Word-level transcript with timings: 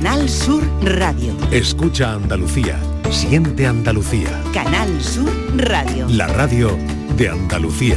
Canal 0.00 0.28
Sur 0.28 0.62
Radio. 0.84 1.36
Escucha 1.50 2.12
Andalucía. 2.12 2.78
Siente 3.10 3.66
Andalucía. 3.66 4.30
Canal 4.54 5.02
Sur 5.02 5.28
Radio. 5.56 6.06
La 6.08 6.28
radio 6.28 6.78
de 7.16 7.28
Andalucía. 7.28 7.96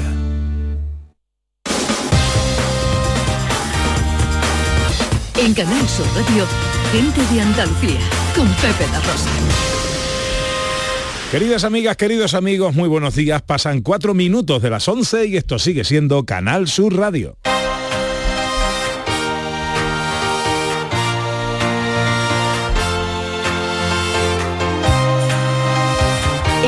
En 5.37 5.53
Canal 5.53 5.87
Sur 5.87 6.07
Radio, 6.15 6.47
gente 6.91 7.21
de 7.35 7.41
Andalucía, 7.41 7.99
con 8.35 8.47
Pepe 8.47 8.91
la 8.91 8.99
Rosa. 9.01 9.29
Queridas 11.31 11.63
amigas, 11.63 11.97
queridos 11.97 12.33
amigos, 12.33 12.73
muy 12.73 12.89
buenos 12.89 13.13
días. 13.13 13.43
Pasan 13.43 13.81
cuatro 13.81 14.15
minutos 14.15 14.63
de 14.63 14.71
las 14.71 14.87
11 14.87 15.27
y 15.27 15.37
esto 15.37 15.59
sigue 15.59 15.83
siendo 15.83 16.25
Canal 16.25 16.67
Sur 16.67 16.95
Radio. 16.95 17.37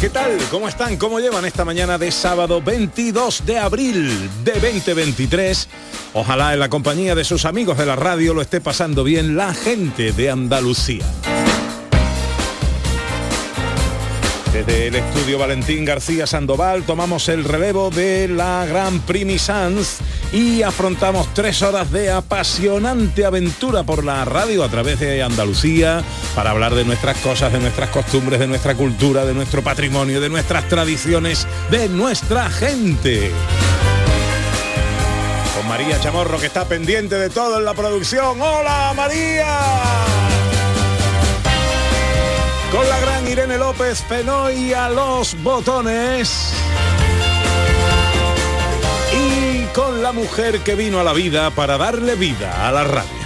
¿Qué 0.00 0.08
tal? 0.08 0.38
¿Cómo 0.50 0.66
están? 0.66 0.96
¿Cómo 0.96 1.20
llevan 1.20 1.44
esta 1.44 1.64
mañana 1.64 1.98
de 1.98 2.10
sábado 2.10 2.62
22 2.62 3.44
de 3.44 3.58
abril 3.58 4.30
de 4.42 4.52
2023? 4.52 5.68
Ojalá 6.14 6.54
en 6.54 6.60
la 6.60 6.70
compañía 6.70 7.14
de 7.14 7.24
sus 7.24 7.44
amigos 7.44 7.76
de 7.76 7.84
la 7.84 7.96
radio 7.96 8.32
lo 8.32 8.40
esté 8.40 8.62
pasando 8.62 9.04
bien 9.04 9.36
la 9.36 9.52
gente 9.52 10.12
de 10.12 10.30
Andalucía. 10.30 11.04
Desde 14.66 14.88
el 14.88 14.94
estudio 14.94 15.38
Valentín 15.38 15.86
García 15.86 16.26
Sandoval 16.26 16.82
tomamos 16.82 17.30
el 17.30 17.44
relevo 17.44 17.88
de 17.88 18.28
la 18.28 18.66
Gran 18.66 19.00
Primi 19.00 19.38
Sans 19.38 20.00
y 20.34 20.60
afrontamos 20.60 21.32
tres 21.32 21.62
horas 21.62 21.90
de 21.90 22.10
apasionante 22.10 23.24
aventura 23.24 23.84
por 23.84 24.04
la 24.04 24.22
radio 24.26 24.62
a 24.62 24.68
través 24.68 25.00
de 25.00 25.22
Andalucía 25.22 26.02
para 26.34 26.50
hablar 26.50 26.74
de 26.74 26.84
nuestras 26.84 27.16
cosas, 27.18 27.54
de 27.54 27.58
nuestras 27.58 27.88
costumbres, 27.88 28.38
de 28.38 28.48
nuestra 28.48 28.74
cultura, 28.74 29.24
de 29.24 29.32
nuestro 29.32 29.62
patrimonio, 29.62 30.20
de 30.20 30.28
nuestras 30.28 30.68
tradiciones, 30.68 31.46
de 31.70 31.88
nuestra 31.88 32.50
gente. 32.50 33.30
Con 35.56 35.68
María 35.68 35.98
Chamorro 36.00 36.38
que 36.38 36.46
está 36.46 36.66
pendiente 36.66 37.14
de 37.14 37.30
todo 37.30 37.58
en 37.58 37.64
la 37.64 37.72
producción. 37.72 38.38
¡Hola 38.38 38.92
María! 38.94 40.29
Con 42.80 42.88
la 42.88 42.98
gran 42.98 43.28
Irene 43.28 43.58
López 43.58 44.00
Penoy 44.08 44.72
a 44.72 44.88
los 44.88 45.36
botones. 45.42 46.54
Y 49.12 49.66
con 49.74 50.02
la 50.02 50.12
mujer 50.12 50.60
que 50.60 50.74
vino 50.76 50.98
a 50.98 51.04
la 51.04 51.12
vida 51.12 51.50
para 51.50 51.76
darle 51.76 52.14
vida 52.14 52.66
a 52.66 52.72
la 52.72 52.84
radio. 52.84 53.19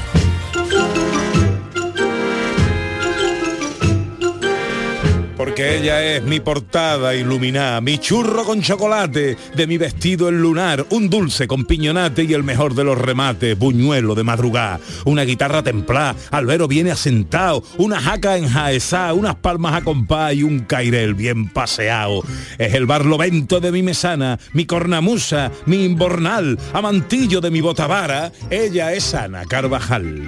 Porque 5.44 5.76
ella 5.76 6.02
es 6.02 6.22
mi 6.22 6.40
portada 6.40 7.14
iluminada, 7.14 7.82
mi 7.82 7.98
churro 7.98 8.44
con 8.44 8.62
chocolate, 8.62 9.36
de 9.54 9.66
mi 9.66 9.76
vestido 9.76 10.30
el 10.30 10.40
lunar, 10.40 10.86
un 10.88 11.10
dulce 11.10 11.46
con 11.46 11.66
piñonate 11.66 12.24
y 12.24 12.32
el 12.32 12.42
mejor 12.42 12.74
de 12.74 12.82
los 12.82 12.96
remates, 12.96 13.58
buñuelo 13.58 14.14
de 14.14 14.24
madrugada, 14.24 14.80
una 15.04 15.20
guitarra 15.24 15.62
templá, 15.62 16.16
albero 16.30 16.66
viene 16.66 16.92
asentado, 16.92 17.62
una 17.76 18.00
jaca 18.00 18.38
enjaezá, 18.38 19.12
unas 19.12 19.34
palmas 19.34 19.74
a 19.74 19.84
compás 19.84 20.32
y 20.32 20.44
un 20.44 20.60
cairel 20.60 21.12
bien 21.12 21.50
paseado. 21.50 22.22
Es 22.56 22.72
el 22.72 22.86
barlovento 22.86 23.60
de 23.60 23.70
mi 23.70 23.82
mesana, 23.82 24.38
mi 24.54 24.64
cornamusa, 24.64 25.52
mi 25.66 25.84
imbornal, 25.84 26.58
amantillo 26.72 27.42
de 27.42 27.50
mi 27.50 27.60
botavara, 27.60 28.32
ella 28.48 28.94
es 28.94 29.12
Ana 29.12 29.44
Carvajal. 29.44 30.22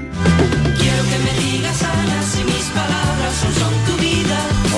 Quiero 0.79 1.03
que 1.05 1.19
me 1.25 1.41
digas 1.41 1.83
si 2.31 2.45
mis 2.45 2.67
palabras 2.75 3.35
son. 3.59 3.76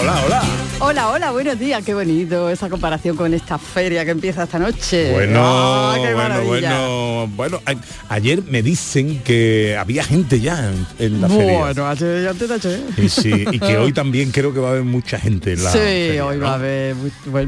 Hola, 0.08 0.22
hola. 0.24 0.67
Hola, 0.80 1.08
hola, 1.10 1.32
buenos 1.32 1.58
días. 1.58 1.82
Qué 1.84 1.92
bonito 1.92 2.48
esa 2.50 2.68
comparación 2.68 3.16
con 3.16 3.34
esta 3.34 3.58
feria 3.58 4.04
que 4.04 4.12
empieza 4.12 4.44
esta 4.44 4.60
noche. 4.60 5.10
Bueno, 5.12 5.40
Ah, 5.42 5.96
qué 6.00 6.14
bueno, 6.14 6.42
bueno, 6.44 7.26
bueno. 7.34 7.60
a- 7.66 8.14
ayer 8.14 8.44
me 8.48 8.62
dicen 8.62 9.18
que 9.24 9.76
había 9.76 10.04
gente 10.04 10.38
ya 10.40 10.70
en, 10.70 10.86
en 11.00 11.20
la 11.20 11.28
feria. 11.28 11.58
Bueno, 11.58 11.88
ayer 11.88 12.28
antes 12.28 12.48
de 12.48 12.54
ayer. 12.54 12.80
Y, 12.96 13.08
sí, 13.08 13.44
y 13.50 13.58
que 13.58 13.76
hoy 13.76 13.92
también 13.92 14.30
creo 14.30 14.54
que 14.54 14.60
va 14.60 14.68
a 14.68 14.70
haber 14.70 14.84
mucha 14.84 15.18
gente 15.18 15.54
en 15.54 15.64
la 15.64 15.72
sí, 15.72 15.78
feria, 15.78 16.24
hoy 16.26 16.36
¿no? 16.36 16.44
va 16.44 16.52
a 16.52 16.54
haber 16.54 16.94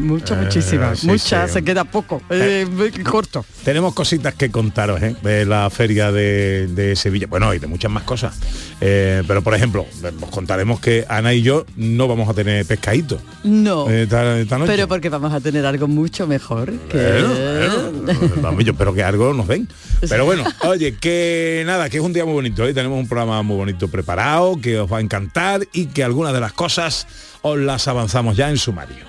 mucha, 0.00 0.34
Eh, 0.34 0.44
muchísima. 0.44 0.96
sí, 0.96 1.06
mucha, 1.06 1.46
sí. 1.46 1.52
se 1.54 1.62
queda 1.62 1.84
poco. 1.84 2.20
eh, 2.30 2.66
muy 2.68 2.90
corto. 2.90 3.44
Tenemos 3.64 3.94
cositas 3.94 4.34
que 4.34 4.50
contaros 4.50 5.00
¿eh? 5.02 5.14
de 5.22 5.46
la 5.46 5.70
feria 5.70 6.10
de, 6.10 6.66
de 6.66 6.96
Sevilla. 6.96 7.28
Bueno, 7.28 7.54
y 7.54 7.60
de 7.60 7.68
muchas 7.68 7.92
más 7.92 8.02
cosas. 8.02 8.36
Eh, 8.80 9.22
pero 9.28 9.40
por 9.42 9.54
ejemplo, 9.54 9.86
os 10.20 10.30
contaremos 10.30 10.80
que 10.80 11.04
Ana 11.08 11.32
y 11.32 11.42
yo 11.42 11.64
no 11.76 12.08
vamos 12.08 12.28
a 12.28 12.34
tener 12.34 12.66
pescadito 12.66 13.19
No. 13.44 13.88
eh, 13.88 14.02
esta, 14.02 14.38
esta 14.38 14.58
noche. 14.58 14.70
pero 14.70 14.88
porque 14.88 15.08
vamos 15.08 15.32
a 15.32 15.40
tener 15.40 15.64
algo 15.64 15.88
mucho 15.88 16.26
mejor 16.26 16.72
que... 16.88 17.22
Bueno, 17.22 17.92
bueno, 18.04 18.32
vamos, 18.42 18.64
yo 18.64 18.72
espero 18.72 18.92
que 18.92 19.02
algo 19.02 19.32
nos 19.32 19.48
den. 19.48 19.68
Pero 20.08 20.24
bueno, 20.24 20.44
oye, 20.64 20.94
que 20.96 21.62
nada, 21.66 21.88
que 21.88 21.98
es 21.98 22.02
un 22.02 22.12
día 22.12 22.24
muy 22.24 22.34
bonito. 22.34 22.62
Hoy 22.64 22.74
tenemos 22.74 22.98
un 22.98 23.08
programa 23.08 23.42
muy 23.42 23.56
bonito 23.56 23.88
preparado, 23.88 24.60
que 24.60 24.78
os 24.78 24.92
va 24.92 24.98
a 24.98 25.00
encantar 25.00 25.66
y 25.72 25.86
que 25.86 26.04
algunas 26.04 26.32
de 26.32 26.40
las 26.40 26.52
cosas 26.52 27.06
os 27.42 27.58
las 27.58 27.88
avanzamos 27.88 28.36
ya 28.36 28.50
en 28.50 28.58
sumario. 28.58 29.04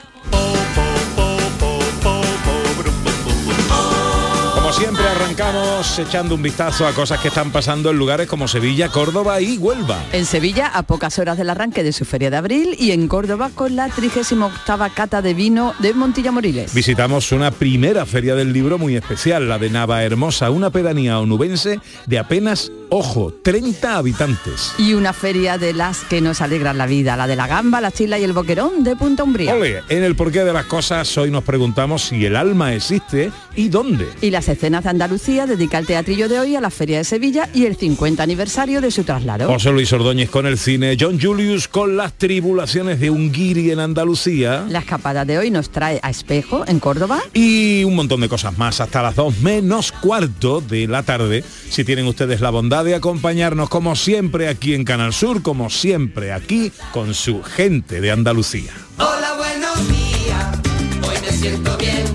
Arrancamos 5.22 6.00
echando 6.00 6.34
un 6.34 6.42
vistazo 6.42 6.88
a 6.88 6.94
cosas 6.94 7.20
que 7.20 7.28
están 7.28 7.52
pasando 7.52 7.92
en 7.92 7.98
lugares 7.98 8.28
como 8.28 8.48
Sevilla, 8.48 8.90
Córdoba 8.90 9.40
y 9.40 9.58
Huelva. 9.58 10.04
En 10.14 10.26
Sevilla, 10.26 10.68
a 10.68 10.82
pocas 10.82 11.20
horas 11.20 11.38
del 11.38 11.50
arranque 11.50 11.84
de 11.84 11.94
su 11.94 12.06
feria 12.06 12.32
de 12.32 12.38
abril, 12.38 12.76
y 12.80 12.92
en 12.92 13.08
Córdoba 13.08 13.52
con 13.54 13.76
la 13.76 13.90
38 13.90 14.52
cata 14.96 15.22
de 15.22 15.34
vino 15.36 15.76
de 15.80 15.94
Montilla 15.94 16.32
Moriles. 16.32 16.74
Visitamos 16.74 17.32
una 17.32 17.52
primera 17.52 18.06
feria 18.08 18.34
del 18.34 18.52
libro 18.52 18.80
muy 18.80 18.96
especial, 18.96 19.48
la 19.48 19.60
de 19.60 19.70
Nava 19.70 20.04
Hermosa, 20.04 20.50
una 20.50 20.72
pedanía 20.72 21.20
onubense 21.20 21.80
de 22.08 22.18
apenas, 22.18 22.72
ojo, 22.94 23.34
30 23.42 23.96
habitantes. 23.96 24.74
Y 24.78 24.94
una 24.94 25.14
feria 25.14 25.58
de 25.58 25.74
las 25.74 26.00
que 26.04 26.20
nos 26.20 26.42
alegran 26.42 26.78
la 26.78 26.88
vida, 26.88 27.16
la 27.16 27.26
de 27.26 27.38
la 27.38 27.48
gamba, 27.48 27.80
la 27.80 27.90
chila 27.90 28.20
y 28.20 28.24
el 28.26 28.34
boquerón 28.34 28.84
de 28.84 28.98
Punta 28.98 29.24
Umbría. 29.24 29.56
Ole, 29.56 29.82
en 29.88 30.04
el 30.04 30.16
porqué 30.16 30.44
de 30.44 30.52
las 30.52 30.66
cosas 30.66 31.18
hoy 31.18 31.32
nos 31.32 31.46
preguntamos 31.46 32.04
si 32.04 32.26
el 32.26 32.36
alma 32.36 32.74
existe 32.74 33.32
y 33.56 33.70
dónde. 33.70 34.10
Y 34.20 34.30
las 34.30 34.50
escenas 34.50 34.84
de 34.84 34.90
Andalucía 34.90 35.48
dedica 35.48 35.78
el 35.78 35.86
teatrillo 35.86 36.28
de 36.28 36.40
hoy 36.40 36.58
a 36.58 36.62
la 36.62 36.70
Feria 36.70 36.98
de 36.98 37.06
Sevilla 37.06 37.48
y 37.54 37.66
el 37.66 37.78
50 37.78 38.22
aniversario 38.22 38.82
de 38.82 38.92
su 38.92 39.06
traslado. 39.06 39.48
José 39.48 39.72
Luis 39.72 39.92
Ordóñez 39.94 40.30
con 40.30 40.46
el 40.46 40.58
cine, 40.58 40.98
John 41.00 41.18
Julius 41.20 41.70
con 41.70 41.96
las 41.96 42.14
tribulaciones 42.18 43.00
de 43.00 43.10
un 43.10 43.32
guiri 43.32 43.72
en 43.72 43.80
Andalucía. 43.80 44.66
La 44.68 44.80
escapada 44.80 45.24
de 45.24 45.38
hoy 45.38 45.50
nos 45.50 45.70
trae 45.70 46.02
a 46.04 46.10
Espejo, 46.10 46.66
en 46.68 46.82
Córdoba. 46.82 47.22
Y 47.34 47.86
un 47.86 47.96
montón 47.96 48.20
de 48.20 48.28
cosas 48.28 48.58
más 48.58 48.82
hasta 48.82 49.02
las 49.02 49.16
2 49.16 49.40
menos 49.40 49.94
cuarto 49.94 50.60
de 50.60 50.88
la 50.88 51.04
tarde. 51.04 51.46
Si 51.70 51.86
tienen 51.86 52.06
ustedes 52.06 52.42
la 52.42 52.50
bondad 52.50 52.81
de 52.84 52.96
acompañarnos 52.96 53.70
como 53.70 53.96
siempre 53.96 54.48
aquí 54.48 54.74
en 54.74 54.84
Canal 54.84 55.14
Sur, 55.14 55.42
como 55.42 55.70
siempre 55.70 56.34
aquí 56.34 56.72
con 56.94 57.14
su 57.14 57.44
gente 57.44 58.02
de 58.02 58.12
Andalucía. 58.12 58.72
Hola, 58.98 59.34
buenos 59.38 59.88
días. 59.88 60.60
Hoy 61.08 61.16
me 61.22 61.32
siento 61.32 61.78
bien. 61.78 62.06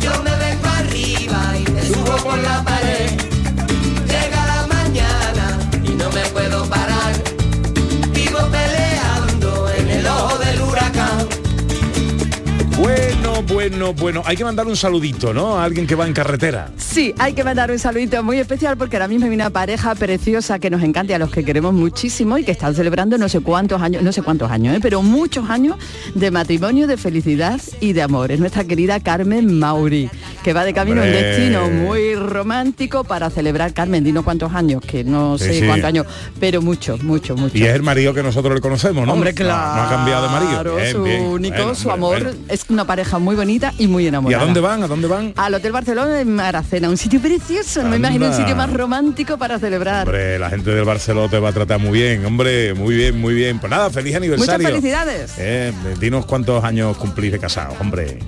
Yo 0.00 0.22
me 0.22 0.30
vengo 0.36 0.66
arriba 0.66 1.54
y 1.58 1.70
me 1.72 1.82
subo 1.86 2.16
por 2.16 2.38
la 2.38 2.64
pared. 2.64 2.85
Bueno, 13.48 13.92
bueno. 13.92 14.22
Hay 14.24 14.36
que 14.36 14.44
mandar 14.44 14.66
un 14.66 14.76
saludito, 14.76 15.32
¿no? 15.32 15.56
A 15.58 15.64
alguien 15.64 15.86
que 15.86 15.94
va 15.94 16.06
en 16.06 16.12
carretera. 16.12 16.70
Sí, 16.76 17.14
hay 17.18 17.32
que 17.32 17.44
mandar 17.44 17.70
un 17.70 17.78
saludito 17.78 18.22
muy 18.22 18.38
especial 18.38 18.76
porque 18.76 18.96
ahora 18.96 19.06
mismo 19.06 19.26
hay 19.26 19.32
una 19.34 19.50
pareja 19.50 19.94
preciosa 19.94 20.58
que 20.58 20.68
nos 20.68 20.82
encanta 20.82 21.12
y 21.12 21.14
a 21.14 21.18
los 21.18 21.30
que 21.30 21.44
queremos 21.44 21.72
muchísimo 21.72 22.38
y 22.38 22.44
que 22.44 22.50
están 22.50 22.74
celebrando 22.74 23.16
no 23.18 23.28
sé 23.28 23.40
cuántos 23.40 23.80
años, 23.80 24.02
no 24.02 24.10
sé 24.12 24.22
cuántos 24.22 24.50
años, 24.50 24.76
¿eh? 24.76 24.80
pero 24.82 25.00
muchos 25.00 25.48
años 25.48 25.76
de 26.14 26.30
matrimonio, 26.32 26.86
de 26.88 26.96
felicidad 26.96 27.60
y 27.80 27.92
de 27.92 28.02
amor. 28.02 28.32
Es 28.32 28.40
nuestra 28.40 28.64
querida 28.64 28.98
Carmen 28.98 29.58
Mauri, 29.58 30.10
que 30.42 30.52
va 30.52 30.64
de 30.64 30.74
camino 30.74 31.02
un 31.02 31.06
Hombre. 31.08 31.22
destino 31.22 31.70
muy 31.70 32.14
romántico 32.16 33.04
para 33.04 33.30
celebrar 33.30 33.72
Carmen, 33.72 34.02
dinos 34.02 34.24
cuántos 34.24 34.52
años, 34.54 34.82
que 34.82 35.04
no 35.04 35.38
sé 35.38 35.60
sí. 35.60 35.66
cuántos 35.66 35.86
años, 35.86 36.06
pero 36.40 36.62
mucho, 36.62 36.98
mucho, 37.02 37.36
mucho. 37.36 37.56
Y 37.56 37.62
es 37.64 37.74
el 37.74 37.82
marido 37.84 38.12
que 38.12 38.22
nosotros 38.24 38.54
le 38.54 38.60
conocemos, 38.60 39.06
¿no? 39.06 39.12
Hombre, 39.12 39.34
claro. 39.34 39.76
No, 39.76 39.82
ha 39.82 39.88
cambiado 39.88 40.22
de 40.26 40.32
marido. 40.32 40.76
Bien, 40.76 40.92
su 40.92 41.02
bien. 41.04 41.22
único, 41.26 41.56
Bueno, 41.56 41.74
su 41.76 41.90
amor. 41.92 42.22
bueno. 42.24 42.38
Es 42.48 42.64
una 42.68 42.84
pareja 42.84 43.18
muy 43.20 43.35
bonita 43.36 43.72
y 43.78 43.86
muy 43.86 44.04
¿Y 44.04 44.06
enamorada. 44.08 44.42
a 44.42 44.44
dónde 44.46 44.60
van? 44.60 44.82
¿A 44.82 44.86
dónde 44.88 45.06
van? 45.08 45.32
Al 45.36 45.54
Hotel 45.54 45.72
Barcelona 45.72 46.20
en 46.20 46.34
Maracena, 46.34 46.88
un 46.88 46.96
sitio 46.96 47.20
precioso. 47.20 47.82
No 47.82 47.90
me 47.90 47.96
imagino 47.96 48.26
un 48.26 48.32
Anda. 48.32 48.38
sitio 48.42 48.56
más 48.56 48.72
romántico 48.72 49.38
para 49.38 49.58
celebrar. 49.58 50.06
Hombre, 50.06 50.38
la 50.38 50.50
gente 50.50 50.70
del 50.70 50.84
Barcelona 50.84 51.30
te 51.30 51.38
va 51.38 51.50
a 51.50 51.52
tratar 51.52 51.78
muy 51.78 51.92
bien, 51.98 52.24
hombre, 52.26 52.74
muy 52.74 52.94
bien, 52.96 53.20
muy 53.20 53.34
bien. 53.34 53.58
Pues 53.60 53.70
nada, 53.70 53.90
feliz 53.90 54.16
aniversario. 54.16 54.58
Muchas 54.58 54.70
felicidades. 54.72 55.34
Eh, 55.38 55.72
dinos 56.00 56.26
cuántos 56.26 56.64
años 56.64 56.96
cumplís 56.96 57.32
de 57.32 57.38
casados, 57.38 57.74
hombre. 57.80 58.18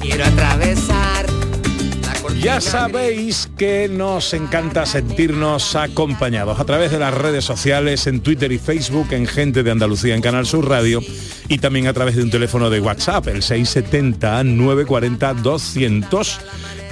Quiero 0.00 0.24
atravesar 0.24 1.26
Ya 2.38 2.60
sabéis 2.60 3.48
que 3.56 3.88
nos 3.88 4.34
encanta 4.34 4.84
sentirnos 4.86 5.74
acompañados 5.76 6.58
a 6.60 6.64
través 6.64 6.90
de 6.90 6.98
las 6.98 7.14
redes 7.14 7.44
sociales, 7.44 8.06
en 8.06 8.20
Twitter 8.20 8.50
y 8.52 8.58
Facebook, 8.58 9.08
en 9.12 9.26
Gente 9.26 9.62
de 9.62 9.70
Andalucía, 9.70 10.14
en 10.14 10.20
Canal 10.22 10.46
Sur 10.46 10.66
Radio 10.68 11.00
y 11.48 11.58
también 11.58 11.86
a 11.86 11.92
través 11.92 12.16
de 12.16 12.22
un 12.22 12.30
teléfono 12.30 12.70
de 12.70 12.80
WhatsApp, 12.80 13.28
el 13.28 13.42
670-940-200. 13.42 16.38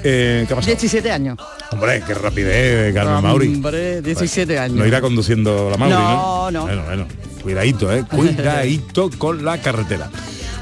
Eh, 0.04 0.44
¿Qué 0.46 0.54
pasa? 0.54 0.66
17 0.66 1.10
años. 1.10 1.38
Hombre, 1.72 2.02
qué 2.06 2.14
rapidez, 2.14 2.94
Carmen 2.94 3.22
Mauri. 3.22 3.54
Hombre, 3.54 4.02
17 4.02 4.58
años. 4.58 4.76
No 4.76 4.86
irá 4.86 5.00
conduciendo 5.00 5.70
la 5.70 5.76
Mauri, 5.76 5.94
¿no? 5.94 6.00
No, 6.00 6.50
no. 6.50 6.62
Bueno, 6.62 6.84
bueno, 6.84 7.06
cuidadito, 7.42 7.92
¿eh? 7.92 8.04
Cuidadito 8.10 9.10
con 9.18 9.44
la 9.44 9.60
carretera. 9.60 10.10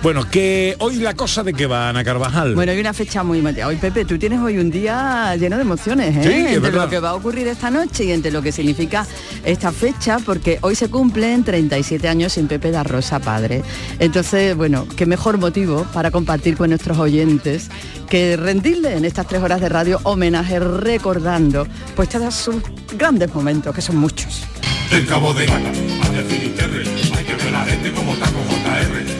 Bueno, 0.02 0.28
que 0.30 0.76
hoy 0.78 0.96
la 0.96 1.14
cosa 1.14 1.42
de 1.42 1.52
que 1.52 1.66
va 1.66 1.88
Ana 1.88 2.04
Carvajal. 2.04 2.54
Bueno, 2.54 2.70
hay 2.70 2.78
una 2.78 2.92
fecha 2.92 3.24
muy 3.24 3.42
matía. 3.42 3.66
Hoy, 3.66 3.74
Pepe, 3.76 4.04
tú 4.04 4.18
tienes 4.18 4.38
hoy 4.38 4.58
un 4.58 4.70
día 4.70 5.34
lleno 5.36 5.56
de 5.56 5.62
emociones, 5.62 6.16
¿eh? 6.16 6.22
Sí, 6.22 6.28
es 6.28 6.46
entre 6.46 6.60
verdad. 6.60 6.84
lo 6.84 6.90
que 6.90 7.00
va 7.00 7.08
a 7.10 7.14
ocurrir 7.14 7.48
esta 7.48 7.70
noche 7.72 8.04
y 8.04 8.12
entre 8.12 8.30
lo 8.30 8.40
que 8.40 8.52
significa 8.52 9.04
esta 9.44 9.72
fecha, 9.72 10.18
porque 10.24 10.58
hoy 10.60 10.76
se 10.76 10.88
cumplen 10.90 11.42
37 11.42 12.08
años 12.08 12.34
sin 12.34 12.46
Pepe 12.46 12.70
da 12.70 12.84
Rosa 12.84 13.18
padre. 13.18 13.62
Entonces, 13.98 14.54
bueno, 14.56 14.86
qué 14.96 15.06
mejor 15.06 15.38
motivo 15.38 15.84
para 15.92 16.12
compartir 16.12 16.56
con 16.56 16.68
nuestros 16.70 16.98
oyentes 16.98 17.68
que 18.08 18.36
rendirle 18.36 18.96
en 18.96 19.04
estas 19.04 19.26
tres 19.26 19.42
horas 19.42 19.60
de 19.60 19.68
radio 19.68 19.98
homenaje 20.04 20.60
recordando 20.60 21.66
pues 21.96 22.08
todos 22.10 22.32
sus 22.32 22.56
grandes 22.96 23.34
momentos, 23.34 23.74
que 23.74 23.80
son 23.80 23.96
muchos. 23.96 24.42
Del 24.90 25.04
Cabo 25.06 25.34
de 25.34 25.48
hay 25.48 27.24
que 27.24 27.34
ver 27.34 27.50
la 27.50 27.64
gente 27.64 27.90
como 27.92 28.14
taco 28.14 28.38
JR. 28.48 29.15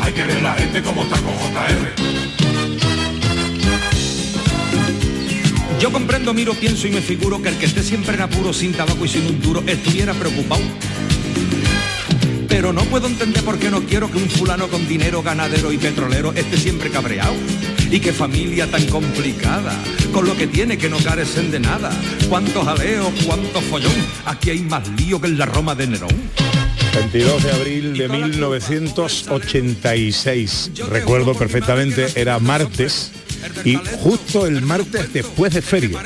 Hay 0.00 0.12
que 0.12 0.24
ver 0.24 0.42
la 0.42 0.54
gente 0.54 0.82
como. 0.82 1.04
Yo 5.80 5.90
comprendo, 5.90 6.34
miro, 6.34 6.52
pienso 6.52 6.86
y 6.88 6.90
me 6.90 7.00
figuro 7.00 7.40
que 7.40 7.48
el 7.48 7.56
que 7.56 7.64
esté 7.64 7.82
siempre 7.82 8.14
en 8.14 8.20
apuro, 8.20 8.52
sin 8.52 8.74
tabaco 8.74 9.02
y 9.06 9.08
sin 9.08 9.24
un 9.24 9.40
duro, 9.40 9.62
estuviera 9.66 10.12
preocupado. 10.12 10.60
Pero 12.48 12.74
no 12.74 12.82
puedo 12.82 13.06
entender 13.06 13.42
por 13.42 13.58
qué 13.58 13.70
no 13.70 13.80
quiero 13.84 14.10
que 14.10 14.18
un 14.18 14.28
fulano 14.28 14.68
con 14.68 14.86
dinero, 14.86 15.22
ganadero 15.22 15.72
y 15.72 15.78
petrolero 15.78 16.34
esté 16.34 16.58
siempre 16.58 16.90
cabreado. 16.90 17.32
Y 17.90 17.98
qué 18.00 18.12
familia 18.12 18.70
tan 18.70 18.84
complicada, 18.88 19.72
con 20.12 20.26
lo 20.26 20.36
que 20.36 20.46
tiene 20.46 20.76
que 20.76 20.90
no 20.90 20.98
carecen 20.98 21.50
de 21.50 21.60
nada. 21.60 21.90
Cuántos 22.28 22.62
jaleos, 22.62 23.10
cuánto 23.24 23.62
follón, 23.62 24.06
aquí 24.26 24.50
hay 24.50 24.60
más 24.60 24.86
lío 24.98 25.18
que 25.18 25.28
en 25.28 25.38
la 25.38 25.46
Roma 25.46 25.74
de 25.74 25.86
Nerón. 25.86 26.49
22 26.94 27.42
de 27.42 27.50
abril 27.50 27.96
de 27.96 28.08
1986. 28.08 30.70
Recuerdo 30.88 31.34
perfectamente, 31.34 32.06
era 32.14 32.38
martes 32.38 33.10
y 33.64 33.76
justo 34.02 34.46
el 34.46 34.60
martes 34.62 35.12
después 35.12 35.52
de 35.54 35.62
feria. 35.62 36.00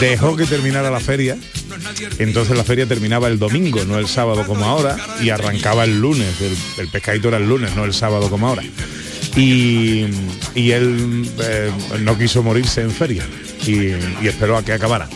Dejó 0.00 0.36
que 0.36 0.44
terminara 0.46 0.90
la 0.90 1.00
feria. 1.00 1.36
Entonces 2.18 2.56
la 2.56 2.64
feria 2.64 2.86
terminaba 2.86 3.28
el 3.28 3.38
domingo, 3.38 3.84
no 3.84 3.98
el 3.98 4.08
sábado 4.08 4.46
como 4.46 4.64
ahora, 4.64 4.96
y 5.22 5.28
arrancaba 5.30 5.84
el 5.84 6.00
lunes. 6.00 6.40
El, 6.40 6.56
el 6.84 6.88
pescadito 6.88 7.28
era 7.28 7.36
el 7.36 7.48
lunes, 7.48 7.76
no 7.76 7.84
el 7.84 7.94
sábado 7.94 8.28
como 8.30 8.48
ahora. 8.48 8.62
Y, 9.36 10.06
y 10.54 10.72
él 10.72 11.30
eh, 11.42 11.70
no 12.00 12.18
quiso 12.18 12.42
morirse 12.42 12.82
en 12.82 12.90
feria 12.90 13.24
y 13.66 13.90
esperó 14.26 14.56
a 14.56 14.64
que 14.64 14.72
acabara. 14.72 15.08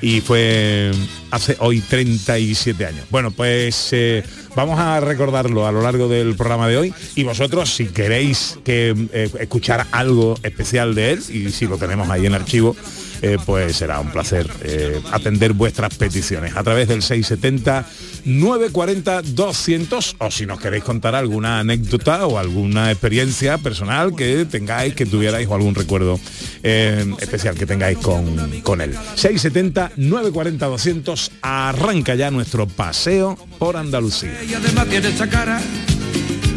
Y 0.00 0.20
fue 0.20 0.90
hace 1.30 1.56
hoy 1.60 1.80
37 1.80 2.86
años. 2.86 3.04
Bueno, 3.10 3.30
pues 3.30 3.88
eh, 3.92 4.22
vamos 4.54 4.78
a 4.78 5.00
recordarlo 5.00 5.66
a 5.66 5.72
lo 5.72 5.82
largo 5.82 6.08
del 6.08 6.34
programa 6.34 6.68
de 6.68 6.76
hoy 6.76 6.94
y 7.14 7.22
vosotros 7.22 7.74
si 7.74 7.86
queréis 7.86 8.58
que 8.64 8.94
eh, 9.12 9.30
escuchar 9.40 9.86
algo 9.92 10.36
especial 10.42 10.94
de 10.94 11.12
él 11.12 11.22
y 11.28 11.50
si 11.50 11.66
lo 11.66 11.78
tenemos 11.78 12.08
ahí 12.10 12.26
en 12.26 12.34
archivo, 12.34 12.76
eh, 13.22 13.38
pues 13.44 13.76
será 13.76 14.00
un 14.00 14.10
placer 14.10 14.48
eh, 14.62 15.00
atender 15.12 15.52
vuestras 15.52 15.94
peticiones 15.94 16.56
a 16.56 16.62
través 16.62 16.88
del 16.88 17.02
670 17.02 17.86
940 18.24 19.22
200 19.22 20.16
o 20.18 20.30
si 20.30 20.46
nos 20.46 20.60
queréis 20.60 20.84
contar 20.84 21.14
alguna 21.14 21.60
anécdota 21.60 22.26
o 22.26 22.38
alguna 22.38 22.90
experiencia 22.90 23.58
personal 23.58 24.14
que 24.14 24.44
tengáis, 24.44 24.94
que 24.94 25.06
tuvierais 25.06 25.46
o 25.48 25.54
algún 25.54 25.74
recuerdo 25.74 26.20
eh, 26.62 27.04
especial 27.20 27.54
que 27.54 27.66
tengáis 27.66 27.98
con, 27.98 28.60
con 28.62 28.80
él. 28.80 28.92
670 29.14 29.92
940 29.96 30.66
200 30.66 31.32
arranca 31.42 32.14
ya 32.14 32.30
nuestro 32.30 32.66
paseo 32.66 33.36
por 33.58 33.76
Andalucía. 33.76 34.42
Y 34.44 34.54
además 34.54 34.88
tiene 34.88 35.08
esa 35.08 35.28
cara, 35.28 35.60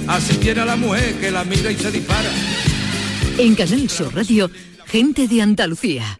así 0.07 0.35
tiene 0.37 0.61
a 0.61 0.65
la 0.65 0.75
mujer 0.75 1.15
que 1.15 1.31
la 1.31 1.43
mira 1.43 1.71
y 1.71 1.75
se 1.77 1.91
dispara. 1.91 2.29
En 3.37 3.55
Canal 3.55 3.89
Sur 3.89 4.13
Radio, 4.13 4.49
gente 4.85 5.27
de 5.27 5.41
Andalucía, 5.41 6.19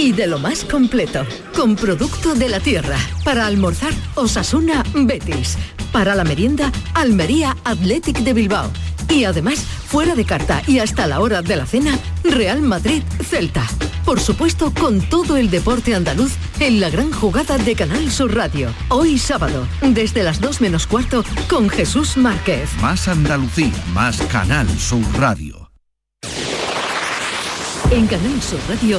Y 0.00 0.12
de 0.12 0.26
lo 0.26 0.38
más 0.38 0.64
completo, 0.64 1.26
con 1.54 1.76
producto 1.76 2.34
de 2.34 2.48
la 2.48 2.58
tierra. 2.58 2.96
Para 3.22 3.46
almorzar, 3.46 3.92
Osasuna 4.14 4.82
Betis. 4.94 5.58
Para 5.92 6.14
la 6.14 6.24
merienda, 6.24 6.72
Almería 6.94 7.54
Athletic 7.64 8.20
de 8.20 8.32
Bilbao. 8.32 8.70
Y 9.10 9.24
además, 9.24 9.58
fuera 9.60 10.14
de 10.14 10.24
carta 10.24 10.62
y 10.66 10.78
hasta 10.78 11.06
la 11.06 11.20
hora 11.20 11.42
de 11.42 11.54
la 11.54 11.66
cena, 11.66 11.98
Real 12.24 12.62
Madrid 12.62 13.02
Celta. 13.22 13.66
Por 14.06 14.20
supuesto, 14.20 14.72
con 14.72 15.02
todo 15.02 15.36
el 15.36 15.50
deporte 15.50 15.94
andaluz 15.94 16.32
en 16.60 16.80
la 16.80 16.88
gran 16.88 17.12
jugada 17.12 17.58
de 17.58 17.74
Canal 17.74 18.10
Sur 18.10 18.34
Radio. 18.34 18.72
Hoy 18.88 19.18
sábado, 19.18 19.68
desde 19.82 20.22
las 20.22 20.40
2 20.40 20.62
menos 20.62 20.86
cuarto, 20.86 21.24
con 21.46 21.68
Jesús 21.68 22.16
Márquez. 22.16 22.70
Más 22.80 23.06
Andalucía, 23.06 23.70
más 23.92 24.16
Canal 24.32 24.66
Sur 24.78 25.04
Radio. 25.18 25.70
En 27.90 28.06
Canal 28.06 28.40
Sur 28.40 28.60
Radio, 28.66 28.98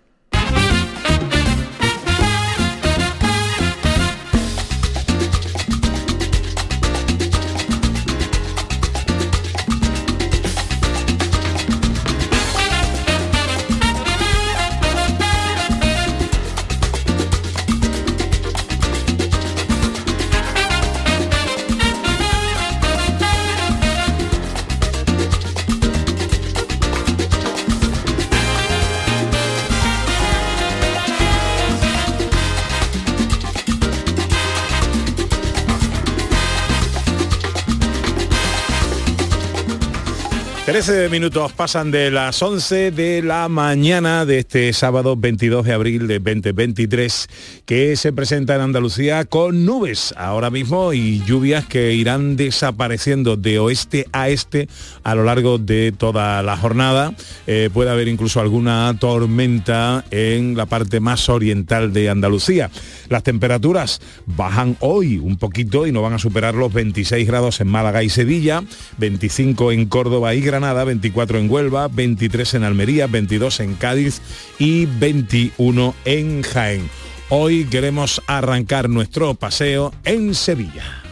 13 40.71 41.09
minutos 41.09 41.51
pasan 41.51 41.91
de 41.91 42.09
las 42.11 42.41
11 42.41 42.91
de 42.91 43.21
la 43.21 43.49
mañana 43.49 44.25
de 44.25 44.39
este 44.39 44.71
sábado 44.71 45.17
22 45.17 45.65
de 45.65 45.73
abril 45.73 46.07
de 46.07 46.19
2023 46.19 47.27
que 47.65 47.97
se 47.97 48.13
presenta 48.13 48.55
en 48.55 48.61
Andalucía 48.61 49.25
con 49.25 49.65
nubes 49.65 50.13
ahora 50.15 50.49
mismo 50.49 50.93
y 50.93 51.21
lluvias 51.25 51.65
que 51.65 51.91
irán 51.91 52.37
desapareciendo 52.37 53.35
de 53.35 53.59
oeste 53.59 54.07
a 54.13 54.29
este 54.29 54.69
a 55.03 55.13
lo 55.13 55.25
largo 55.25 55.57
de 55.57 55.91
toda 55.91 56.41
la 56.41 56.55
jornada. 56.55 57.13
Eh, 57.47 57.69
puede 57.73 57.91
haber 57.91 58.07
incluso 58.07 58.39
alguna 58.39 58.95
tormenta 58.97 60.05
en 60.09 60.55
la 60.55 60.67
parte 60.67 61.01
más 61.01 61.27
oriental 61.27 61.91
de 61.91 62.09
Andalucía. 62.09 62.71
Las 63.09 63.23
temperaturas 63.23 63.99
bajan 64.25 64.77
hoy 64.79 65.17
un 65.17 65.35
poquito 65.35 65.85
y 65.85 65.91
no 65.91 66.01
van 66.01 66.13
a 66.13 66.17
superar 66.17 66.55
los 66.55 66.71
26 66.71 67.27
grados 67.27 67.59
en 67.59 67.67
Málaga 67.67 68.03
y 68.03 68.09
Sevilla, 68.09 68.63
25 68.99 69.73
en 69.73 69.87
Córdoba 69.87 70.33
y 70.33 70.39
Granada, 70.39 70.60
24 70.61 71.39
en 71.39 71.49
Huelva, 71.49 71.87
23 71.87 72.53
en 72.53 72.63
Almería, 72.63 73.07
22 73.07 73.59
en 73.61 73.73
Cádiz 73.75 74.21
y 74.59 74.85
21 74.85 75.95
en 76.05 76.43
Jaén. 76.43 76.89
Hoy 77.29 77.65
queremos 77.65 78.21
arrancar 78.27 78.89
nuestro 78.89 79.33
paseo 79.33 79.91
en 80.05 80.35
Sevilla. 80.35 81.10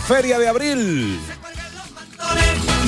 Feria 0.00 0.38
de 0.38 0.48
abril. 0.48 1.20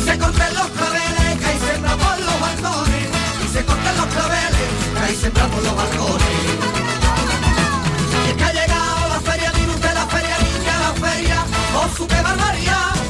Se 0.05 0.19
corten 0.19 0.55
los 0.55 0.69
claveles, 0.69 1.39
que 1.39 1.67
sembra 1.67 1.97
por 1.97 2.19
los 2.21 2.41
balcones. 2.41 3.09
Y 3.45 3.49
se 3.53 3.65
corten 3.65 3.97
los 3.97 4.07
claveles, 4.07 4.71
que 4.93 4.99
ahí 4.99 5.17
sembra 5.17 5.47
por 5.47 5.63
los 5.63 5.77
balcones. 5.77 6.27
Y 8.25 8.31
es 8.31 8.37
que 8.37 8.45
ha 8.45 8.53
llegado 8.53 9.09
la 9.09 9.21
feria, 9.21 9.53
usted 9.75 9.95
la 9.95 10.07
feria, 10.07 10.37
niña, 10.39 10.79
la 10.81 11.09
feria. 11.09 11.45
Oh, 11.75 11.97
su 11.97 12.07
que 12.07 12.21
barbaridad. 12.23 13.06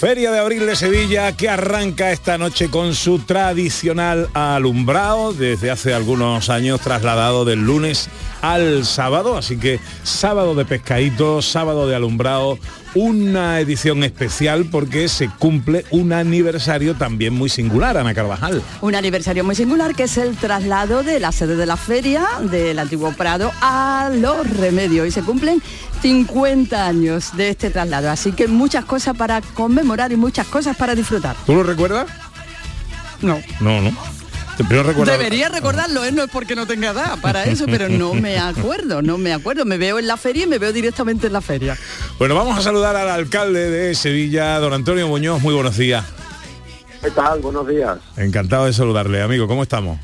Feria 0.00 0.32
de 0.32 0.38
Abril 0.38 0.64
de 0.64 0.76
Sevilla 0.76 1.36
que 1.36 1.50
arranca 1.50 2.10
esta 2.10 2.38
noche 2.38 2.70
con 2.70 2.94
su 2.94 3.18
tradicional 3.18 4.30
alumbrado 4.32 5.34
desde 5.34 5.70
hace 5.70 5.92
algunos 5.92 6.48
años 6.48 6.80
trasladado 6.80 7.44
del 7.44 7.66
lunes 7.66 8.08
al 8.40 8.86
sábado, 8.86 9.36
así 9.36 9.58
que 9.58 9.78
sábado 10.02 10.54
de 10.54 10.64
pescadito, 10.64 11.42
sábado 11.42 11.86
de 11.86 11.96
alumbrado, 11.96 12.58
una 12.94 13.60
edición 13.60 14.02
especial 14.04 14.66
porque 14.70 15.08
se 15.08 15.28
cumple 15.28 15.84
un 15.90 16.12
aniversario 16.12 16.94
también 16.94 17.34
muy 17.34 17.48
singular, 17.48 17.96
Ana 17.96 18.14
Carvajal. 18.14 18.62
Un 18.80 18.94
aniversario 18.94 19.44
muy 19.44 19.54
singular 19.54 19.94
que 19.94 20.04
es 20.04 20.16
el 20.16 20.36
traslado 20.36 21.02
de 21.02 21.20
la 21.20 21.32
sede 21.32 21.56
de 21.56 21.66
la 21.66 21.76
feria 21.76 22.26
del 22.50 22.78
antiguo 22.78 23.12
Prado 23.12 23.52
a 23.60 24.10
Los 24.14 24.48
Remedios 24.56 25.06
y 25.06 25.10
se 25.10 25.22
cumplen 25.22 25.62
50 26.02 26.86
años 26.86 27.36
de 27.36 27.50
este 27.50 27.70
traslado, 27.70 28.10
así 28.10 28.32
que 28.32 28.48
muchas 28.48 28.84
cosas 28.84 29.16
para 29.16 29.40
conmemorar 29.40 30.12
y 30.12 30.16
muchas 30.16 30.46
cosas 30.46 30.76
para 30.76 30.94
disfrutar. 30.94 31.36
¿Tú 31.46 31.54
lo 31.54 31.62
recuerdas? 31.62 32.06
No. 33.22 33.38
No, 33.60 33.80
no. 33.82 34.19
Pero 34.68 34.82
recuerda- 34.82 35.12
Debería 35.12 35.48
recordarlo, 35.48 36.04
¿eh? 36.04 36.12
no 36.12 36.22
es 36.22 36.30
porque 36.30 36.54
no 36.56 36.66
tenga 36.66 36.90
edad 36.90 37.18
para 37.20 37.44
eso, 37.44 37.66
pero 37.66 37.88
no 37.88 38.14
me 38.14 38.38
acuerdo, 38.38 39.02
no 39.02 39.18
me 39.18 39.32
acuerdo. 39.32 39.64
Me 39.64 39.78
veo 39.78 39.98
en 39.98 40.06
la 40.06 40.16
feria 40.16 40.44
y 40.44 40.46
me 40.46 40.58
veo 40.58 40.72
directamente 40.72 41.26
en 41.28 41.32
la 41.32 41.40
feria. 41.40 41.76
Bueno, 42.18 42.34
vamos 42.34 42.58
a 42.58 42.62
saludar 42.62 42.96
al 42.96 43.08
alcalde 43.08 43.70
de 43.70 43.94
Sevilla, 43.94 44.58
don 44.58 44.72
Antonio 44.72 45.08
Muñoz. 45.08 45.40
Muy 45.42 45.54
buenos 45.54 45.76
días. 45.76 46.04
¿Qué 47.02 47.10
tal? 47.10 47.40
Buenos 47.40 47.66
días. 47.66 47.98
Encantado 48.16 48.66
de 48.66 48.72
saludarle, 48.72 49.22
amigo. 49.22 49.46
¿Cómo 49.48 49.62
estamos? 49.62 49.98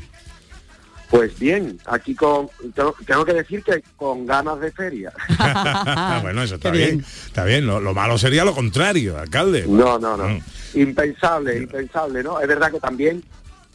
Pues 1.09 1.39
bien, 1.39 1.79
aquí 1.85 2.13
con 2.15 2.49
tengo, 2.75 2.93
tengo 3.05 3.23
que 3.23 3.33
decir 3.33 3.63
que 3.63 3.81
con 3.95 4.25
ganas 4.25 4.59
de 4.59 4.71
feria. 4.73 5.13
bueno, 6.21 6.43
eso 6.43 6.55
está 6.55 6.69
bien. 6.69 6.97
bien. 6.97 7.05
Está 7.27 7.45
bien. 7.45 7.65
Lo, 7.65 7.79
lo 7.79 7.93
malo 7.93 8.17
sería 8.17 8.43
lo 8.43 8.53
contrario, 8.53 9.17
alcalde. 9.17 9.65
No, 9.67 9.97
no, 9.99 10.17
no. 10.17 10.27
Mm. 10.27 10.41
Impensable, 10.73 11.57
impensable, 11.59 12.23
¿no? 12.23 12.41
Es 12.41 12.47
verdad 12.47 12.71
que 12.71 12.79
también 12.81 13.23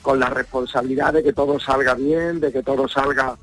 con 0.02 0.18
la 0.18 0.28
responsabilidad 0.28 1.12
de 1.12 1.22
que 1.22 1.32
todo 1.32 1.58
salga 1.58 1.94
bien, 1.94 2.40
de 2.40 2.52
que 2.52 2.62
todo 2.62 2.88
salga 2.88 3.36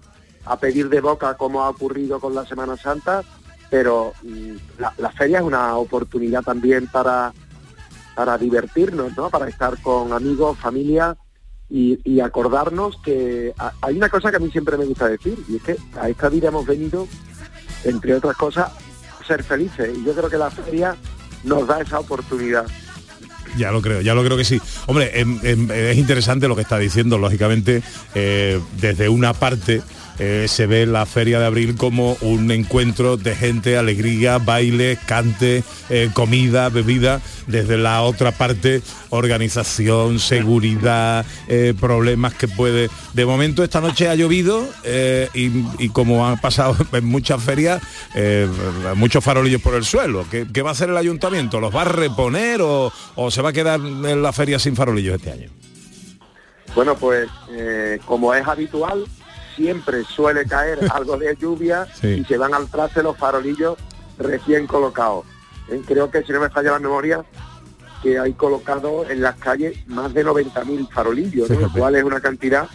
a 0.45 0.57
pedir 0.59 0.89
de 0.89 1.01
boca 1.01 1.35
como 1.35 1.63
ha 1.63 1.69
ocurrido 1.69 2.19
con 2.19 2.35
la 2.35 2.45
Semana 2.45 2.77
Santa, 2.77 3.23
pero 3.69 4.13
mm, 4.23 4.55
la, 4.77 5.11
feria 5.11 5.39
es 5.39 5.43
una 5.43 5.77
oportunidad 5.77 6.43
también 6.43 6.87
para, 6.87 7.33
para 8.15 8.37
divertirnos, 8.37 9.15
¿no? 9.15 9.29
Para 9.29 9.47
estar 9.47 9.81
con 9.81 10.11
amigos, 10.11 10.57
familia 10.57 11.15
y, 11.69 12.19
acordarnos 12.19 12.97
que 13.03 13.53
hay 13.81 13.95
una 13.95 14.09
cosa 14.09 14.31
que 14.31 14.37
a 14.37 14.39
mí 14.39 14.49
siempre 14.51 14.77
me 14.77 14.85
gusta 14.85 15.07
decir, 15.07 15.37
y 15.47 15.57
es 15.57 15.63
que 15.63 15.77
a 15.99 16.09
esta 16.09 16.27
vida 16.27 16.47
hemos 16.47 16.65
venido, 16.65 17.07
entre 17.83 18.15
otras 18.15 18.35
cosas, 18.35 18.71
a 19.19 19.23
ser 19.23 19.43
felices. 19.43 19.95
Y 19.95 20.03
yo 20.03 20.13
creo 20.13 20.29
que 20.29 20.37
la 20.37 20.49
feria 20.49 20.95
nos 21.43 21.67
da 21.67 21.79
esa 21.81 21.99
oportunidad. 21.99 22.65
Ya 23.59 23.71
lo 23.71 23.81
creo, 23.81 23.99
ya 23.99 24.13
lo 24.15 24.23
creo 24.23 24.37
que 24.37 24.45
sí. 24.45 24.59
Hombre, 24.87 25.11
em, 25.19 25.37
em, 25.43 25.69
es 25.69 25.97
interesante 25.97 26.47
lo 26.47 26.55
que 26.55 26.61
está 26.61 26.77
diciendo, 26.77 27.17
lógicamente, 27.17 27.83
eh, 28.15 28.59
desde 28.79 29.09
una 29.09 29.33
parte 29.33 29.81
eh, 30.19 30.47
se 30.49 30.67
ve 30.67 30.85
la 30.85 31.05
Feria 31.05 31.39
de 31.39 31.45
Abril 31.45 31.75
como 31.77 32.17
un 32.19 32.51
encuentro 32.51 33.15
de 33.15 33.35
gente, 33.35 33.77
alegría, 33.77 34.37
baile, 34.37 34.97
cante, 35.05 35.63
eh, 35.89 36.09
comida, 36.13 36.67
bebida. 36.69 37.21
Desde 37.47 37.77
la 37.77 38.01
otra 38.01 38.31
parte, 38.33 38.81
organización, 39.09 40.19
seguridad, 40.19 41.25
eh, 41.47 41.73
problemas 41.79 42.33
que 42.33 42.47
puede... 42.49 42.89
De 43.13 43.25
momento 43.25 43.63
esta 43.63 43.79
noche 43.79 44.09
ha 44.09 44.15
llovido 44.15 44.67
y, 45.33 45.89
como 45.89 46.27
ha 46.27 46.35
pasado 46.35 46.75
en 46.91 47.05
muchas 47.05 47.41
ferias, 47.41 47.81
muchos 48.95 49.23
farolillos 49.23 49.61
por 49.61 49.73
el 49.75 49.85
suelo. 49.85 50.25
¿Qué, 50.29 50.45
qué 50.53 50.61
va 50.61 50.69
a 50.69 50.73
hacer 50.73 50.89
el 50.89 50.97
ayuntamiento? 50.97 51.59
¿Los 51.59 51.75
va 51.75 51.81
a 51.81 51.85
reponer 51.85 52.61
o, 52.61 52.91
o 53.15 53.31
se 53.31 53.41
va 53.41 53.49
a 53.49 53.53
quedar 53.53 53.79
en 53.79 54.21
la 54.21 54.33
feria 54.33 54.59
sin 54.59 54.75
farolillos 54.75 55.15
este 55.15 55.31
año? 55.31 55.49
Bueno, 56.75 56.95
pues 56.95 57.29
como 58.05 58.33
es 58.33 58.47
habitual, 58.47 59.05
siempre 59.59 60.03
suele 60.05 60.45
caer 60.45 60.79
algo 60.93 61.17
de 61.17 61.35
lluvia 61.35 61.85
Sí. 61.99 62.07
y 62.21 62.23
se 62.23 62.37
van 62.37 62.53
al 62.53 62.67
traste 62.69 63.03
los 63.03 63.17
farolillos 63.17 63.77
recién 64.17 64.65
colocados. 64.67 65.25
Eh, 65.69 65.81
creo 65.85 66.09
que 66.09 66.23
si 66.23 66.31
no 66.31 66.39
me 66.39 66.49
falla 66.49 66.71
la 66.71 66.79
memoria, 66.79 67.23
que 68.01 68.17
hay 68.17 68.31
colocado 68.33 69.09
en 69.09 69.21
las 69.21 69.35
calles 69.35 69.85
más 69.87 70.13
de 70.13 70.25
90.000 70.25 70.89
farolillos, 70.89 71.49
¿no? 71.49 71.59
lo 71.59 71.71
cual 71.73 71.95
es 71.95 72.03
una 72.05 72.21
cantidad 72.21 72.69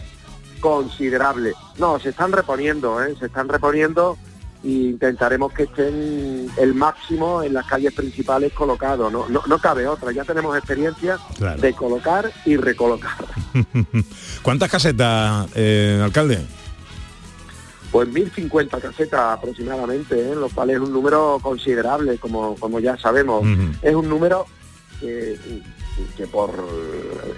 considerable. 0.59 1.53
No, 1.79 1.99
se 1.99 2.09
están 2.09 2.31
reponiendo, 2.31 3.03
¿eh? 3.03 3.15
se 3.19 3.25
están 3.25 3.49
reponiendo 3.49 4.17
e 4.63 4.67
intentaremos 4.69 5.51
que 5.53 5.63
estén 5.63 6.49
el 6.57 6.73
máximo 6.75 7.41
en 7.43 7.53
las 7.55 7.65
calles 7.65 7.93
principales 7.93 8.53
colocados. 8.53 9.11
No, 9.11 9.27
no, 9.29 9.41
no 9.47 9.57
cabe 9.59 9.87
otra, 9.87 10.11
ya 10.11 10.23
tenemos 10.23 10.55
experiencia 10.57 11.17
Claro. 11.37 11.59
de 11.61 11.73
colocar 11.73 12.31
y 12.45 12.57
recolocar. 12.57 13.25
¿Cuántas 14.43 14.69
casetas, 14.71 15.47
eh, 15.55 15.99
alcalde? 16.03 16.45
Pues 17.95 18.09
1.050 18.09 18.81
casetas 18.81 19.21
aproximadamente, 19.37 20.19
¿eh? 20.19 20.35
lo 20.35 20.49
cual 20.49 20.69
es 20.71 20.79
un 20.79 20.91
número 20.91 21.39
considerable, 21.41 22.17
como, 22.17 22.55
como 22.55 22.81
ya 22.81 22.97
sabemos. 22.97 23.47
Es 23.81 23.95
un 23.95 24.09
número 24.09 24.45
que, 24.99 25.37
que 26.17 26.27
por, 26.27 26.51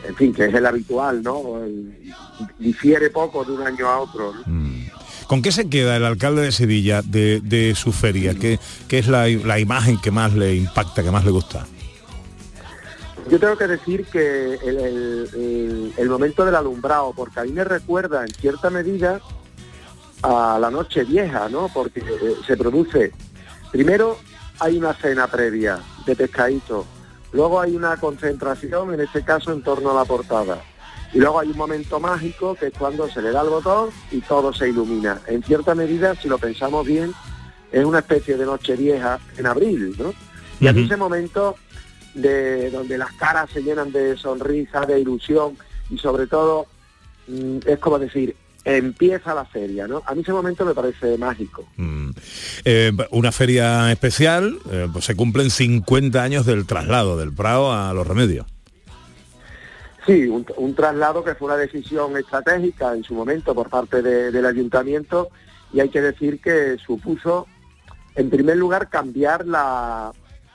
en 0.07 0.15
fin, 0.15 0.33
que 0.33 0.45
es 0.45 0.53
el 0.55 0.65
habitual, 0.65 1.21
¿no? 1.21 1.63
El- 1.63 2.11
difiere 2.57 3.11
poco 3.11 3.45
de 3.45 3.51
un 3.51 3.61
año 3.67 3.87
a 3.87 3.99
otro. 3.99 4.33
¿no? 4.33 4.87
¿Con 5.27 5.43
qué 5.43 5.51
se 5.51 5.69
queda 5.69 5.95
el 5.95 6.03
alcalde 6.05 6.41
de 6.41 6.51
Sevilla 6.51 7.03
de, 7.03 7.39
de 7.43 7.75
su 7.75 7.91
feria? 7.91 8.33
¿Qué, 8.33 8.59
qué 8.87 8.97
es 8.97 9.07
la, 9.07 9.27
la 9.27 9.59
imagen 9.59 9.99
que 10.01 10.09
más 10.09 10.33
le 10.33 10.55
impacta, 10.55 11.03
que 11.03 11.11
más 11.11 11.23
le 11.23 11.29
gusta? 11.29 11.67
Yo 13.29 13.39
tengo 13.39 13.55
que 13.59 13.67
decir 13.67 14.05
que 14.05 14.55
el, 14.55 14.77
el- 14.79 15.29
el- 15.35 15.93
el 15.97 16.09
momento 16.09 16.43
del 16.45 16.55
alumbrado, 16.55 17.13
porque 17.15 17.41
a 17.41 17.43
mí 17.43 17.51
me 17.51 17.63
recuerda 17.63 18.23
en 18.23 18.33
cierta 18.33 18.71
medida 18.71 19.21
a 20.21 20.57
la 20.59 20.69
noche 20.69 21.03
vieja, 21.03 21.49
¿no? 21.49 21.69
Porque 21.73 21.99
eh, 21.99 22.35
se 22.45 22.57
produce, 22.57 23.11
primero 23.71 24.17
hay 24.59 24.77
una 24.77 24.93
cena 24.93 25.27
previa 25.27 25.79
de 26.05 26.15
pescadito, 26.15 26.85
luego 27.31 27.59
hay 27.59 27.75
una 27.75 27.97
concentración, 27.97 28.93
en 28.93 29.01
este 29.01 29.23
caso 29.23 29.51
en 29.51 29.61
torno 29.61 29.91
a 29.91 29.95
la 29.95 30.05
portada, 30.05 30.61
y 31.13 31.19
luego 31.19 31.39
hay 31.39 31.49
un 31.49 31.57
momento 31.57 31.99
mágico 31.99 32.55
que 32.55 32.67
es 32.67 32.73
cuando 32.77 33.09
se 33.09 33.21
le 33.21 33.31
da 33.31 33.41
el 33.41 33.49
botón 33.49 33.89
y 34.11 34.19
todo 34.21 34.51
se 34.53 34.69
ilumina. 34.69 35.21
En 35.27 35.41
cierta 35.41 35.73
medida, 35.73 36.15
si 36.15 36.27
lo 36.27 36.37
pensamos 36.37 36.85
bien, 36.85 37.13
es 37.71 37.85
una 37.85 37.99
especie 37.99 38.35
de 38.37 38.45
noche 38.45 38.75
vieja 38.75 39.19
en 39.37 39.45
abril, 39.45 39.95
¿no? 39.97 40.13
Y 40.59 40.69
Ujú. 40.69 40.79
ese 40.79 40.97
momento 40.97 41.55
de 42.13 42.71
donde 42.71 42.97
las 42.97 43.11
caras 43.13 43.49
se 43.51 43.61
llenan 43.61 43.91
de 43.91 44.17
sonrisa, 44.17 44.85
de 44.85 44.99
ilusión 44.99 45.55
y 45.89 45.97
sobre 45.97 46.27
todo 46.27 46.65
mm, 47.27 47.59
es 47.65 47.79
como 47.79 47.99
decir, 47.99 48.35
empieza 48.75 49.33
la 49.33 49.45
feria, 49.45 49.87
¿no? 49.87 50.03
A 50.05 50.13
mí 50.13 50.21
ese 50.21 50.33
momento 50.33 50.65
me 50.65 50.73
parece 50.73 51.17
mágico. 51.17 51.65
Mm. 51.77 52.09
Eh, 52.65 52.91
una 53.11 53.31
feria 53.31 53.91
especial, 53.91 54.57
eh, 54.71 54.87
pues 54.91 55.05
se 55.05 55.15
cumplen 55.15 55.49
50 55.49 56.21
años 56.21 56.45
del 56.45 56.65
traslado 56.65 57.17
del 57.17 57.33
Prado 57.33 57.71
a 57.71 57.93
Los 57.93 58.05
Remedios. 58.05 58.45
Sí, 60.05 60.25
un, 60.27 60.45
un 60.57 60.73
traslado 60.75 61.23
que 61.23 61.35
fue 61.35 61.47
una 61.47 61.57
decisión 61.57 62.15
estratégica 62.17 62.93
en 62.93 63.03
su 63.03 63.13
momento 63.13 63.53
por 63.53 63.69
parte 63.69 64.01
de- 64.01 64.31
del 64.31 64.45
ayuntamiento 64.45 65.29
y 65.73 65.79
hay 65.81 65.89
que 65.89 66.01
decir 66.01 66.39
que 66.39 66.77
supuso, 66.85 67.45
en 68.15 68.29
primer 68.29 68.55
lugar, 68.57 68.89
cambiar 68.89 69.45
la, 69.45 70.11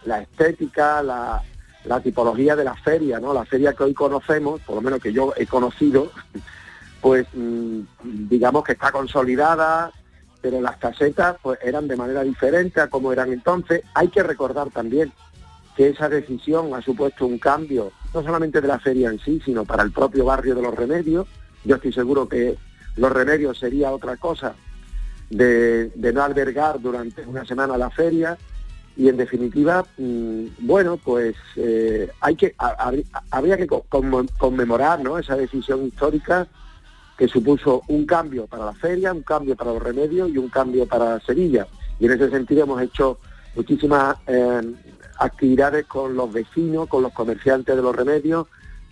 la 0.06 0.22
estética, 0.22 1.02
la, 1.02 1.42
la 1.84 2.00
tipología 2.00 2.56
de 2.56 2.64
la 2.64 2.74
feria, 2.76 3.20
¿no? 3.20 3.34
La 3.34 3.44
feria 3.44 3.74
que 3.74 3.82
hoy 3.84 3.92
conocemos, 3.94 4.60
por 4.62 4.76
lo 4.76 4.80
menos 4.82 5.00
que 5.00 5.12
yo 5.12 5.34
he 5.36 5.46
conocido, 5.46 6.10
pues 7.02 7.26
mm, 7.34 7.80
digamos 8.30 8.64
que 8.64 8.72
está 8.72 8.90
consolidada, 8.92 9.90
pero 10.40 10.60
las 10.62 10.76
casetas 10.78 11.36
pues 11.42 11.58
eran 11.62 11.86
de 11.88 11.96
manera 11.96 12.22
diferente 12.22 12.80
a 12.80 12.88
como 12.88 13.12
eran 13.12 13.32
entonces. 13.32 13.82
Hay 13.94 14.08
que 14.08 14.22
recordar 14.22 14.70
también 14.70 15.12
que 15.76 15.88
esa 15.88 16.08
decisión 16.08 16.72
ha 16.74 16.80
supuesto 16.80 17.26
un 17.26 17.38
cambio, 17.38 17.92
no 18.14 18.22
solamente 18.22 18.60
de 18.60 18.68
la 18.68 18.78
feria 18.78 19.10
en 19.10 19.18
sí, 19.18 19.42
sino 19.44 19.64
para 19.64 19.82
el 19.82 19.90
propio 19.90 20.24
barrio 20.24 20.54
de 20.54 20.62
los 20.62 20.74
remedios. 20.74 21.26
Yo 21.64 21.76
estoy 21.76 21.92
seguro 21.92 22.28
que 22.28 22.56
los 22.96 23.10
remedios 23.12 23.58
sería 23.58 23.90
otra 23.90 24.16
cosa 24.16 24.54
de, 25.30 25.90
no 26.12 26.22
albergar 26.22 26.80
durante 26.80 27.22
una 27.26 27.44
semana 27.44 27.76
la 27.78 27.90
feria 27.90 28.36
y 28.96 29.08
en 29.08 29.16
definitiva, 29.16 29.84
mm, 29.96 30.44
bueno, 30.60 30.98
pues 30.98 31.34
eh, 31.56 32.10
hay 32.20 32.36
que 32.36 32.54
ha- 32.58 32.90
habrí- 32.90 33.06
habría 33.30 33.56
que 33.56 33.66
conmemorar 34.38 35.00
¿no? 35.00 35.18
esa 35.18 35.34
decisión 35.36 35.86
histórica 35.86 36.46
que 37.16 37.28
supuso 37.28 37.82
un 37.88 38.04
cambio 38.06 38.46
para 38.46 38.66
la 38.66 38.72
feria, 38.74 39.12
un 39.12 39.22
cambio 39.22 39.54
para 39.56 39.72
los 39.72 39.82
remedios 39.82 40.30
y 40.30 40.38
un 40.38 40.48
cambio 40.48 40.86
para 40.86 41.20
Sevilla. 41.20 41.66
Y 42.00 42.06
en 42.06 42.12
ese 42.12 42.30
sentido 42.30 42.64
hemos 42.64 42.80
hecho 42.82 43.18
muchísimas 43.54 44.16
eh, 44.26 44.62
actividades 45.18 45.86
con 45.86 46.16
los 46.16 46.32
vecinos, 46.32 46.88
con 46.88 47.02
los 47.02 47.12
comerciantes 47.12 47.76
de 47.76 47.82
los 47.82 47.94
remedios, 47.94 48.46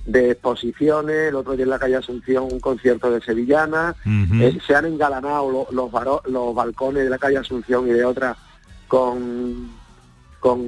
de 0.06 0.30
exposiciones, 0.32 1.28
el 1.28 1.34
otro 1.34 1.54
día 1.54 1.64
en 1.64 1.70
la 1.70 1.78
calle 1.78 1.96
Asunción 1.96 2.44
un 2.50 2.60
concierto 2.60 3.10
de 3.10 3.20
sevillana, 3.20 3.94
eh, 4.42 4.58
se 4.66 4.74
han 4.74 4.86
engalanado 4.86 5.50
lo- 5.72 5.90
los, 6.26 6.54
balcones 6.54 7.04
de 7.04 7.10
la 7.10 7.18
calle 7.18 7.38
Asunción 7.38 7.86
y 7.88 7.92
de 7.92 8.04
otras 8.04 8.36
con, 8.88 9.70
con 10.40 10.66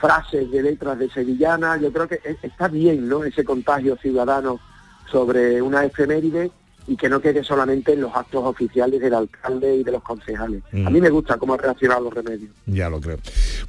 frases 0.00 0.50
de 0.50 0.62
letras 0.62 0.98
de 0.98 1.08
sevillana. 1.10 1.76
Yo 1.78 1.92
creo 1.92 2.08
que 2.08 2.20
es- 2.24 2.36
está 2.42 2.68
bien 2.68 3.08
¿no? 3.08 3.24
ese 3.24 3.44
contagio 3.44 3.96
ciudadano 3.96 4.60
sobre 5.10 5.60
una 5.62 5.84
efeméride 5.84 6.50
y 6.86 6.96
que 6.96 7.08
no 7.08 7.20
quede 7.20 7.44
solamente 7.44 7.92
en 7.92 8.00
los 8.00 8.14
actos 8.14 8.42
oficiales 8.44 9.00
del 9.00 9.12
alcalde 9.12 9.76
y 9.76 9.84
de 9.84 9.92
los 9.92 10.02
concejales. 10.02 10.62
Mm. 10.72 10.86
A 10.86 10.90
mí 10.90 11.00
me 11.00 11.10
gusta 11.10 11.36
cómo 11.36 11.54
ha 11.54 11.58
reaccionado 11.58 12.04
los 12.04 12.14
remedios. 12.14 12.50
Ya 12.66 12.88
lo 12.88 13.00
creo. 13.00 13.18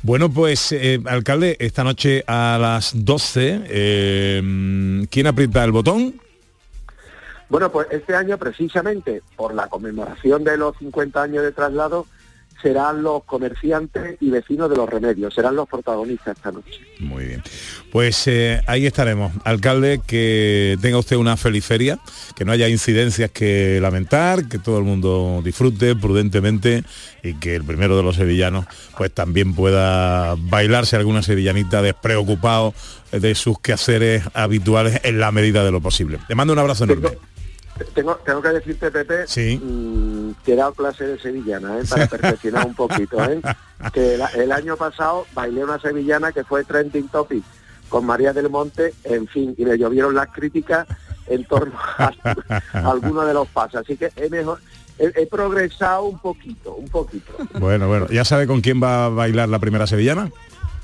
Bueno, 0.01 0.29
pues, 0.29 0.71
eh, 0.71 1.01
alcalde, 1.05 1.57
esta 1.59 1.83
noche 1.83 2.23
a 2.27 2.57
las 2.59 2.93
12, 2.95 3.63
eh, 3.65 5.05
¿quién 5.11 5.27
aprieta 5.27 5.65
el 5.65 5.73
botón? 5.73 6.15
Bueno, 7.49 7.71
pues 7.71 7.87
este 7.91 8.15
año 8.15 8.37
precisamente 8.37 9.23
por 9.35 9.53
la 9.53 9.67
conmemoración 9.67 10.43
de 10.43 10.55
los 10.55 10.77
50 10.77 11.21
años 11.21 11.43
de 11.43 11.51
traslado 11.51 12.05
serán 12.61 13.03
los 13.03 13.23
comerciantes 13.23 14.17
y 14.19 14.29
vecinos 14.29 14.69
de 14.69 14.75
los 14.75 14.89
remedios, 14.89 15.33
serán 15.33 15.55
los 15.55 15.67
protagonistas 15.67 16.37
esta 16.37 16.51
noche. 16.51 16.81
Muy 16.99 17.25
bien. 17.25 17.43
Pues 17.91 18.27
eh, 18.27 18.61
ahí 18.67 18.85
estaremos. 18.85 19.31
Alcalde, 19.45 20.01
que 20.05 20.77
tenga 20.81 20.97
usted 20.97 21.15
una 21.15 21.37
feliz 21.37 21.65
feria, 21.65 21.99
que 22.35 22.45
no 22.45 22.51
haya 22.51 22.67
incidencias 22.67 23.31
que 23.31 23.79
lamentar, 23.81 24.47
que 24.47 24.59
todo 24.59 24.77
el 24.77 24.83
mundo 24.83 25.41
disfrute 25.43 25.95
prudentemente 25.95 26.83
y 27.23 27.35
que 27.35 27.55
el 27.55 27.63
primero 27.63 27.95
de 27.97 28.03
los 28.03 28.15
sevillanos 28.15 28.65
pues 28.97 29.11
también 29.11 29.53
pueda 29.53 30.35
bailarse 30.37 30.95
alguna 30.95 31.23
sevillanita 31.23 31.81
despreocupado 31.81 32.73
de 33.11 33.35
sus 33.35 33.59
quehaceres 33.59 34.23
habituales 34.33 35.01
en 35.03 35.19
la 35.19 35.31
medida 35.31 35.63
de 35.63 35.71
lo 35.71 35.81
posible. 35.81 36.19
Te 36.27 36.35
mando 36.35 36.53
un 36.53 36.59
abrazo 36.59 36.83
enorme. 36.83 37.09
Tengo, 37.93 38.15
tengo 38.25 38.41
que 38.41 38.49
decirte, 38.49 38.91
Pepe, 38.91 39.25
Sí. 39.27 39.57
mm, 39.61 40.31
que 40.43 40.53
he 40.53 40.55
dado 40.55 40.73
clase 40.73 41.05
de 41.07 41.19
sevillana, 41.19 41.79
¿eh? 41.79 41.83
para 41.89 42.07
perfeccionar 42.07 42.65
un 42.67 42.75
poquito. 42.75 43.23
¿eh? 43.23 43.41
Que 43.93 44.15
el 44.35 44.51
año 44.51 44.75
pasado 44.75 45.25
bailé 45.33 45.63
una 45.63 45.79
sevillana 45.79 46.33
que 46.33 46.43
fue 46.43 46.65
trending 46.65 47.07
topic 47.07 47.43
con 47.87 48.05
María 48.05 48.33
del 48.33 48.49
Monte, 48.49 48.93
en 49.05 49.25
fin, 49.27 49.55
y 49.57 49.63
me 49.65 49.77
llovieron 49.77 50.13
las 50.13 50.27
críticas 50.29 50.85
en 51.27 51.45
torno 51.45 51.73
a, 51.97 52.11
a 52.73 52.89
alguno 52.91 53.25
de 53.25 53.33
los 53.33 53.47
pasos. 53.47 53.81
Así 53.81 53.95
que 53.95 54.11
he, 54.17 54.29
mejor, 54.29 54.59
he, 54.99 55.11
he 55.15 55.25
progresado 55.27 56.03
un 56.03 56.19
poquito, 56.19 56.73
un 56.75 56.89
poquito. 56.89 57.31
Bueno, 57.59 57.87
bueno, 57.87 58.07
¿ya 58.09 58.25
sabe 58.25 58.45
con 58.47 58.59
quién 58.61 58.83
va 58.83 59.05
a 59.05 59.09
bailar 59.09 59.47
la 59.47 59.59
primera 59.59 59.87
sevillana? 59.87 60.29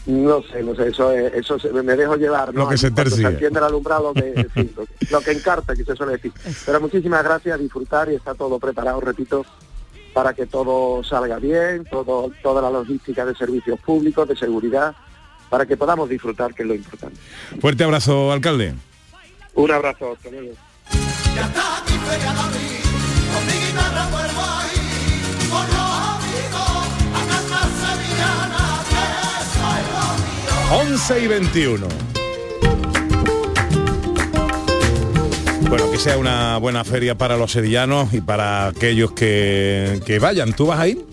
No 0.08 0.42
sé, 0.44 0.62
no 0.62 0.76
sé, 0.76 0.90
eso, 0.90 1.12
es- 1.12 1.34
eso 1.34 1.58
se- 1.58 1.70
me 1.72 1.96
dejo 1.96 2.16
llevar. 2.16 2.54
¿no? 2.54 2.62
Lo 2.64 2.70
que 2.70 2.78
se 2.78 2.92
tercie. 2.92 3.26
enciende 3.28 3.58
el 3.60 3.66
alumbrado, 3.66 4.14
lo, 4.14 4.14
que- 4.14 4.70
lo 5.10 5.22
que 5.22 5.32
encarta, 5.32 5.76
que 5.76 5.84
se 5.84 5.96
suele 5.96 6.14
decir. 6.14 6.32
Pero 6.66 6.80
muchísimas 6.80 7.24
gracias, 7.24 7.56
a 7.56 7.58
disfrutar 7.58 8.12
y 8.12 8.16
está 8.16 8.36
todo 8.36 8.60
preparado, 8.60 9.02
repito, 9.02 9.44
para 10.14 10.34
que 10.34 10.46
todo 10.46 11.04
salga 11.04 11.40
bien, 11.40 11.86
todo, 11.90 12.32
toda 12.44 12.62
la 12.62 12.70
logística 12.70 13.26
de 13.26 13.34
servicios 13.36 13.80
públicos, 13.80 14.28
de 14.28 14.36
seguridad, 14.36 14.96
para 15.50 15.66
que 15.66 15.76
podamos 15.76 16.08
disfrutar, 16.08 16.54
que 16.54 16.62
es 16.64 16.68
lo 16.70 16.76
importante. 16.76 17.18
Fuerte 17.60 17.84
abrazo, 17.84 18.32
alcalde. 18.32 18.74
Un 19.56 19.72
abrazo, 19.72 20.12
hasta 20.14 20.30
luego. 20.30 20.54
11 30.72 31.20
y 31.24 31.28
21. 31.28 31.88
Bueno, 35.70 35.92
que 35.92 35.98
sea 35.98 36.18
una 36.18 36.58
buena 36.58 36.84
feria 36.84 37.18
para 37.18 37.38
los 37.38 37.52
sevillanos 37.52 38.14
y 38.14 38.22
para 38.22 38.68
aquellos 38.68 39.12
que, 39.12 40.02
que 40.06 40.20
vayan. 40.20 40.54
¿Tú 40.54 40.68
vas 40.68 40.80
a 40.80 40.88
ir? 40.88 41.06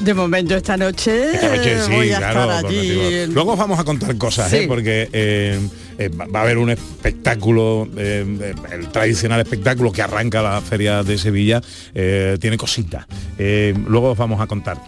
De 0.00 0.14
momento 0.14 0.54
esta 0.56 0.76
noche, 0.78 1.34
Esta 1.34 1.54
noche 1.56 1.82
sí, 1.84 1.90
voy 1.92 2.10
a 2.12 2.18
claro. 2.18 2.40
estar 2.50 2.66
allí. 2.66 2.80
digo, 2.90 3.02
en- 3.02 3.34
Luego 3.34 3.52
os 3.52 3.58
vamos 3.58 3.78
a 3.78 3.84
contar 3.84 4.16
cosas, 4.16 4.50
¿eh? 4.54 4.64
Porque 4.66 5.10
eh, 5.12 5.60
eh, 5.98 6.08
va 6.08 6.40
a 6.40 6.42
haber 6.44 6.56
un 6.56 6.70
espectáculo, 6.70 7.86
eh, 7.98 8.54
el 8.72 8.88
tradicional 8.88 9.40
espectáculo 9.40 9.92
que 9.92 10.00
arranca 10.00 10.40
la 10.40 10.60
feria 10.62 11.02
de 11.02 11.18
Sevilla, 11.18 11.60
tiene 11.92 12.56
cositas. 12.56 13.04
Luego 13.38 14.12
os 14.12 14.18
vamos 14.18 14.40
a 14.40 14.46
contar. 14.46 14.78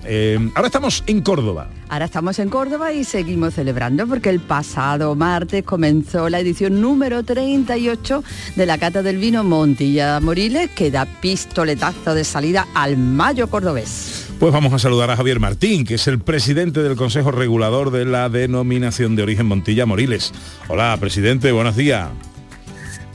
Ahora 0.54 0.66
estamos 0.66 1.04
en 1.06 1.20
Córdoba. 1.20 1.68
Ahora 1.90 2.06
estamos 2.06 2.38
en 2.38 2.48
Córdoba 2.48 2.92
y 2.94 3.04
seguimos 3.04 3.52
celebrando 3.52 4.06
porque 4.06 4.30
el 4.30 4.40
pasado 4.40 5.14
martes 5.14 5.62
comenzó 5.62 6.30
la 6.30 6.40
edición 6.40 6.80
número 6.80 7.22
38 7.22 8.24
de 8.56 8.66
la 8.66 8.78
Cata 8.78 9.02
del 9.02 9.18
Vino 9.18 9.44
Montilla 9.44 10.18
Moriles 10.20 10.70
que 10.70 10.90
da 10.90 11.04
pistoletazo 11.04 12.14
de 12.14 12.24
salida 12.24 12.66
al 12.74 12.96
Mayo 12.96 13.48
Cordobés. 13.50 14.28
Pues 14.38 14.52
vamos 14.52 14.72
a 14.72 14.78
saludar 14.80 15.10
a 15.10 15.16
Javier 15.16 15.38
Martín, 15.38 15.84
que 15.84 15.94
es 15.94 16.08
el 16.08 16.18
presidente 16.18 16.82
del 16.82 16.96
Consejo 16.96 17.30
Regulador 17.30 17.92
de 17.92 18.04
la 18.04 18.28
Denominación 18.28 19.14
de 19.14 19.22
Origen 19.22 19.46
Montilla 19.46 19.86
Moriles. 19.86 20.32
Hola, 20.68 20.96
presidente, 21.00 21.52
buenos 21.52 21.76
días. 21.76 22.08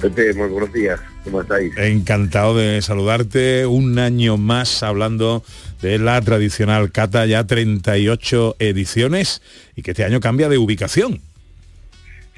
Pepe, 0.02 0.34
muy 0.36 0.48
buenos 0.48 0.72
días. 0.72 1.00
¿Cómo 1.26 1.42
estáis? 1.42 1.74
Encantado 1.78 2.56
de 2.56 2.82
saludarte 2.82 3.66
un 3.66 4.00
año 4.00 4.38
más 4.38 4.84
hablando 4.84 5.44
de 5.82 6.00
la 6.00 6.22
tradicional 6.22 6.92
cata, 6.94 7.26
ya 7.26 7.44
38 7.46 8.56
ediciones 8.60 9.42
y 9.76 9.82
que 9.82 9.92
este 9.92 10.06
año 10.06 10.22
cambia 10.22 10.48
de 10.48 10.58
ubicación. 10.58 11.20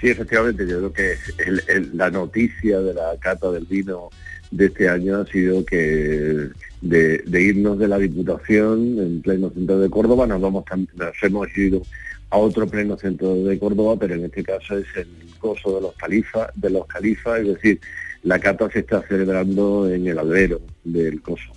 Sí, 0.01 0.07
efectivamente, 0.07 0.65
yo 0.67 0.77
creo 0.79 0.93
que 0.93 1.11
el- 1.45 1.63
el- 1.67 1.89
la 1.97 2.09
noticia 2.09 2.79
de 2.79 2.93
la 2.95 3.11
cata 3.19 3.51
del 3.51 3.65
vino 3.65 4.09
de 4.49 4.65
este 4.67 4.89
año 4.89 5.17
ha 5.21 5.25
sido 5.27 5.63
que 5.65 6.47
de, 6.81 7.19
de 7.19 7.41
irnos 7.41 7.77
de 7.77 7.87
la 7.87 7.97
Diputación 7.97 8.97
en 8.99 9.21
pleno 9.21 9.49
centro 9.49 9.79
de 9.79 9.89
Córdoba, 9.89 10.25
nos 10.27 10.41
vamos 10.41 10.65
tam- 10.65 10.87
nos 10.95 11.13
hemos 11.21 11.47
ido 11.57 11.81
a 12.29 12.37
otro 12.37 12.67
pleno 12.67 12.97
centro 12.97 13.35
de 13.35 13.57
Córdoba, 13.59 13.95
pero 13.99 14.15
en 14.15 14.25
este 14.25 14.43
caso 14.43 14.77
es 14.77 14.85
el 14.95 15.07
coso 15.39 15.75
de 15.75 15.81
los 15.81 15.93
califas, 15.95 16.49
de 16.55 16.69
los 16.69 16.85
califas, 16.85 17.39
es 17.41 17.47
decir, 17.47 17.79
la 18.23 18.37
cata 18.39 18.69
se 18.69 18.79
está 18.79 19.01
celebrando 19.07 19.89
en 19.89 20.07
el 20.07 20.19
albero 20.19 20.61
del 20.83 21.21
coso. 21.21 21.51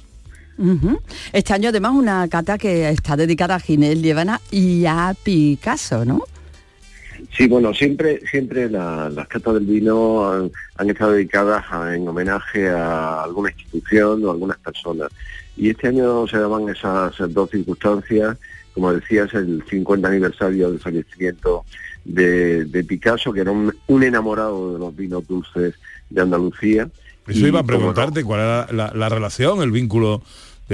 Este 1.32 1.52
año 1.52 1.70
además 1.70 1.92
una 1.94 2.28
cata 2.28 2.56
que 2.58 2.88
está 2.90 3.16
dedicada 3.16 3.56
a 3.56 3.60
Ginés 3.60 3.98
Lievana 3.98 4.40
y 4.50 4.84
a 4.86 5.14
Picasso, 5.22 6.04
¿no? 6.04 6.22
Sí, 7.36 7.48
bueno, 7.48 7.72
siempre, 7.72 8.20
siempre 8.30 8.68
la- 8.68 9.08
las 9.08 9.26
catas 9.26 9.54
del 9.54 9.64
vino 9.64 10.30
han, 10.30 10.50
han 10.76 10.90
estado 10.90 11.12
dedicadas 11.12 11.64
a- 11.70 11.94
en 11.94 12.06
homenaje 12.06 12.68
a 12.68 13.22
alguna 13.22 13.50
institución 13.50 14.24
o 14.24 14.30
algunas 14.30 14.58
personas. 14.58 15.08
Y 15.56 15.70
este 15.70 15.88
año 15.88 16.26
se 16.28 16.38
daban 16.38 16.68
esas 16.68 17.14
dos 17.32 17.50
circunstancias, 17.50 18.36
como 18.74 18.92
decías, 18.92 19.32
el 19.34 19.62
50 19.68 20.08
aniversario 20.08 20.70
del 20.70 20.80
fallecimiento 20.80 21.64
de, 22.04 22.64
de 22.66 22.84
Picasso, 22.84 23.32
que 23.32 23.40
era 23.40 23.50
un, 23.50 23.72
un 23.86 24.02
enamorado 24.02 24.72
de 24.74 24.78
los 24.78 24.94
vinos 24.96 25.26
dulces 25.26 25.74
de 26.10 26.20
Andalucía, 26.20 26.88
Eso 27.26 27.38
Y 27.38 27.48
iba 27.48 27.60
a 27.60 27.62
no, 27.62 27.66
preguntarte 27.66 28.24
cuál 28.24 28.40
era 28.40 28.66
la, 28.72 28.92
la 28.94 29.08
relación, 29.08 29.62
el 29.62 29.70
vínculo 29.70 30.22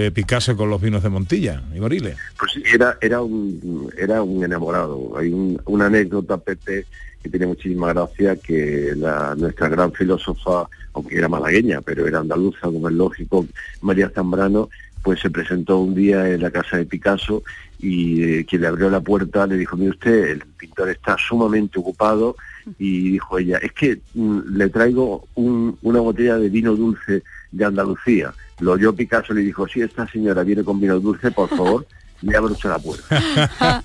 de 0.03 0.13
Picasso 0.13 0.57
con 0.57 0.71
los 0.71 0.81
vinos 0.81 1.03
de 1.03 1.09
Montilla 1.09 1.63
y 1.75 1.81
Moriles. 1.81 2.17
Pues 2.39 2.53
era, 2.73 2.97
era 3.01 3.21
un 3.23 3.91
era 3.97 4.23
un 4.23 4.45
enamorado. 4.45 5.17
Hay 5.17 5.29
un- 5.33 5.61
una 5.67 5.87
anécdota, 5.87 6.37
Pepe, 6.39 6.87
que 7.23 7.29
tiene 7.29 7.47
muchísima 7.47 7.93
gracia, 7.93 8.37
que 8.37 8.93
la, 8.97 9.35
nuestra 9.37 9.69
gran 9.69 9.93
filósofa, 9.93 10.69
aunque 10.95 11.17
era 11.19 11.29
malagueña, 11.29 11.81
pero 11.81 12.07
era 12.07 12.21
andaluza, 12.21 12.61
como 12.63 12.89
es 12.89 12.95
lógico, 12.95 13.45
María 13.83 14.09
Zambrano, 14.11 14.69
pues 15.03 15.21
se 15.21 15.31
presentó 15.31 15.79
un 15.79 15.95
día 15.95 16.29
en 16.29 16.43
la 16.43 16.51
casa 16.51 16.77
de 16.77 16.85
Picasso 16.85 17.43
y 17.81 18.23
eh, 18.23 18.47
quien 18.49 18.63
le 18.63 18.69
abrió 18.69 18.91
la 18.91 19.01
puerta 19.01 19.47
le 19.47 19.57
dijo, 19.57 19.77
mire 19.77 19.91
usted, 19.91 20.31
el 20.31 20.41
pintor 20.59 20.91
está 20.91 21.17
sumamente 21.19 21.79
ocupado 21.79 22.37
y 22.79 23.13
dijo 23.13 23.39
ella, 23.39 23.59
es 23.59 23.73
que 23.73 24.01
mm, 24.15 24.39
le 24.57 24.69
traigo 24.69 25.27
un- 25.35 25.79
una 25.83 26.01
botella 26.01 26.37
de 26.37 26.49
vino 26.49 26.75
dulce 26.77 27.23
de 27.53 27.65
Andalucía. 27.65 28.33
Lo 28.61 28.73
oyó 28.73 28.95
Picasso 28.95 29.33
y 29.33 29.37
le 29.37 29.43
dijo, 29.43 29.67
si 29.69 29.81
esta 29.81 30.07
señora 30.09 30.43
viene 30.43 30.65
con 30.65 30.81
vino 30.81 30.99
dulce, 30.99 31.31
por 31.31 31.49
favor, 31.49 31.87
le 32.23 32.37
abro 32.37 32.53
usted 32.53 32.69
la 32.69 32.79
puerta. 32.79 33.83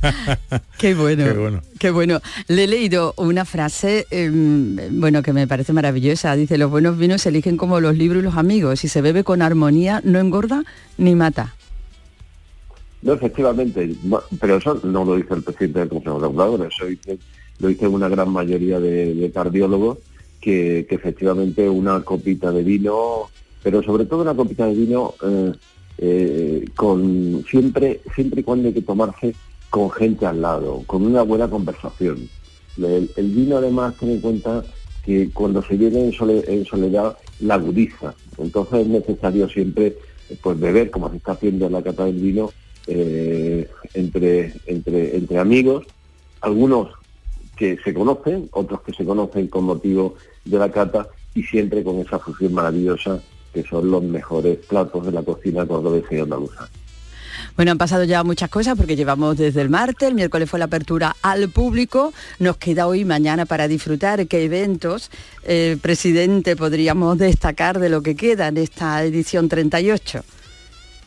Qué 0.78 0.96
bueno. 0.96 1.24
Qué 1.24 1.34
bueno. 1.34 1.62
Qué 1.80 1.92
bueno. 1.92 2.20
Le 2.48 2.64
he 2.64 2.68
leído 2.68 3.14
una 3.18 3.46
frase, 3.46 4.08
em, 4.10 4.76
bueno, 5.00 5.22
que 5.22 5.34
me 5.34 5.48
parece 5.48 5.74
maravillosa. 5.74 6.36
Dice, 6.36 6.58
los 6.58 6.72
buenos 6.72 6.98
vinos 6.98 7.22
se 7.22 7.30
eligen 7.30 7.58
como 7.58 7.80
los 7.80 7.96
libros 7.98 8.22
y 8.22 8.26
los 8.26 8.38
amigos. 8.38 8.80
Si 8.80 8.88
se 8.88 9.02
bebe 9.02 9.24
con 9.24 9.42
armonía, 9.42 10.02
no 10.04 10.20
engorda 10.20 10.64
ni 10.98 11.16
mata. 11.16 11.56
No, 13.04 13.14
efectivamente, 13.14 13.96
pero 14.40 14.58
eso 14.58 14.80
no 14.84 15.04
lo 15.04 15.18
dice 15.18 15.34
el 15.34 15.44
presidente 15.44 15.80
del 15.80 15.90
Consejo 15.90 16.20
Regulador, 16.20 16.66
eso 16.66 16.86
dice, 16.86 17.20
lo 17.60 17.68
dice 17.68 17.86
una 17.86 18.08
gran 18.08 18.30
mayoría 18.30 18.80
de, 18.80 19.14
de 19.14 19.30
cardiólogos, 19.30 19.98
que, 20.40 20.86
que 20.88 20.96
efectivamente 20.96 21.68
una 21.68 22.02
copita 22.02 22.52
de 22.52 22.64
vino, 22.64 23.30
pero 23.64 23.82
sobre 23.82 24.06
todo 24.06 24.22
una 24.22 24.36
copita 24.36 24.66
de 24.68 24.74
vino 24.74 25.14
eh, 25.24 25.54
eh, 25.98 26.66
con 26.76 27.44
siempre, 27.50 28.02
siempre 28.14 28.42
y 28.42 28.44
cuando 28.44 28.68
hay 28.68 28.74
que 28.74 28.82
tomarse 28.82 29.34
con 29.70 29.90
gente 29.90 30.26
al 30.26 30.42
lado, 30.42 30.84
con 30.86 31.04
una 31.06 31.24
buena 31.24 31.50
conversación. 31.50 32.30
El, 32.78 33.10
vino 33.30 33.58
además 33.58 33.96
ten 34.00 34.10
en 34.12 34.22
cuenta 34.22 34.64
que 35.06 35.30
cuando 35.32 35.62
se 35.64 35.78
vive 35.78 36.04
en, 36.04 36.12
sole- 36.12 36.44
en 36.48 36.66
soledad 36.66 37.18
la 37.40 37.56
agudiza, 37.56 38.14
entonces 38.38 38.82
es 38.82 38.88
necesario 38.88 39.48
siempre 39.50 39.96
pues 40.42 40.60
beber 40.60 40.90
como 40.90 41.10
se 41.10 41.18
está 41.18 41.34
haciendo 41.34 41.68
en 41.68 41.74
la 41.74 41.84
cata 41.84 42.06
del 42.06 42.16
vino 42.20 42.52
eh, 42.88 43.68
entre, 43.94 44.54
entre, 44.66 45.16
entre 45.16 45.38
amigos, 45.38 45.86
algunos 46.42 46.90
que 47.56 47.78
se 47.84 47.94
conocen, 47.94 48.50
otros 48.52 48.82
que 48.82 48.94
se 48.94 49.06
conocen 49.06 49.48
con 49.48 49.66
motivo 49.66 50.16
de 50.44 50.58
la 50.58 50.72
cata 50.72 51.08
y 51.36 51.44
siempre 51.44 51.84
con 51.84 52.00
esa 52.00 52.20
fusión 52.20 52.54
maravillosa 52.54 53.22
que 53.54 53.64
son 53.64 53.92
los 53.92 54.04
mejores 54.04 54.58
platos 54.58 55.06
de 55.06 55.12
la 55.12 55.22
cocina 55.22 55.66
cordobesa 55.66 56.16
y 56.16 56.20
andaluza. 56.20 56.70
Bueno, 57.56 57.72
han 57.72 57.78
pasado 57.78 58.04
ya 58.04 58.24
muchas 58.24 58.50
cosas 58.50 58.76
porque 58.76 58.96
llevamos 58.96 59.38
desde 59.38 59.62
el 59.62 59.70
martes, 59.70 60.10
el 60.10 60.16
miércoles 60.16 60.50
fue 60.50 60.58
la 60.58 60.66
apertura 60.66 61.16
al 61.22 61.50
público, 61.50 62.12
nos 62.40 62.58
queda 62.58 62.88
hoy 62.88 63.02
y 63.02 63.06
mañana 63.06 63.46
para 63.46 63.68
disfrutar. 63.68 64.26
¿Qué 64.28 64.44
eventos, 64.46 65.12
eh, 65.44 65.78
presidente, 65.80 66.56
podríamos 66.56 67.18
destacar 67.20 67.80
de 67.80 67.90
lo 67.90 68.02
que 68.02 68.16
queda 68.16 68.48
en 68.48 68.58
esta 68.58 69.04
edición 69.04 69.50
38? 69.50 70.24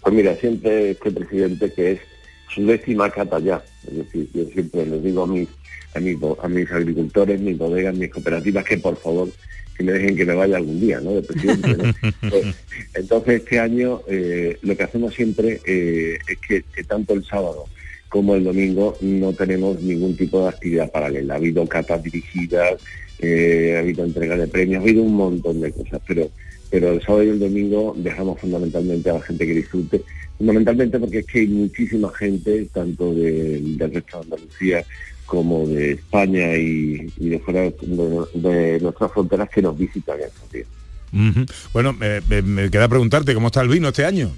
Pues 0.02 0.14
mira, 0.14 0.36
siempre 0.36 0.92
este 0.92 1.10
presidente 1.10 1.72
que 1.72 1.92
es 1.92 2.00
su 2.54 2.64
décima 2.64 3.10
cata 3.10 3.40
ya, 3.40 3.62
es 3.88 3.96
decir, 3.96 4.28
yo 4.32 4.44
siempre 4.44 4.86
les 4.86 5.02
digo 5.02 5.24
a 5.24 5.26
mis, 5.26 5.48
a 5.96 6.00
mis, 6.00 6.16
a 6.42 6.48
mis 6.48 6.70
agricultores, 6.70 7.40
mis 7.40 7.58
bodegas, 7.58 7.96
mis 7.96 8.10
cooperativas, 8.10 8.64
que 8.64 8.78
por 8.78 8.96
favor 8.96 9.28
que 9.76 9.84
me 9.84 9.92
dejen 9.92 10.16
que 10.16 10.24
me 10.24 10.34
vaya 10.34 10.56
algún 10.56 10.80
día, 10.80 11.00
¿no? 11.00 11.12
De 11.12 11.22
presidente, 11.22 11.76
¿no? 11.76 11.94
Pues, 12.30 12.46
entonces 12.94 13.42
este 13.42 13.58
año 13.58 14.00
eh, 14.08 14.56
lo 14.62 14.76
que 14.76 14.82
hacemos 14.82 15.14
siempre 15.14 15.60
eh, 15.66 16.18
es 16.28 16.38
que, 16.46 16.64
que 16.74 16.84
tanto 16.84 17.14
el 17.14 17.24
sábado 17.24 17.64
como 18.08 18.34
el 18.36 18.44
domingo 18.44 18.96
no 19.00 19.32
tenemos 19.32 19.80
ningún 19.82 20.16
tipo 20.16 20.42
de 20.42 20.48
actividad 20.48 20.90
paralela. 20.90 21.34
Ha 21.34 21.36
habido 21.38 21.66
catas 21.66 22.02
dirigidas, 22.02 22.74
eh, 23.18 23.74
ha 23.76 23.80
habido 23.80 24.04
entrega 24.04 24.36
de 24.36 24.46
premios, 24.46 24.80
ha 24.80 24.82
habido 24.82 25.02
un 25.02 25.14
montón 25.14 25.60
de 25.60 25.72
cosas, 25.72 26.00
pero 26.06 26.30
pero 26.68 26.90
el 26.92 27.00
sábado 27.00 27.22
y 27.22 27.28
el 27.28 27.38
domingo 27.38 27.94
dejamos 27.96 28.40
fundamentalmente 28.40 29.08
a 29.08 29.14
la 29.14 29.20
gente 29.22 29.46
que 29.46 29.54
disfrute, 29.54 30.02
fundamentalmente 30.36 30.98
porque 30.98 31.20
es 31.20 31.26
que 31.26 31.38
hay 31.40 31.46
muchísima 31.46 32.12
gente, 32.12 32.66
tanto 32.72 33.14
de- 33.14 33.60
del 33.60 33.94
resto 33.94 34.18
de 34.18 34.24
Andalucía 34.24 34.84
como 35.26 35.66
de 35.66 35.92
España 35.92 36.56
y, 36.56 37.12
y 37.18 37.28
de 37.28 37.38
fuera 37.40 37.60
de, 37.62 37.74
de 38.34 38.80
nuestras 38.80 39.12
fronteras 39.12 39.48
que 39.50 39.60
nos 39.62 39.76
visitan 39.76 40.18
estos 40.20 40.50
días. 40.50 40.66
Ujú. 41.12 41.44
Bueno, 41.72 41.92
me, 41.92 42.20
me- 42.22 42.42
me 42.42 42.70
queda 42.70 42.88
preguntarte 42.88 43.34
cómo 43.34 43.48
está 43.48 43.60
el 43.60 43.68
vino 43.68 43.88
este 43.88 44.04
año. 44.04 44.30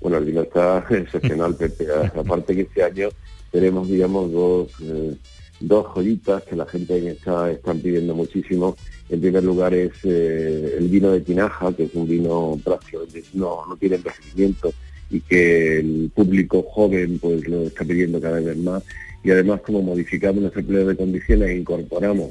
Bueno, 0.00 0.18
el 0.18 0.24
vino 0.24 0.42
está 0.42 0.84
excepcional, 0.90 1.54
Pepe. 1.58 1.86
Aparte 2.14 2.54
que 2.54 2.62
este 2.62 2.82
año 2.82 3.08
tenemos, 3.50 3.88
digamos, 3.88 4.30
dos, 4.32 4.68
eh, 4.82 5.14
dos 5.60 5.86
joyitas 5.94 6.42
que 6.44 6.56
la 6.56 6.66
gente 6.66 7.08
está 7.10 7.50
están 7.50 7.80
pidiendo 7.80 8.14
muchísimo. 8.14 8.76
En 9.08 9.20
primer 9.20 9.44
lugar 9.44 9.72
es 9.72 9.92
eh, 10.04 10.74
el 10.78 10.88
vino 10.88 11.10
de 11.12 11.20
Tinaja, 11.20 11.72
que 11.72 11.84
es 11.84 11.94
un 11.94 12.08
vino 12.08 12.58
prácticamente 12.64 13.22
no, 13.34 13.64
no 13.66 13.76
tiene 13.76 13.96
envejecimiento 13.96 14.72
y 15.08 15.20
que 15.20 15.78
el 15.78 16.10
público 16.14 16.62
joven 16.68 17.18
pues 17.20 17.46
lo 17.48 17.62
está 17.62 17.84
pidiendo 17.84 18.20
cada 18.20 18.40
vez 18.40 18.56
más. 18.58 18.82
Y 19.26 19.30
además, 19.32 19.60
como 19.62 19.82
modificamos 19.82 20.40
nuestro 20.40 20.60
empleo 20.60 20.86
de 20.86 20.96
condiciones 20.96 21.58
incorporamos 21.58 22.30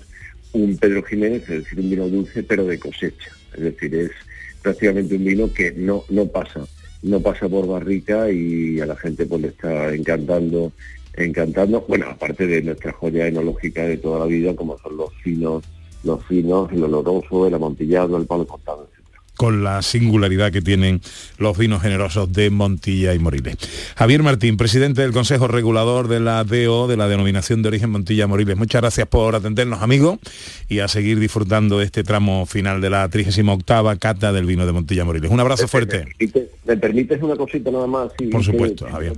un 0.54 0.78
Pedro 0.78 1.04
Jiménez, 1.04 1.42
es 1.42 1.66
decir, 1.66 1.78
un 1.78 1.90
vino 1.90 2.08
dulce, 2.08 2.42
pero 2.42 2.66
de 2.66 2.80
cosecha. 2.80 3.32
Es 3.54 3.64
decir, 3.64 3.94
es 3.96 4.12
prácticamente 4.62 5.18
un 5.18 5.26
vino 5.26 5.52
que 5.52 5.74
no, 5.74 6.06
no 6.08 6.26
pasa, 6.28 6.66
no 7.02 7.20
pasa 7.20 7.50
por 7.50 7.68
barrica 7.68 8.32
y 8.32 8.80
a 8.80 8.86
la 8.86 8.96
gente 8.96 9.26
pues 9.26 9.42
le 9.42 9.48
está 9.50 9.94
encantando, 9.94 10.72
encantando, 11.18 11.84
bueno, 11.86 12.06
aparte 12.12 12.48
de 12.48 12.62
nuestra 12.62 12.94
joya 12.94 13.28
enológica 13.28 13.84
de 13.84 13.98
toda 13.98 14.20
la 14.20 14.28
vida, 14.28 14.56
como 14.56 14.78
son 14.78 14.96
los 14.96 15.14
finos, 15.16 15.66
los 16.06 16.26
finos, 16.26 16.72
el 16.72 16.82
oloroso, 16.82 17.46
el 17.46 17.56
amontillado, 17.56 18.16
el 18.16 18.26
palo 18.26 18.48
cortado. 18.48 18.88
Con 19.36 19.64
la 19.64 19.82
singularidad 19.82 20.52
que 20.52 20.62
tienen 20.62 21.02
los 21.38 21.58
vinos 21.58 21.82
generosos 21.82 22.32
de 22.32 22.50
Montilla 22.50 23.14
y 23.14 23.20
Moriles. 23.20 23.58
Javier 23.96 24.24
Martín, 24.24 24.58
presidente 24.58 25.02
del 25.02 25.12
Consejo 25.12 25.48
Regulador 25.48 26.08
de 26.08 26.20
la 26.20 26.44
DO, 26.44 26.88
de 26.88 26.98
la 26.98 27.08
Denominación 27.08 27.62
de 27.62 27.70
Origen 27.70 27.90
Montilla 27.90 28.28
Moriles. 28.28 28.58
Muchas 28.58 28.82
gracias 28.82 29.08
por 29.08 29.36
atendernos, 29.36 29.82
amigos, 29.82 30.20
y 30.70 30.80
a 30.80 30.88
seguir 30.88 31.20
disfrutando 31.20 31.80
de 31.80 31.86
este 31.86 32.04
tramo 32.04 32.46
final 32.46 32.82
de 32.82 32.90
la 32.90 33.08
38 33.10 34.00
cata 34.00 34.34
del 34.34 34.46
vino 34.46 34.66
de 34.66 34.72
Montilla 34.72 35.06
Moriles. 35.06 35.32
Un 35.32 35.40
abrazo 35.40 35.68
fuerte. 35.68 35.98
¿Me 36.00 36.06
permites, 36.06 36.50
me 36.66 36.78
permites 36.78 37.22
una 37.22 37.36
cosita 37.36 37.72
nada 37.72 37.88
más? 37.88 38.12
Sí, 38.18 38.28
Por 38.28 38.44
supuesto, 38.44 38.88
Javier. 38.90 39.14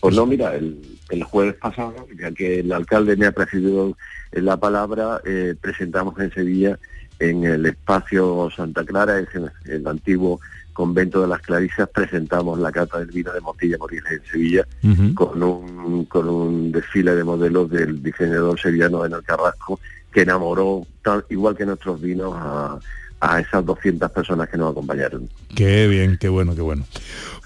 Pues 0.00 0.16
no, 0.16 0.26
mira, 0.26 0.56
el, 0.56 0.78
el 1.10 1.22
jueves 1.22 1.54
pasado, 1.54 2.08
ya 2.20 2.32
que 2.32 2.58
el 2.58 2.72
alcalde 2.72 3.16
me 3.16 3.26
ha 3.26 3.32
presidido 3.32 3.96
la 4.32 4.56
palabra, 4.56 5.20
eh, 5.24 5.54
presentamos 5.60 6.18
en 6.18 6.32
Sevilla, 6.32 6.78
en 7.22 7.44
el 7.44 7.66
espacio 7.66 8.48
Santa 8.54 8.84
Clara, 8.84 9.18
es 9.20 9.28
en 9.34 9.50
el 9.66 9.86
antiguo 9.86 10.40
convento 10.72 11.20
de 11.20 11.28
las 11.28 11.40
Clarisas, 11.40 11.88
presentamos 11.88 12.58
la 12.58 12.72
cata 12.72 12.98
del 12.98 13.08
vino 13.08 13.32
de 13.32 13.40
Montilla 13.40 13.78
Moriles 13.78 14.12
en 14.12 14.24
Sevilla, 14.24 14.66
con, 15.14 15.42
un, 15.42 16.04
con 16.06 16.28
un 16.28 16.72
desfile 16.72 17.14
de 17.14 17.22
modelos 17.22 17.70
del 17.70 18.02
diseñador 18.02 18.58
sevillano 18.58 19.04
Enel 19.04 19.22
Carrasco, 19.22 19.78
que 20.10 20.22
enamoró, 20.22 20.86
tal, 21.02 21.24
igual 21.28 21.56
que 21.56 21.66
nuestros 21.66 22.00
vinos, 22.00 22.32
a, 22.34 22.78
a 23.20 23.40
esas 23.40 23.64
200 23.64 24.10
personas 24.10 24.48
que 24.48 24.56
nos 24.56 24.72
acompañaron. 24.72 25.28
Qué 25.54 25.86
bien, 25.86 26.18
qué 26.18 26.28
bueno, 26.28 26.56
qué 26.56 26.62
bueno. 26.62 26.84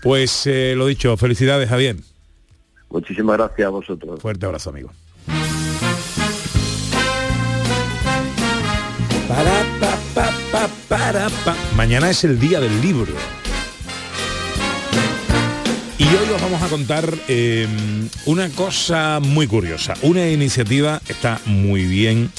Pues 0.02 0.46
eh, 0.46 0.74
lo 0.76 0.86
dicho, 0.86 1.16
felicidades, 1.16 1.68
Javier. 1.68 1.96
Muchísimas 2.88 3.36
gracias 3.36 3.66
a 3.66 3.70
vosotros. 3.70 4.20
Fuerte 4.20 4.46
abrazo, 4.46 4.70
amigo. 4.70 4.90
Mañana 11.76 12.10
es 12.10 12.24
el 12.24 12.40
día 12.40 12.58
del 12.58 12.82
libro. 12.82 13.12
Y 15.98 16.04
hoy 16.04 16.34
os 16.34 16.42
vamos 16.42 16.60
a 16.60 16.66
contar 16.66 17.14
eh, 17.28 17.68
una 18.24 18.48
cosa 18.48 19.20
muy 19.22 19.46
curiosa. 19.46 19.94
Una 20.02 20.28
iniciativa 20.28 21.00
está 21.08 21.40
muy 21.46 21.84
bien 21.84 22.32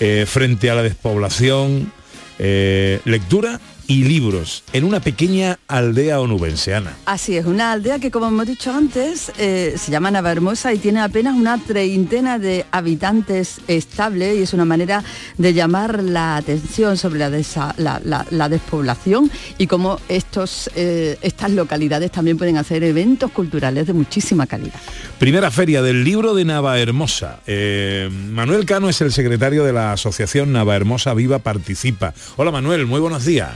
eh, 0.00 0.24
frente 0.26 0.68
a 0.68 0.74
la 0.74 0.82
despoblación. 0.82 1.92
eh, 2.40 3.00
lectura 3.04 3.60
y 3.88 4.04
libros 4.04 4.64
en 4.74 4.84
una 4.84 5.00
pequeña 5.00 5.58
aldea 5.66 6.20
onubenseana. 6.20 6.94
Así 7.06 7.38
es, 7.38 7.46
una 7.46 7.72
aldea 7.72 7.98
que 7.98 8.10
como 8.10 8.28
hemos 8.28 8.46
dicho 8.46 8.70
antes 8.70 9.32
eh, 9.38 9.74
se 9.78 9.90
llama 9.90 10.10
Navahermosa 10.10 10.74
y 10.74 10.78
tiene 10.78 11.00
apenas 11.00 11.34
una 11.34 11.56
treintena 11.56 12.38
de 12.38 12.66
habitantes 12.70 13.60
estables 13.66 14.36
y 14.38 14.42
es 14.42 14.52
una 14.52 14.66
manera 14.66 15.02
de 15.38 15.54
llamar 15.54 16.02
la 16.04 16.36
atención 16.36 16.98
sobre 16.98 17.18
la, 17.18 17.30
desa- 17.30 17.74
la- 17.78 18.00
la- 18.04 18.26
la 18.30 18.48
despoblación 18.50 19.30
y 19.56 19.66
cómo 19.66 19.98
estos, 20.10 20.68
eh, 20.76 21.16
estas 21.22 21.50
localidades 21.52 22.12
también 22.12 22.36
pueden 22.36 22.58
hacer 22.58 22.84
eventos 22.84 23.30
culturales 23.30 23.86
de 23.86 23.94
muchísima 23.94 24.46
calidad. 24.46 24.78
Primera 25.18 25.50
feria 25.50 25.80
del 25.80 26.04
libro 26.04 26.34
de 26.34 26.44
Navahermosa. 26.44 27.40
Eh, 27.46 28.10
Manuel 28.32 28.66
Cano 28.66 28.90
es 28.90 29.00
el 29.00 29.12
secretario 29.12 29.64
de 29.64 29.72
la 29.72 29.92
asociación 29.92 30.52
Navahermosa 30.52 31.14
Viva 31.14 31.38
Participa. 31.38 32.12
Hola 32.36 32.50
Manuel, 32.50 32.84
muy 32.84 33.00
buenos 33.00 33.24
días. 33.24 33.48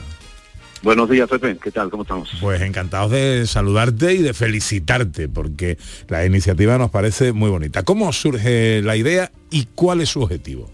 Buenos 0.83 1.09
días, 1.09 1.29
Pepe. 1.29 1.57
¿Qué 1.63 1.71
tal? 1.71 1.91
¿Cómo 1.91 2.03
estamos? 2.03 2.37
Pues 2.41 2.61
encantados 2.61 3.13
de 3.13 3.47
saludarte 3.47 4.15
y 4.15 4.19
de 4.19 4.35
felicitarte 4.35 5.29
porque 5.29 5.79
la 6.09 6.27
iniciativa 6.27 6.77
nos 6.77 6.91
parece 6.91 7.33
muy 7.33 7.51
bonita. 7.51 7.85
¿Cómo 7.85 8.13
surge 8.13 8.83
la 8.83 8.97
idea 8.97 9.31
y 9.51 9.67
cuál 9.77 10.01
es 10.01 10.09
su 10.09 10.23
objetivo? 10.23 10.69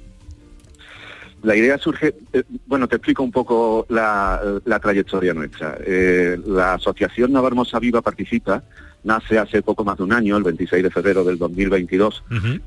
La 1.43 1.55
idea 1.55 1.77
surge, 1.79 2.15
eh, 2.33 2.43
bueno, 2.67 2.89
te 2.89 2.97
explico 2.97 3.23
un 3.23 3.31
poco 3.31 3.87
la, 3.91 4.41
la 4.65 4.81
trayectoria 4.81 5.35
nuestra. 5.35 5.77
Eh, 5.87 6.39
la 6.47 6.75
Asociación 6.75 7.33
Navarmosa 7.33 7.79
Viva 7.79 8.01
Participa 8.01 8.65
nace 9.09 9.39
hace 9.39 9.63
poco 9.63 9.85
más 9.85 9.97
de 9.97 10.05
un 10.05 10.13
año, 10.13 10.37
el 10.37 10.43
26 10.43 10.83
de 10.83 10.91
febrero 10.91 11.25
del 11.25 11.39
2022, 11.39 12.23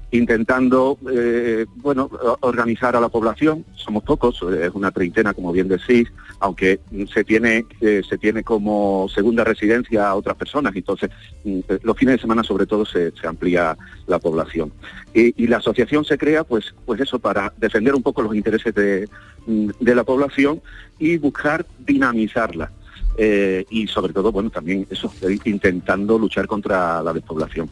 intentando, 0.09 0.97
eh, 1.13 1.65
bueno, 1.75 2.09
organizar 2.41 2.95
a 2.95 2.99
la 2.99 3.09
población. 3.09 3.63
Somos 3.75 4.03
pocos, 4.03 4.41
eh, 4.51 4.65
es 4.65 4.71
una 4.73 4.89
treintena, 4.89 5.35
como 5.35 5.51
bien 5.51 5.67
decís, 5.67 6.11
aunque 6.39 6.79
se 7.13 7.23
tiene 7.23 7.65
eh, 7.79 8.01
se 8.09 8.17
tiene 8.17 8.43
como 8.43 9.07
segunda 9.13 9.43
residencia 9.43 10.09
a 10.09 10.15
otras 10.15 10.35
personas. 10.35 10.75
Entonces, 10.75 11.11
mm, 11.43 11.59
los 11.83 11.95
fines 11.95 12.15
de 12.15 12.21
semana, 12.21 12.43
sobre 12.43 12.65
todo, 12.65 12.85
se, 12.85 13.11
se 13.11 13.27
amplía 13.27 13.77
la 14.07 14.17
población. 14.17 14.73
Y, 15.13 15.43
y 15.43 15.47
la 15.47 15.57
asociación 15.57 16.03
se 16.05 16.17
crea, 16.17 16.43
pues, 16.43 16.73
pues 16.85 16.99
eso, 17.01 17.19
para 17.19 17.53
defender 17.57 17.93
un 17.93 18.01
poco 18.01 18.23
los 18.23 18.35
intereses 18.35 18.73
de, 18.73 19.07
mm, 19.45 19.69
de 19.79 19.95
la 19.95 20.03
población 20.03 20.59
y 20.97 21.17
buscar 21.17 21.67
dinamizarla. 21.79 22.71
Eh, 23.17 23.65
y 23.69 23.87
sobre 23.87 24.13
todo, 24.13 24.31
bueno, 24.31 24.49
también 24.49 24.87
eso, 24.89 25.13
eh, 25.21 25.37
intentando 25.45 26.17
luchar 26.17 26.47
contra 26.47 27.03
la 27.03 27.11
despoblación. 27.13 27.69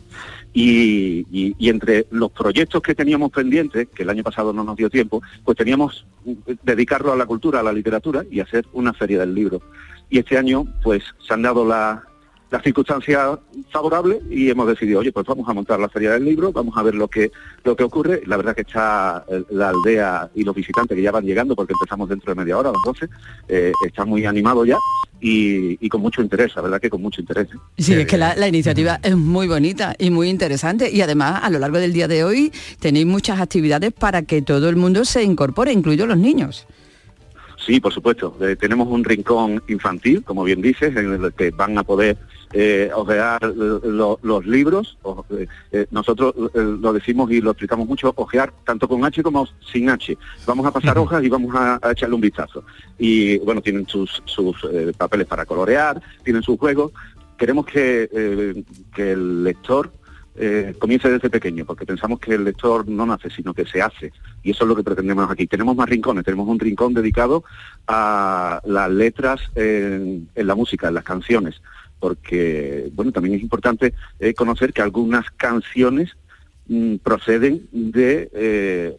Y, 0.54 1.25
y- 1.32 1.56
y 1.58 1.69
entre 1.69 2.08
los 2.12 2.32
proyectos 2.32 2.82
que 2.82 2.95
teníamos 2.95 3.32
pendientes, 3.32 3.88
que 3.93 4.04
el 4.04 4.10
año 4.10 4.23
pasado 4.23 4.52
no 4.52 4.63
nos 4.63 4.75
dio 4.75 4.89
tiempo, 4.89 5.21
pues 5.45 5.58
teníamos 5.58 6.06
mm, 6.25 6.34
dedicarlo 6.63 7.13
a 7.13 7.15
la 7.15 7.25
cultura, 7.25 7.60
a 7.60 7.63
la 7.63 7.71
literatura 7.73 8.25
y 8.30 8.39
hacer 8.39 8.65
una 8.73 8.93
feria 8.93 9.19
del 9.19 9.34
libro. 9.34 9.62
Y 10.10 10.19
este 10.19 10.38
año, 10.38 10.65
pues, 10.84 11.04
se 11.25 11.34
han 11.34 11.43
dado 11.43 11.65
la- 11.65 12.04
las 12.51 12.63
circunstancias 12.63 13.39
favorables 13.71 14.21
y 14.29 14.49
hemos 14.49 14.67
decidido, 14.67 14.99
oye, 14.99 15.12
pues 15.12 15.25
vamos 15.25 15.47
a 15.47 15.53
montar 15.53 15.79
la 15.79 15.89
feria 15.89 16.12
del 16.12 16.25
libro, 16.25 16.51
vamos 16.51 16.75
a 16.77 16.83
ver 16.83 16.95
lo 16.95 17.07
que 17.07 17.31
lo 17.63 17.75
que 17.75 17.83
ocurre. 17.83 18.21
La 18.25 18.38
verdad 18.38 18.55
que 18.55 18.62
está 18.62 19.23
eh, 19.29 19.43
la 19.51 19.69
aldea 19.69 20.29
y 20.33 20.43
los 20.43 20.55
visitantes 20.55 20.95
que 20.95 21.01
ya 21.01 21.12
van 21.12 21.25
llegando, 21.25 21.55
porque 21.55 21.73
empezamos 21.73 22.09
dentro 22.09 22.33
de 22.33 22.39
media 22.39 22.57
hora, 22.57 22.69
a 22.69 22.73
las 22.73 22.81
12, 22.85 23.09
eh, 23.49 23.71
están 23.85 24.09
muy 24.09 24.25
animados 24.25 24.67
ya 24.67 24.77
y, 25.21 25.77
y 25.85 25.89
con 25.89 26.01
mucho 26.01 26.21
interés, 26.21 26.55
la 26.55 26.62
verdad 26.63 26.81
que 26.81 26.89
con 26.89 27.01
mucho 27.01 27.21
interés. 27.21 27.47
¿eh? 27.53 27.57
Sí, 27.77 27.93
es 27.93 28.07
que 28.07 28.17
la, 28.17 28.35
la 28.35 28.47
iniciativa 28.47 28.99
es 29.03 29.15
muy 29.15 29.47
bonita 29.47 29.95
y 29.99 30.09
muy 30.09 30.29
interesante 30.29 30.89
y 30.89 31.01
además 31.01 31.41
a 31.43 31.49
lo 31.49 31.59
largo 31.59 31.77
del 31.77 31.93
día 31.93 32.07
de 32.07 32.23
hoy 32.23 32.51
tenéis 32.79 33.05
muchas 33.05 33.39
actividades 33.39 33.93
para 33.93 34.23
que 34.23 34.41
todo 34.41 34.69
el 34.69 34.75
mundo 34.75 35.05
se 35.05 35.23
incorpore, 35.23 35.71
incluidos 35.71 36.07
los 36.07 36.17
niños. 36.17 36.67
Sí, 37.65 37.79
por 37.79 37.93
supuesto. 37.93 38.35
Eh, 38.41 38.55
tenemos 38.55 38.87
un 38.87 39.03
rincón 39.03 39.61
infantil, 39.67 40.23
como 40.23 40.43
bien 40.45 40.61
dices, 40.61 40.95
en 40.95 41.13
el 41.23 41.33
que 41.33 41.51
van 41.51 41.77
a 41.77 41.83
poder 41.83 42.17
eh, 42.53 42.89
ojear 42.95 43.43
lo- 43.43 44.17
los 44.23 44.45
libros. 44.47 44.97
O- 45.03 45.25
eh, 45.29 45.45
eh, 45.71 45.85
nosotros 45.91 46.33
lo 46.53 46.93
decimos 46.93 47.29
y 47.31 47.41
lo 47.41 47.51
explicamos 47.51 47.87
mucho, 47.87 48.13
ojear 48.15 48.51
tanto 48.65 48.87
con 48.87 49.03
H 49.05 49.21
como 49.21 49.45
sin 49.71 49.89
H. 49.89 50.17
Vamos 50.47 50.65
a 50.65 50.71
pasar 50.71 50.97
hojas 50.97 51.23
y 51.23 51.29
vamos 51.29 51.53
a, 51.53 51.79
a 51.81 51.91
echarle 51.91 52.15
un 52.15 52.21
vistazo. 52.21 52.63
Y 52.97 53.37
bueno, 53.39 53.61
tienen 53.61 53.85
sus, 53.87 54.23
sus 54.25 54.55
papeles 54.97 55.27
para 55.27 55.45
colorear, 55.45 56.01
tienen 56.23 56.41
sus 56.41 56.57
juegos. 56.57 56.91
Queremos 57.37 57.65
que, 57.65 58.63
que 58.95 59.11
el 59.11 59.43
lector 59.43 59.91
eh, 60.39 60.73
comience 60.80 61.10
desde 61.10 61.30
pequeño, 61.30 61.65
porque 61.65 61.86
pensamos 61.86 62.19
que 62.19 62.34
el 62.34 62.45
lector 62.45 62.88
no 62.88 63.06
nace, 63.06 63.30
sino 63.30 63.54
que 63.54 63.65
se 63.65 63.82
hace. 63.82 64.12
Y 64.41 64.52
eso 64.52 64.63
es 64.63 64.69
lo 64.69 64.75
que 64.75 64.84
pretendemos 64.84 65.30
aquí. 65.30 65.47
Tenemos 65.47 65.75
más 65.75 65.89
rincones, 65.89 66.25
tenemos 66.25 66.47
un 66.47 66.60
rincón 66.60 66.93
dedicado 66.93 67.43
a 67.88 68.62
las 68.65 68.89
letras 68.89 69.41
en, 69.56 70.30
la 70.36 70.56
música, 70.56 70.88
en 70.88 70.95
las 70.95 71.04
canciones, 71.04 71.62
porque, 71.99 72.89
bueno, 72.93 73.12
también 73.12 73.36
es 73.36 73.41
importante 73.41 73.93
eh, 74.19 74.34
conocer 74.34 74.73
que 74.73 74.82
algunas 74.82 75.30
canciones 75.32 76.15
mm, 76.67 76.95
proceden 76.97 77.67
de 77.71 78.30
eh, 78.34 78.97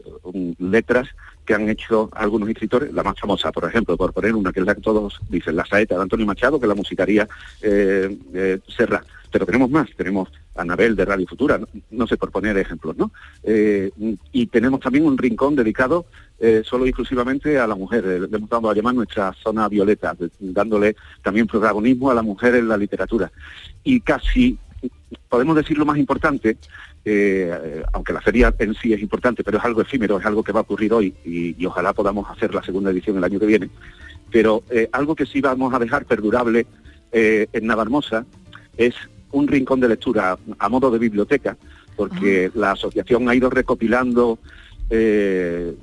letras 0.58 1.08
que 1.50 1.54
han 1.54 1.68
hecho 1.68 2.08
algunos 2.12 2.48
escritores, 2.48 2.92
la 2.92 3.02
más 3.02 3.18
famosa, 3.18 3.50
por 3.50 3.64
ejemplo, 3.64 3.96
por 3.96 4.12
poner 4.12 4.36
una 4.36 4.52
que 4.52 4.60
es 4.60 4.66
la 4.66 4.76
que 4.76 4.80
todos 4.80 5.20
dicen, 5.28 5.56
la 5.56 5.66
saeta 5.66 5.96
de 5.96 6.02
Antonio 6.02 6.24
Machado, 6.24 6.60
que 6.60 6.66
la 6.68 6.76
musicaría 6.76 7.26
eh, 7.60 8.16
eh, 8.32 8.60
Serrat. 8.68 9.04
Pero 9.32 9.46
tenemos 9.46 9.68
más, 9.68 9.88
tenemos 9.96 10.30
Anabel 10.56 10.96
de 10.96 11.04
Radio 11.04 11.26
Futura, 11.26 11.60
no, 11.90 12.06
sé, 12.06 12.16
por 12.16 12.30
poner 12.30 12.56
ejemplos, 12.58 12.96
¿no? 12.96 13.12
Eh, 13.42 13.90
y 14.32 14.46
tenemos 14.46 14.80
también 14.80 15.06
un 15.06 15.16
rincón 15.16 15.54
dedicado 15.54 16.06
eh, 16.38 16.62
solo 16.64 16.86
y 16.86 16.88
exclusivamente 16.88 17.58
a 17.58 17.66
la 17.66 17.76
mujer, 17.76 18.04
eh, 18.04 18.20
le 18.20 18.36
hemos 18.36 18.50
dado 18.50 18.68
a 18.68 18.74
llamar 18.74 18.94
nuestra 18.94 19.32
zona 19.34 19.68
violeta, 19.68 20.16
dándole 20.38 20.96
también 21.22 21.46
protagonismo 21.46 22.10
a 22.10 22.14
la 22.14 22.22
mujer 22.22 22.56
en 22.56 22.68
la 22.68 22.76
literatura. 22.76 23.30
Y 23.84 24.00
casi, 24.00 24.58
podemos 25.28 25.54
decir 25.54 25.78
lo 25.78 25.86
más 25.86 25.98
importante, 25.98 26.56
aunque 27.92 28.12
la 28.12 28.20
feria 28.20 28.54
en 28.58 28.74
sí 28.74 28.92
es 28.92 29.00
importante, 29.00 29.42
pero 29.44 29.58
es 29.58 29.64
algo 29.64 29.80
efímero, 29.80 30.18
es 30.18 30.26
algo 30.26 30.42
que 30.42 30.52
va 30.52 30.60
a 30.60 30.62
ocurrir 30.62 30.92
hoy 30.92 31.14
y, 31.24 31.54
y 31.58 31.66
ojalá 31.66 31.92
podamos 31.92 32.28
hacer 32.28 32.54
la 32.54 32.62
segunda 32.62 32.90
edición 32.90 33.16
el 33.16 33.24
año 33.24 33.38
que 33.38 33.46
viene. 33.46 33.70
Pero 34.30 34.62
algo 34.92 35.14
que 35.14 35.26
sí 35.26 35.40
vamos 35.40 35.72
a 35.72 35.78
dejar 35.78 36.04
perdurable 36.04 36.66
en 37.12 37.66
Navarmosa 37.66 38.26
es 38.76 38.94
un 39.32 39.48
rincón 39.48 39.80
de 39.80 39.88
lectura 39.88 40.38
a 40.58 40.68
modo 40.68 40.90
de 40.90 40.98
biblioteca, 40.98 41.56
porque 41.96 42.50
la 42.54 42.72
asociación 42.72 43.28
ha 43.28 43.34
ido 43.34 43.50
recopilando 43.50 44.38
eh, 44.88 45.74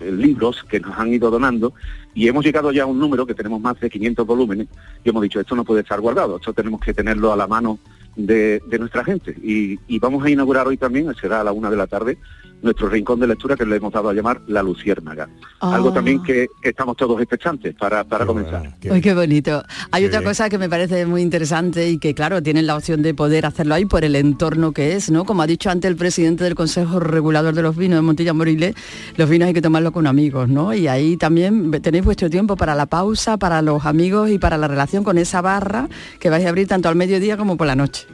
libros 0.00 0.64
que 0.68 0.80
nos 0.80 0.98
han 0.98 1.12
ido 1.12 1.30
donando 1.30 1.74
y 2.14 2.26
hemos 2.26 2.44
llegado 2.44 2.72
ya 2.72 2.84
a 2.84 2.86
un 2.86 2.98
número 2.98 3.26
que 3.26 3.34
tenemos 3.34 3.60
más 3.60 3.78
de 3.78 3.90
500 3.90 4.26
volúmenes 4.26 4.68
y 5.04 5.08
hemos 5.10 5.22
dicho 5.22 5.40
esto 5.40 5.54
no 5.54 5.64
puede 5.64 5.82
estar 5.82 6.00
guardado, 6.00 6.36
esto 6.36 6.52
tenemos 6.52 6.80
que 6.80 6.94
tenerlo 6.94 7.32
a 7.32 7.36
la 7.36 7.46
mano 7.46 7.78
de, 8.16 8.62
de 8.66 8.78
nuestra 8.78 9.04
gente. 9.04 9.36
Y, 9.42 9.78
y 9.86 9.98
vamos 9.98 10.24
a 10.24 10.30
inaugurar 10.30 10.66
hoy 10.66 10.76
también, 10.76 11.12
será 11.20 11.40
a 11.40 11.44
la 11.44 11.52
una 11.52 11.70
de 11.70 11.76
la 11.76 11.86
tarde, 11.86 12.18
nuestro 12.62 12.88
rincón 12.88 13.20
de 13.20 13.26
lectura 13.26 13.56
que 13.56 13.64
le 13.64 13.76
hemos 13.76 13.92
dado 13.92 14.08
a 14.08 14.14
llamar 14.14 14.40
La 14.46 14.62
Luciérnaga. 14.62 15.28
Ah. 15.60 15.74
Algo 15.74 15.92
también 15.92 16.22
que, 16.22 16.48
que 16.60 16.70
estamos 16.70 16.96
todos 16.96 17.20
expectantes 17.20 17.74
para, 17.74 18.04
para 18.04 18.26
comenzar. 18.26 18.74
Uy, 18.90 19.00
qué 19.00 19.14
bonito. 19.14 19.62
Hay 19.90 20.04
otra 20.04 20.22
cosa 20.22 20.48
que 20.48 20.58
me 20.58 20.68
parece 20.68 21.06
muy 21.06 21.22
interesante 21.22 21.88
y 21.88 21.98
que, 21.98 22.14
claro, 22.14 22.42
tienen 22.42 22.66
la 22.66 22.76
opción 22.76 23.02
de 23.02 23.14
poder 23.14 23.46
hacerlo 23.46 23.74
ahí 23.74 23.84
por 23.84 24.04
el 24.04 24.16
entorno 24.16 24.72
que 24.72 24.94
es, 24.94 25.10
¿no? 25.10 25.24
Como 25.24 25.42
ha 25.42 25.46
dicho 25.46 25.70
antes 25.70 25.90
el 25.90 25.96
presidente 25.96 26.44
del 26.44 26.54
Consejo 26.54 27.00
Regulador 27.00 27.54
de 27.54 27.62
los 27.62 27.76
Vinos 27.76 27.98
de 27.98 28.02
Montilla 28.02 28.32
Moriles, 28.32 28.74
los 29.16 29.28
vinos 29.28 29.48
hay 29.48 29.54
que 29.54 29.62
tomarlos 29.62 29.92
con 29.92 30.06
amigos, 30.06 30.48
¿no? 30.48 30.74
Y 30.74 30.88
ahí 30.88 31.16
también 31.16 31.70
tenéis 31.82 32.04
vuestro 32.04 32.30
tiempo 32.30 32.56
para 32.56 32.74
la 32.74 32.86
pausa, 32.86 33.36
para 33.36 33.62
los 33.62 33.86
amigos 33.86 34.30
y 34.30 34.38
para 34.38 34.58
la 34.58 34.68
relación 34.68 35.04
con 35.04 35.18
esa 35.18 35.40
barra 35.40 35.88
que 36.18 36.30
vais 36.30 36.44
a 36.44 36.48
abrir 36.48 36.66
tanto 36.68 36.88
al 36.88 36.96
mediodía 36.96 37.36
como 37.36 37.56
por 37.56 37.66
la 37.66 37.76
noche. 37.76 38.06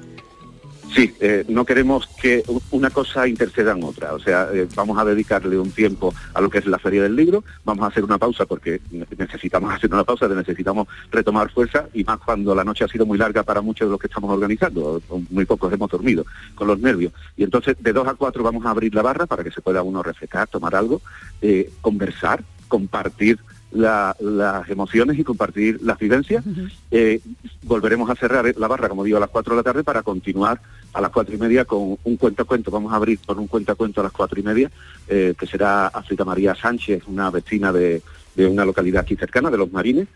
Sí, 0.97 1.15
eh, 1.21 1.45
no 1.51 1.67
queremos 1.67 2.07
que 2.07 2.43
una 2.71 2.89
cosa 2.89 3.29
interceda 3.29 3.73
en 3.73 3.85
otra. 3.85 4.15
O 4.15 4.19
sea, 4.19 4.49
eh, 4.51 4.67
vamos 4.75 4.97
a 4.99 5.05
dedicarle 5.05 5.59
un 5.59 5.71
tiempo 5.71 6.15
a 6.33 6.41
lo 6.41 6.49
que 6.49 6.57
es 6.57 6.65
la 6.65 6.79
Feria 6.79 7.03
del 7.03 7.15
Libro, 7.15 7.45
vamos 7.67 7.85
a 7.85 7.89
hacer 7.89 8.03
una 8.03 8.17
pausa 8.17 8.47
porque 8.47 8.81
ne- 8.91 9.07
necesitamos 9.19 9.71
hacer 9.75 9.93
una 9.93 10.05
pausa, 10.05 10.27
necesitamos 10.27 10.89
retomar 11.11 11.51
fuerza 11.53 11.85
y 11.93 12.03
más 12.03 12.19
cuando 12.21 12.55
la 12.55 12.65
noche 12.65 12.85
ha 12.85 12.89
sido 12.89 13.05
muy 13.05 13.19
larga 13.19 13.43
para 13.43 13.61
muchos 13.61 13.87
de 13.89 13.91
los 13.91 14.01
que 14.01 14.07
estamos 14.07 14.31
organizando. 14.33 15.03
Muy 15.29 15.45
pocos 15.45 15.71
hemos 15.71 15.91
dormido 15.91 16.25
con 16.55 16.67
los 16.67 16.79
nervios. 16.79 17.13
Y 17.37 17.43
entonces 17.45 17.77
de 17.79 17.93
dos 17.93 18.09
a 18.09 18.15
cuatro 18.15 18.43
vamos 18.43 18.65
a 18.65 18.71
abrir 18.71 18.95
la 18.95 19.03
barra 19.03 19.27
para 19.27 19.45
que 19.45 19.51
se 19.51 19.61
pueda 19.61 19.83
uno 19.83 20.03
refrescar, 20.03 20.49
tomar 20.49 20.75
algo, 20.75 21.03
eh, 21.43 21.71
conversar, 21.83 22.43
compartir 22.69 23.39
la- 23.73 24.17
las 24.21 24.69
emociones 24.71 25.19
y 25.19 25.25
compartir 25.25 25.81
las 25.83 25.99
vivencias. 25.99 26.45
Eh, 26.91 27.21
volveremos 27.65 28.09
a 28.09 28.15
cerrar 28.15 28.53
la 28.57 28.69
barra, 28.69 28.89
como 28.89 29.05
digo, 29.05 29.17
a 29.17 29.21
las 29.21 29.31
4 29.31 29.55
de 29.55 29.59
la 29.59 29.63
tarde 29.63 29.85
para 29.85 30.03
continuar 30.03 30.61
a 30.93 31.01
las 31.01 31.11
cuatro 31.11 31.35
y 31.35 31.39
media 31.39 31.65
con 31.67 31.99
un 32.03 32.17
cuentacuento. 32.17 32.71
Vamos 32.71 32.93
a 32.93 32.97
abrir 32.97 33.19
con 33.27 33.39
un 33.39 33.47
cuentacuento 33.49 34.01
a 34.01 34.05
las 34.05 34.13
cuatro 34.13 34.41
y 34.41 34.43
media, 34.43 34.71
eh, 35.09 35.35
que 35.39 35.47
será 35.47 35.89
África 35.89 36.25
María 36.25 36.55
Sánchez, 36.55 37.03
una 37.07 37.31
vecina 37.31 37.71
de, 37.73 38.01
de 38.35 38.47
una 38.47 38.65
localidad 38.65 39.03
aquí 39.03 39.15
cercana, 39.17 39.51
de 39.51 39.59
Los 39.59 39.71
Marines. 39.73 40.09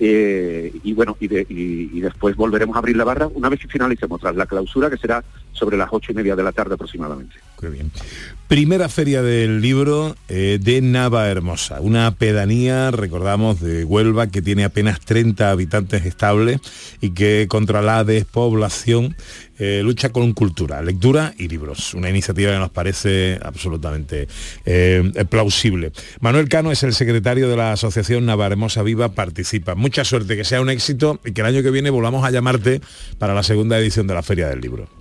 Eh, 0.00 0.72
y 0.84 0.92
bueno, 0.92 1.16
y, 1.18 1.26
de- 1.26 1.44
y- 1.48 1.90
y 1.92 2.00
después 2.00 2.36
volveremos 2.36 2.76
a 2.76 2.78
abrir 2.78 2.96
la 2.96 3.02
barra 3.02 3.26
una 3.26 3.48
vez 3.48 3.58
que 3.58 3.66
finalicemos 3.66 4.20
tras 4.20 4.36
la 4.36 4.46
clausura, 4.46 4.88
que 4.88 4.96
será 4.96 5.24
sobre 5.52 5.76
las 5.76 5.88
ocho 5.90 6.12
y 6.12 6.14
media 6.14 6.36
de 6.36 6.42
la 6.44 6.52
tarde 6.52 6.74
aproximadamente. 6.74 7.34
Qué 7.60 7.68
bien. 7.68 7.90
Primera 8.46 8.88
feria 8.88 9.20
del 9.20 9.60
libro 9.60 10.16
eh, 10.28 10.58
de 10.58 10.80
Nava 10.80 11.28
Hermosa, 11.28 11.82
una 11.82 12.14
pedanía, 12.14 12.90
recordamos, 12.90 13.60
de 13.60 13.84
Huelva 13.84 14.28
que 14.28 14.40
tiene 14.40 14.64
apenas 14.64 15.00
30 15.00 15.50
habitantes 15.50 16.06
estables 16.06 16.58
y 17.02 17.10
que 17.10 17.46
contra 17.46 17.82
la 17.82 18.04
despoblación 18.04 19.16
eh, 19.58 19.82
lucha 19.84 20.10
con 20.10 20.32
cultura, 20.32 20.80
lectura 20.80 21.34
y 21.36 21.48
libros. 21.48 21.92
Una 21.92 22.08
iniciativa 22.08 22.52
que 22.52 22.58
nos 22.58 22.70
parece 22.70 23.38
absolutamente 23.42 24.28
eh, 24.64 25.12
plausible. 25.28 25.92
Manuel 26.20 26.48
Cano 26.48 26.70
es 26.70 26.82
el 26.84 26.94
secretario 26.94 27.50
de 27.50 27.56
la 27.56 27.72
Asociación 27.72 28.24
Nava 28.24 28.46
Hermosa 28.46 28.82
Viva, 28.82 29.10
participa. 29.10 29.74
Mucha 29.74 30.04
suerte, 30.04 30.36
que 30.36 30.44
sea 30.44 30.62
un 30.62 30.70
éxito 30.70 31.20
y 31.22 31.32
que 31.32 31.42
el 31.42 31.48
año 31.48 31.62
que 31.62 31.70
viene 31.70 31.90
volvamos 31.90 32.24
a 32.24 32.30
llamarte 32.30 32.80
para 33.18 33.34
la 33.34 33.42
segunda 33.42 33.78
edición 33.78 34.06
de 34.06 34.14
la 34.14 34.22
Feria 34.22 34.48
del 34.48 34.60
Libro. 34.60 34.97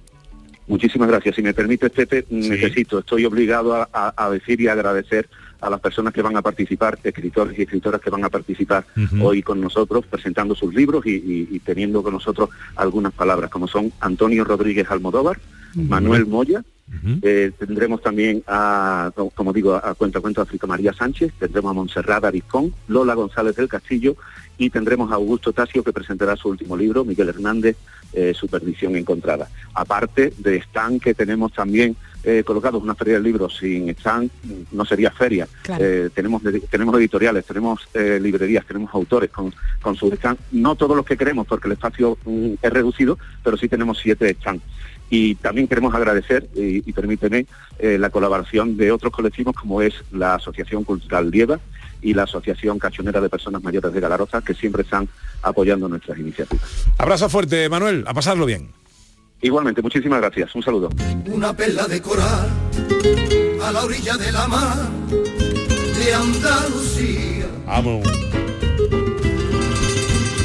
Muchísimas 0.67 1.07
gracias. 1.07 1.35
Si 1.35 1.41
me 1.41 1.53
permite, 1.53 1.89
Pepe, 1.89 2.25
necesito, 2.29 2.99
estoy 2.99 3.25
obligado 3.25 3.73
a, 3.75 3.89
a- 3.93 4.13
a 4.25 4.29
decir 4.29 4.59
y 4.61 4.67
agradecer 4.67 5.29
a 5.61 5.69
las 5.69 5.79
personas 5.79 6.13
que 6.13 6.21
van 6.21 6.37
a 6.37 6.41
participar, 6.41 6.99
escritores 7.03 7.57
y 7.57 7.63
escritoras 7.63 7.99
que 8.01 8.09
van 8.11 8.23
a 8.25 8.29
participar 8.29 8.85
hoy 9.21 9.41
con 9.41 9.59
nosotros, 9.61 10.05
presentando 10.05 10.53
sus 10.55 10.73
libros 10.73 11.05
y, 11.07 11.11
y- 11.15 11.47
y 11.51 11.59
teniendo 11.59 12.03
con 12.03 12.13
nosotros 12.13 12.49
algunas 12.75 13.13
palabras, 13.13 13.49
como 13.49 13.67
son 13.67 13.91
Antonio 14.01 14.43
Rodríguez 14.43 14.91
Almodóvar, 14.91 15.39
Manuel 15.73 16.25
Moya, 16.25 16.63
eh, 17.21 17.51
tendremos 17.57 18.01
también 18.01 18.43
a, 18.47 19.11
co- 19.13 19.29
como 19.31 19.51
digo, 19.53 19.75
a 19.75 19.93
Cuenta 19.95 20.21
Cuento 20.21 20.41
África 20.41 20.67
María 20.67 20.93
Sánchez, 20.93 21.33
tendremos 21.37 21.71
a 21.71 21.73
Montserrat 21.73 22.23
Arizcón, 22.23 22.73
Lola 22.87 23.13
González 23.13 23.55
del 23.55 23.67
Castillo 23.67 24.15
y 24.57 24.69
tendremos 24.69 25.11
a 25.11 25.15
Augusto 25.15 25.51
Tasio 25.53 25.83
que 25.83 25.93
presentará 25.93 26.35
su 26.35 26.49
último 26.49 26.75
libro, 26.77 27.03
Miguel 27.05 27.29
Hernández, 27.29 27.75
eh, 28.13 28.33
Supervisión 28.33 28.95
Encontrada. 28.95 29.47
Aparte 29.73 30.33
de 30.37 30.57
stand 30.57 31.01
que 31.01 31.13
tenemos 31.13 31.51
también 31.53 31.95
eh, 32.23 32.43
colocados, 32.45 32.81
una 32.81 32.95
feria 32.95 33.15
de 33.15 33.19
libros 33.21 33.57
sin 33.57 33.89
stand 33.89 34.31
no 34.71 34.83
sería 34.85 35.11
feria. 35.11 35.47
Claro. 35.61 35.83
Eh, 35.85 36.09
tenemos, 36.13 36.41
tenemos 36.69 36.97
editoriales, 36.97 37.45
tenemos 37.45 37.87
librerías, 37.93 38.65
tenemos 38.65 38.93
autores 38.93 39.29
con, 39.29 39.53
con 39.81 39.95
sus 39.95 40.13
stand, 40.13 40.39
no 40.51 40.75
todos 40.75 40.95
los 40.97 41.05
que 41.05 41.17
queremos 41.17 41.45
porque 41.45 41.67
el 41.67 41.73
espacio 41.73 42.17
mm, 42.25 42.53
es 42.61 42.71
reducido, 42.73 43.19
pero 43.43 43.57
sí 43.57 43.67
tenemos 43.67 43.99
siete 43.99 44.33
stands. 44.39 44.63
Y 45.09 45.35
también 45.35 45.67
queremos 45.67 45.93
agradecer, 45.95 46.47
y, 46.55 46.87
y 46.89 46.93
permíteme, 46.93 47.45
eh, 47.79 47.97
la 47.97 48.09
colaboración 48.09 48.75
de 48.75 48.91
otros 48.91 49.13
colectivos 49.13 49.55
como 49.55 49.81
es 49.81 49.93
la 50.11 50.35
Asociación 50.35 50.83
Cultural 50.83 51.29
Lieva 51.31 51.59
y 52.01 52.13
la 52.13 52.23
Asociación 52.23 52.77
Cachonera 52.79 53.21
de 53.21 53.29
Personas 53.29 53.63
Mayores 53.63 53.93
de 53.93 53.99
Galaroza, 53.99 54.41
que 54.41 54.53
siempre 54.53 54.83
están 54.83 55.07
apoyando 55.41 55.87
nuestras 55.87 56.17
iniciativas. 56.19 56.87
Abrazo 56.97 57.29
fuerte, 57.29 57.69
Manuel, 57.69 58.03
a 58.07 58.13
pasarlo 58.13 58.45
bien. 58.45 58.69
Igualmente, 59.41 59.81
muchísimas 59.81 60.19
gracias. 60.19 60.53
Un 60.55 60.63
saludo. 60.63 60.89
Una 61.27 61.55
perla 61.55 61.85
de 61.85 62.01
coral 62.01 62.49
a 63.63 63.71
la 63.71 63.83
orilla 63.83 64.17
de 64.17 64.31
la 64.31 64.47
mar 64.47 64.89
de 65.97 66.13
Andalucía. 66.13 67.45
Vamos. 67.65 68.07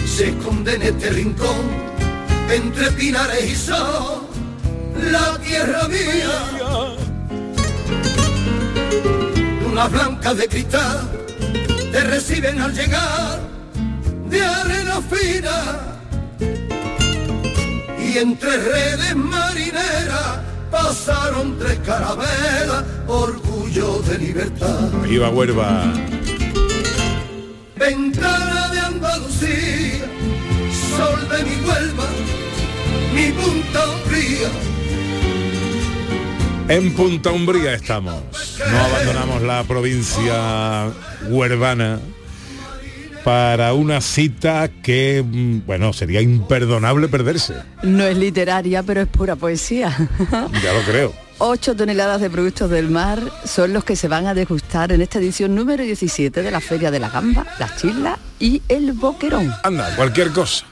Se 0.05 0.29
esconde 0.29 0.75
en 0.75 0.83
este 0.83 1.11
rincón 1.11 1.83
entre 2.51 2.91
pinares 2.93 3.51
y 3.51 3.55
sol 3.55 4.32
la 4.97 5.39
tierra 5.39 5.89
mía. 5.89 6.97
Unas 9.71 9.91
blancas 9.91 10.37
de 10.37 10.49
cristal 10.49 11.11
te 11.93 12.01
reciben 12.05 12.61
al 12.61 12.75
llegar 12.75 13.41
de 14.29 14.45
arena 14.45 15.01
fina 15.03 15.93
y 17.99 18.19
entre 18.19 18.57
redes 18.57 19.17
marineras 19.17 20.41
pasaron 20.71 21.59
tres 21.59 21.79
carabelas, 21.85 22.85
orgullo 23.07 24.01
de 24.03 24.19
libertad. 24.19 24.91
Viva 25.03 25.29
Huelva. 25.29 25.93
Ventana 27.77 28.69
de 28.69 28.81
Andalucía, 28.81 30.07
sol 30.97 31.29
de 31.29 31.45
mi 31.45 31.57
Huelva, 31.67 32.09
mi 33.15 33.33
punta 33.33 33.91
umbría. 33.91 34.49
En 36.69 36.95
Punta 36.95 37.31
Umbría 37.31 37.75
estamos. 37.75 38.15
No 38.71 38.79
abandonamos 38.79 39.43
la 39.43 39.65
provincia 39.65 40.91
huervana 41.29 42.01
para 43.25 43.73
una 43.75 44.01
cita 44.01 44.69
que, 44.83 45.25
mm, 45.25 45.67
bueno, 45.67 45.93
sería 45.93 46.21
imperdonable 46.21 47.09
perderse. 47.09 47.55
No 47.83 48.05
es 48.05 48.17
literaria, 48.17 48.83
pero 48.83 49.01
es 49.03 49.09
pura 49.09 49.37
poesía. 49.37 49.95
Ya 50.63 50.73
lo 50.73 50.81
creo. 50.83 51.13
8 51.39 51.75
toneladas 51.75 52.21
de 52.21 52.31
productos 52.31 52.71
del 52.71 52.89
mar 52.89 53.21
son 53.45 53.73
los 53.73 53.85
que 53.85 53.97
se 53.97 54.07
van 54.09 54.27
a 54.27 54.35
degustar 54.35 54.93
en 54.93 55.03
esta 55.03 55.19
edición 55.19 55.55
número 55.55 55.83
17 55.83 56.43
de 56.43 56.51
la 56.51 56.61
Feria 56.61 56.91
de 56.91 57.01
la 57.01 57.11
Gamba, 57.11 57.45
la 57.59 57.75
Chisla 57.75 58.19
y 58.39 58.63
el 58.69 58.93
Boquerón. 58.93 59.53
Anda, 59.65 59.95
cualquier 59.97 60.31
cosa. 60.31 60.67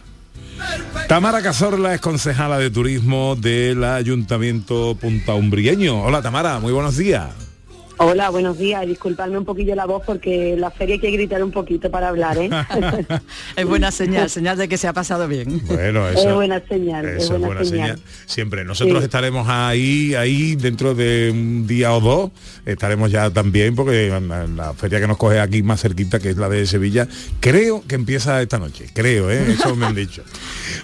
Tamara 1.11 1.42
Cazorla 1.42 1.92
es 1.92 2.01
concejala 2.01 2.57
de 2.61 2.70
turismo 2.70 3.35
del 3.35 3.83
Ayuntamiento 3.83 4.94
Punta 4.94 5.35
Umbrieño. 5.35 6.05
Hola 6.05 6.23
Tamara, 6.23 6.61
muy 6.61 6.73
buenos 6.73 6.96
días. 6.99 7.49
Hola, 8.02 8.30
buenos 8.30 8.56
días. 8.56 8.86
Disculpadme 8.86 9.36
un 9.36 9.44
poquillo 9.44 9.74
la 9.74 9.84
voz 9.84 10.02
porque 10.06 10.54
en 10.54 10.62
la 10.62 10.70
feria 10.70 10.94
hay 10.94 11.00
que 11.00 11.10
gritar 11.10 11.44
un 11.44 11.50
poquito 11.50 11.90
para 11.90 12.08
hablar, 12.08 12.38
¿eh? 12.38 12.48
Es 13.56 13.66
buena 13.66 13.90
señal, 13.90 14.30
señal 14.30 14.56
de 14.56 14.68
que 14.68 14.78
se 14.78 14.88
ha 14.88 14.94
pasado 14.94 15.28
bien. 15.28 15.60
Bueno, 15.66 16.08
es 16.08 16.18
eso, 16.20 16.34
buena 16.34 16.62
señal, 16.66 17.04
es 17.04 17.24
eso 17.24 17.38
buena, 17.38 17.62
señal. 17.62 18.00
Siempre. 18.24 18.64
Nosotros 18.64 19.00
Sí. 19.00 19.04
estaremos 19.04 19.46
ahí, 19.50 20.14
ahí 20.14 20.56
dentro 20.56 20.94
de 20.94 21.30
un 21.30 21.66
día 21.66 21.92
o 21.92 22.00
dos. 22.00 22.30
Estaremos 22.64 23.10
ya 23.10 23.28
también, 23.30 23.74
porque 23.74 24.06
en 24.06 24.28
la, 24.28 24.46
la 24.46 24.72
feria 24.72 24.98
que 24.98 25.06
nos 25.06 25.18
coge 25.18 25.38
aquí 25.38 25.62
más 25.62 25.82
cerquita, 25.82 26.20
que 26.20 26.30
es 26.30 26.38
la 26.38 26.48
de 26.48 26.64
Sevilla, 26.66 27.06
creo 27.40 27.84
que 27.86 27.96
empieza 27.96 28.40
esta 28.40 28.58
noche. 28.58 28.86
Creo, 28.94 29.30
¿eh? 29.30 29.52
Eso 29.52 29.76
me 29.76 29.84
han 29.84 29.94
dicho. 29.94 30.22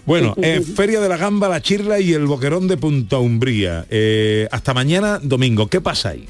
Bueno, 0.05 0.35
eh, 0.41 0.61
Feria 0.61 1.01
de 1.01 1.09
la 1.09 1.17
Gamba, 1.17 1.49
la 1.49 1.61
Chirla 1.61 1.99
y 1.99 2.13
el 2.13 2.27
Boquerón 2.27 2.69
de 2.69 2.77
Punta 2.77 3.19
Umbría. 3.19 3.87
Eh, 3.91 4.47
hasta 4.53 4.73
mañana, 4.75 5.19
domingo. 5.21 5.67
¿Qué 5.69 5.81
pasa 5.81 6.11
ahí? 6.11 6.29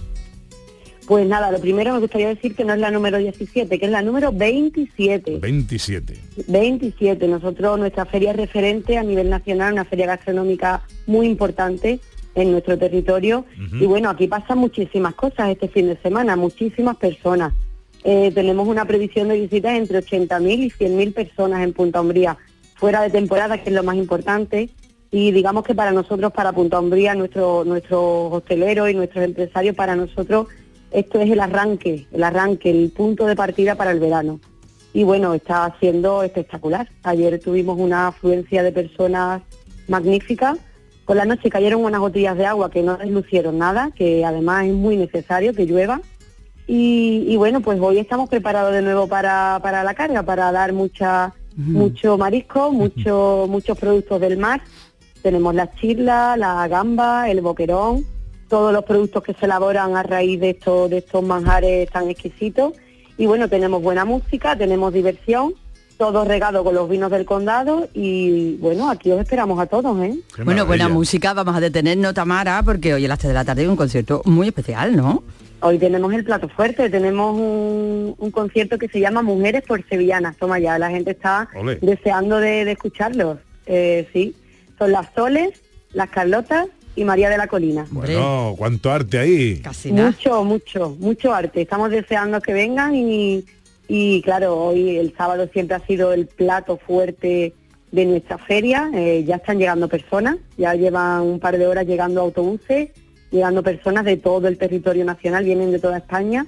Pues 1.06 1.24
nada, 1.24 1.52
lo 1.52 1.60
primero 1.60 1.92
me 1.92 2.00
gustaría 2.00 2.28
decir 2.28 2.56
que 2.56 2.64
no 2.64 2.74
es 2.74 2.80
la 2.80 2.90
número 2.90 3.18
17, 3.18 3.78
que 3.78 3.84
es 3.84 3.92
la 3.92 4.02
número 4.02 4.32
27. 4.32 5.38
27. 5.38 6.20
27. 6.48 7.28
Nosotros, 7.28 7.78
nuestra 7.78 8.06
feria 8.06 8.32
es 8.32 8.36
referente 8.36 8.98
a 8.98 9.04
nivel 9.04 9.30
nacional, 9.30 9.72
una 9.72 9.84
feria 9.84 10.06
gastronómica 10.06 10.82
muy 11.06 11.26
importante 11.26 12.00
en 12.34 12.50
nuestro 12.50 12.76
territorio. 12.76 13.44
Y 13.80 13.86
bueno, 13.86 14.10
aquí 14.10 14.26
pasan 14.26 14.58
muchísimas 14.58 15.14
cosas 15.14 15.50
este 15.50 15.68
fin 15.68 15.86
de 15.86 15.96
semana, 15.98 16.34
muchísimas 16.34 16.96
personas. 16.96 17.54
Eh, 18.02 18.32
tenemos 18.34 18.66
una 18.66 18.84
previsión 18.84 19.28
de 19.28 19.40
visitas 19.40 19.76
entre 19.76 20.00
80.000 20.00 20.58
y 20.58 20.70
100.000 20.70 21.14
personas 21.14 21.62
en 21.62 21.72
Punta 21.72 22.00
Umbría, 22.00 22.36
fuera 22.74 23.02
de 23.02 23.10
temporada, 23.10 23.62
que 23.62 23.70
es 23.70 23.74
lo 23.74 23.84
más 23.84 23.96
importante. 23.96 24.70
Y 25.12 25.30
digamos 25.30 25.62
que 25.62 25.74
para 25.74 25.92
nosotros, 25.92 26.32
para 26.32 26.52
Punta 26.52 26.80
Umbría, 26.80 27.14
nuestro, 27.14 27.64
nuestros 27.64 28.32
hosteleros 28.32 28.90
y 28.90 28.94
nuestros 28.94 29.24
empresarios, 29.24 29.76
para 29.76 29.94
nosotros 29.94 30.48
esto 30.90 31.20
es 31.20 31.30
el 31.30 31.40
arranque, 31.40 32.06
el 32.12 32.22
arranque, 32.22 32.70
el 32.70 32.90
punto 32.90 33.26
de 33.26 33.36
partida 33.36 33.74
para 33.74 33.90
el 33.90 34.00
verano. 34.00 34.40
Y 34.92 35.04
bueno, 35.04 35.34
está 35.34 35.76
siendo 35.78 36.22
espectacular. 36.22 36.88
Ayer 37.02 37.38
tuvimos 37.38 37.78
una 37.78 38.08
afluencia 38.08 38.62
de 38.62 38.72
personas 38.72 39.42
magnífica. 39.88 40.56
Por 41.04 41.16
la 41.16 41.24
noche 41.24 41.50
cayeron 41.50 41.84
unas 41.84 42.00
gotillas 42.00 42.36
de 42.36 42.46
agua 42.46 42.70
que 42.70 42.82
no 42.82 42.96
deslucieron 42.96 43.58
nada, 43.58 43.90
que 43.94 44.24
además 44.24 44.66
es 44.66 44.74
muy 44.74 44.96
necesario 44.96 45.52
que 45.52 45.66
llueva. 45.66 46.00
Y, 46.66 47.26
y 47.28 47.36
bueno, 47.36 47.60
pues 47.60 47.78
hoy 47.80 47.98
estamos 47.98 48.28
preparados 48.28 48.72
de 48.72 48.82
nuevo 48.82 49.06
para, 49.06 49.60
para 49.62 49.84
la 49.84 49.94
carga, 49.94 50.22
para 50.22 50.50
dar 50.50 50.72
mucha, 50.72 51.34
mucho 51.56 52.18
marisco, 52.18 52.72
mucho, 52.72 53.46
muchos 53.48 53.78
productos 53.78 54.20
del 54.20 54.36
mar. 54.38 54.62
Tenemos 55.22 55.54
la 55.54 55.70
chirla, 55.74 56.36
la 56.36 56.66
gamba, 56.68 57.28
el 57.30 57.40
boquerón, 57.40 58.04
todos 58.48 58.72
los 58.72 58.84
productos 58.84 59.22
que 59.22 59.34
se 59.34 59.46
elaboran 59.46 59.96
a 59.96 60.02
raíz 60.02 60.40
de 60.40 60.50
estos, 60.50 60.90
de 60.90 60.98
estos 60.98 61.22
manjares 61.22 61.90
tan 61.90 62.08
exquisitos. 62.08 62.74
Y 63.18 63.26
bueno, 63.26 63.48
tenemos 63.48 63.82
buena 63.82 64.04
música, 64.04 64.56
tenemos 64.56 64.92
diversión, 64.92 65.54
todo 65.96 66.24
regado 66.24 66.62
con 66.62 66.74
los 66.74 66.88
vinos 66.88 67.10
del 67.10 67.24
condado 67.24 67.88
y 67.94 68.56
bueno, 68.56 68.90
aquí 68.90 69.10
os 69.10 69.20
esperamos 69.20 69.58
a 69.58 69.66
todos, 69.66 69.98
¿eh? 70.02 70.18
Bueno, 70.44 70.66
buena 70.66 70.88
música, 70.88 71.32
vamos 71.32 71.56
a 71.56 71.60
detenernos, 71.60 72.12
Tamara, 72.12 72.62
porque 72.62 72.92
hoy 72.92 73.06
a 73.06 73.08
las 73.08 73.18
3 73.18 73.28
de 73.28 73.34
la 73.34 73.44
tarde 73.44 73.62
hay 73.62 73.68
un 73.68 73.76
concierto 73.76 74.22
muy 74.26 74.48
especial, 74.48 74.94
¿no? 74.94 75.22
Hoy 75.60 75.78
tenemos 75.78 76.12
el 76.12 76.22
plato 76.22 76.48
fuerte, 76.50 76.90
tenemos 76.90 77.34
un, 77.34 78.14
un 78.18 78.30
concierto 78.30 78.78
que 78.78 78.88
se 78.88 79.00
llama 79.00 79.22
Mujeres 79.22 79.62
por 79.62 79.82
Sevillanas. 79.88 80.36
Toma 80.36 80.58
ya, 80.58 80.78
la 80.78 80.90
gente 80.90 81.12
está 81.12 81.48
deseando 81.80 82.36
de, 82.36 82.66
de 82.66 82.72
escucharlos. 82.72 83.38
Eh, 83.64 84.06
sí, 84.12 84.36
son 84.78 84.92
las 84.92 85.08
Soles, 85.14 85.50
las 85.94 86.10
Carlotas 86.10 86.68
y 86.96 87.04
María 87.04 87.28
de 87.28 87.36
la 87.36 87.46
Colina. 87.46 87.86
Bueno, 87.90 88.54
cuánto 88.56 88.90
arte 88.90 89.18
ahí. 89.18 89.62
Mucho, 89.92 90.42
mucho, 90.42 90.96
mucho 90.98 91.32
arte. 91.32 91.60
Estamos 91.60 91.90
deseando 91.90 92.40
que 92.40 92.54
vengan 92.54 92.94
y, 92.94 93.44
y 93.86 94.22
claro, 94.22 94.56
hoy 94.56 94.96
el 94.96 95.14
sábado 95.16 95.48
siempre 95.52 95.76
ha 95.76 95.86
sido 95.86 96.14
el 96.14 96.26
plato 96.26 96.78
fuerte 96.78 97.52
de 97.92 98.04
nuestra 98.06 98.38
feria. 98.38 98.90
Eh, 98.94 99.24
ya 99.26 99.36
están 99.36 99.58
llegando 99.58 99.88
personas, 99.88 100.38
ya 100.56 100.74
llevan 100.74 101.22
un 101.22 101.38
par 101.38 101.58
de 101.58 101.66
horas 101.66 101.86
llegando 101.86 102.22
autobuses, 102.22 102.90
llegando 103.30 103.62
personas 103.62 104.04
de 104.06 104.16
todo 104.16 104.48
el 104.48 104.56
territorio 104.56 105.04
nacional, 105.04 105.44
vienen 105.44 105.70
de 105.72 105.78
toda 105.78 105.98
España. 105.98 106.46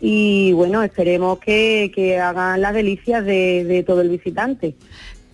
Y 0.00 0.52
bueno, 0.52 0.82
esperemos 0.82 1.38
que, 1.38 1.92
que 1.94 2.18
hagan 2.18 2.60
las 2.60 2.74
delicias 2.74 3.24
de, 3.24 3.64
de 3.64 3.82
todo 3.82 4.00
el 4.00 4.08
visitante. 4.08 4.74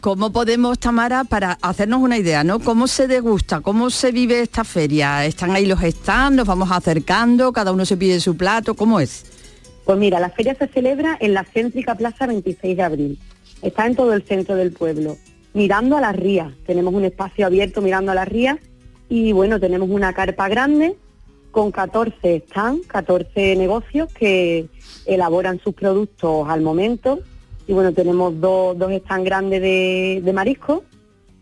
¿Cómo 0.00 0.32
podemos, 0.32 0.78
Tamara, 0.78 1.24
para 1.24 1.58
hacernos 1.60 2.00
una 2.00 2.16
idea, 2.16 2.42
¿no? 2.42 2.58
¿Cómo 2.58 2.86
se 2.86 3.06
degusta? 3.06 3.60
¿Cómo 3.60 3.90
se 3.90 4.12
vive 4.12 4.40
esta 4.40 4.64
feria? 4.64 5.26
¿Están 5.26 5.50
ahí 5.50 5.66
los 5.66 5.80
stands? 5.80 6.36
¿Nos 6.38 6.46
vamos 6.46 6.70
acercando? 6.72 7.52
¿Cada 7.52 7.70
uno 7.70 7.84
se 7.84 7.98
pide 7.98 8.18
su 8.18 8.34
plato? 8.34 8.74
¿Cómo 8.74 8.98
es? 8.98 9.26
Pues 9.84 9.98
mira, 9.98 10.18
la 10.18 10.30
feria 10.30 10.54
se 10.54 10.68
celebra 10.68 11.18
en 11.20 11.34
la 11.34 11.44
céntrica 11.44 11.96
Plaza 11.96 12.26
26 12.26 12.78
de 12.78 12.82
Abril. 12.82 13.18
Está 13.60 13.86
en 13.86 13.94
todo 13.94 14.14
el 14.14 14.22
centro 14.22 14.56
del 14.56 14.72
pueblo, 14.72 15.18
mirando 15.52 15.98
a 15.98 16.00
las 16.00 16.16
rías. 16.16 16.50
Tenemos 16.66 16.94
un 16.94 17.04
espacio 17.04 17.44
abierto 17.44 17.82
mirando 17.82 18.12
a 18.12 18.14
las 18.14 18.26
rías 18.26 18.56
y 19.10 19.32
bueno, 19.32 19.60
tenemos 19.60 19.90
una 19.90 20.14
carpa 20.14 20.48
grande 20.48 20.96
con 21.50 21.72
14 21.72 22.44
stands, 22.48 22.86
14 22.86 23.54
negocios 23.56 24.10
que 24.14 24.66
elaboran 25.04 25.60
sus 25.62 25.74
productos 25.74 26.48
al 26.48 26.62
momento. 26.62 27.20
Y 27.70 27.72
bueno, 27.72 27.92
tenemos 27.92 28.40
dos, 28.40 28.76
dos 28.76 28.92
stands 28.92 29.24
grandes 29.24 29.62
de, 29.62 30.20
de 30.24 30.32
marisco, 30.32 30.82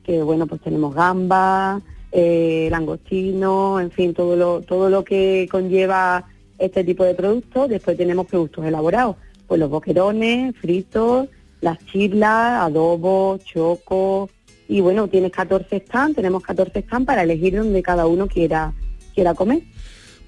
que 0.05 0.23
bueno, 0.23 0.47
pues 0.47 0.61
tenemos 0.61 0.95
gamba, 0.95 1.81
eh, 2.13 2.69
langostino, 2.71 3.81
en 3.81 3.91
fin, 3.91 4.13
todo 4.13 4.37
lo, 4.37 4.61
todo 4.61 4.91
lo 4.91 5.05
que 5.05 5.49
conlleva 5.51 6.27
este 6.59 6.85
tipo 6.85 7.03
de 7.05 7.15
productos. 7.15 7.71
Después 7.71 7.97
tenemos 7.97 8.27
productos 8.27 8.67
elaborados, 8.67 9.17
pues 9.47 9.59
los 9.59 9.71
boquerones, 9.71 10.55
fritos, 10.57 11.29
las 11.63 11.79
chirlas, 11.87 12.61
adobo, 12.61 13.39
choco. 13.43 14.29
Y 14.69 14.83
bueno, 14.83 15.09
tienes 15.09 15.33
14 15.33 15.83
stands, 15.87 16.17
tenemos 16.17 16.43
14 16.43 16.83
stands 16.83 17.07
para 17.07 17.23
elegir 17.23 17.57
donde 17.57 17.83
cada 17.83 18.07
uno 18.07 18.29
quiera, 18.29 18.75
quiera 19.15 19.33
comer. 19.33 19.63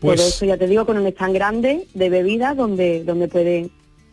Pues- 0.01 0.19
eso 0.19 0.47
ya 0.47 0.57
te 0.57 0.67
digo 0.67 0.87
con 0.87 0.97
un 0.97 1.07
stand 1.09 1.35
grande 1.35 1.87
de 1.93 2.09
bebidas 2.09 2.57
donde, 2.57 3.05
donde 3.05 3.29
pueden 3.29 3.71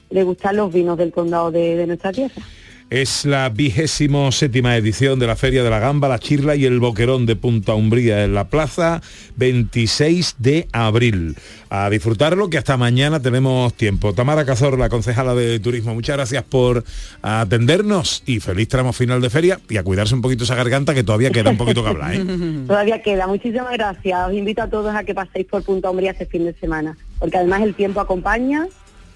degustar 0.10 0.56
los 0.56 0.72
vinos 0.72 0.98
del 0.98 1.12
condado 1.12 1.52
de, 1.52 1.76
de 1.76 1.88
nuestra 1.88 2.12
tierra. 2.12 2.44
Es 2.90 3.26
la 3.26 3.50
vigésimo 3.50 4.32
séptima 4.32 4.78
edición 4.78 5.20
de 5.20 5.28
la 5.28 5.36
Feria 5.36 5.62
de 5.62 5.70
la 5.70 5.80
Gamba, 5.80 6.08
la 6.08 6.20
Chirla 6.20 6.56
y 6.56 6.64
el 6.64 6.80
Boquerón 6.80 7.26
de 7.26 7.36
Punta 7.36 7.74
Umbría 7.74 8.24
en 8.24 8.34
la 8.34 8.46
plaza 8.46 9.02
26 9.36 10.36
de 10.40 10.70
abril. 10.72 11.36
A 11.70 11.90
disfrutarlo 11.90 12.50
que 12.50 12.58
hasta 12.58 12.78
mañana 12.78 13.22
tenemos 13.22 13.74
tiempo. 13.74 14.14
Tamara 14.14 14.46
Cazor, 14.46 14.80
la 14.80 14.88
concejala 14.88 15.36
de 15.36 15.60
turismo, 15.60 15.94
muchas 15.94 16.16
gracias 16.16 16.46
por 16.46 16.86
atendernos 17.22 18.24
y 18.26 18.40
feliz 18.40 18.70
tramo 18.70 18.94
final 18.94 19.20
de 19.20 19.30
feria 19.30 19.60
y 19.70 19.76
a 19.76 19.84
cuidarse 19.84 20.16
un 20.16 20.22
poquito 20.22 20.46
esa 20.46 20.56
garganta 20.56 20.94
que 20.94 21.04
todavía 21.04 21.32
queda 21.32 21.50
un 21.50 21.58
poquito 21.58 21.84
que 21.84 21.90
hablar. 21.90 22.16
¿eh? 22.16 22.24
Todavía 22.68 23.02
queda. 23.02 23.28
Muchísimas 23.28 23.74
gracias. 23.74 24.30
Os 24.30 24.34
invito 24.34 24.62
a 24.62 24.70
todos 24.70 24.96
a 24.96 25.04
que 25.04 25.14
paséis 25.14 25.46
por 25.46 25.62
Punta 25.62 25.90
Umbría 25.90 26.12
este 26.12 26.26
fin 26.26 26.46
de 26.46 26.54
semana, 26.54 26.98
porque 27.20 27.36
además 27.36 27.64
el 27.64 27.76
tiempo 27.76 28.00
acompaña 28.00 28.70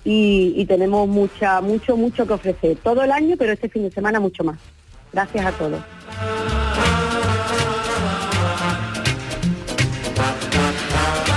y, 0.04 0.66
tenemos 0.66 1.08
mucha, 1.08 1.62
mucho, 1.62 1.96
mucho 1.96 2.26
que 2.26 2.34
ofrecer. 2.34 2.78
Todo 2.84 3.04
el 3.04 3.12
año, 3.12 3.36
pero 3.38 3.54
este 3.54 3.70
fin 3.70 3.84
de 3.84 3.92
semana 3.92 4.20
mucho 4.20 4.44
más. 4.44 4.60
Gracias 5.14 5.46
a 5.46 5.52
todos. 5.52 5.82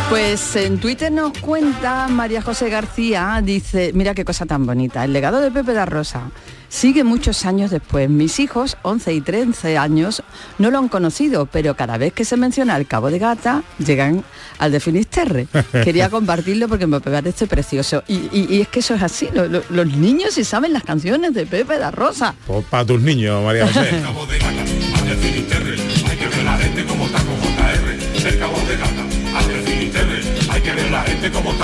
Pues 0.08 0.54
en 0.56 0.78
Twitter 0.78 1.10
nos 1.10 1.36
cuenta 1.38 2.06
María 2.08 2.40
José 2.40 2.70
García, 2.70 3.40
dice, 3.42 3.90
mira 3.94 4.14
qué 4.14 4.24
cosa 4.24 4.46
tan 4.46 4.64
bonita, 4.64 5.04
el 5.04 5.12
legado 5.12 5.40
de 5.40 5.50
Pepe 5.50 5.72
da 5.72 5.86
Rosa 5.86 6.30
sigue 6.74 7.04
muchos 7.04 7.44
años 7.46 7.70
después. 7.70 8.10
Mis 8.10 8.40
hijos, 8.40 8.76
11 8.82 9.12
y 9.14 9.20
13 9.20 9.78
años, 9.78 10.22
no 10.58 10.70
lo 10.72 10.78
han 10.78 10.88
conocido, 10.88 11.46
pero 11.46 11.76
cada 11.76 11.98
vez 11.98 12.12
que 12.12 12.24
se 12.24 12.36
menciona 12.36 12.76
el 12.76 12.86
Cabo 12.86 13.10
de 13.10 13.18
Gata, 13.20 13.62
llegan 13.78 14.24
al 14.58 14.72
de 14.72 14.80
Finisterre. 14.80 15.46
Quería 15.84 16.08
compartirlo 16.10 16.68
porque 16.68 16.86
me 16.88 17.00
parece 17.00 17.46
precioso. 17.46 18.02
Y, 18.08 18.14
y- 18.32 18.46
y 18.50 18.60
es 18.60 18.68
que 18.68 18.80
eso 18.80 18.94
es 18.94 19.02
así, 19.02 19.28
lo- 19.32 19.46
lo- 19.46 19.62
los 19.70 19.86
niños 19.86 20.34
sí 20.34 20.42
saben 20.42 20.72
las 20.72 20.82
canciones 20.82 21.32
de 21.32 21.46
Pepe 21.46 21.78
da 21.78 21.90
Rosa. 21.92 22.34
Pues 22.46 22.64
para 22.66 22.84
tus 22.84 23.00
niños, 23.00 23.42
María 23.44 23.66
José. 23.68 24.00
Cabo 24.02 24.26
de 24.26 24.38
Gata, 24.38 24.62
hacia 24.96 25.14
Finisterre, 25.16 25.76
hay 26.10 26.16
que 26.16 26.26
ver 26.26 26.44
la 26.44 26.56
gente 26.58 26.84
como 26.84 27.04
con 27.06 27.20
JR. 27.20 28.26
El 28.28 28.38
Cabo 28.38 28.58
de 28.68 28.76
Gata, 28.76 29.38
hacia 29.38 29.62
Finisterre, 29.62 30.20
hay 30.50 30.60
que 30.60 30.72
ver 30.72 30.90
la 30.90 31.02
gente 31.02 31.30
como 31.30 31.52
JR. 31.52 31.63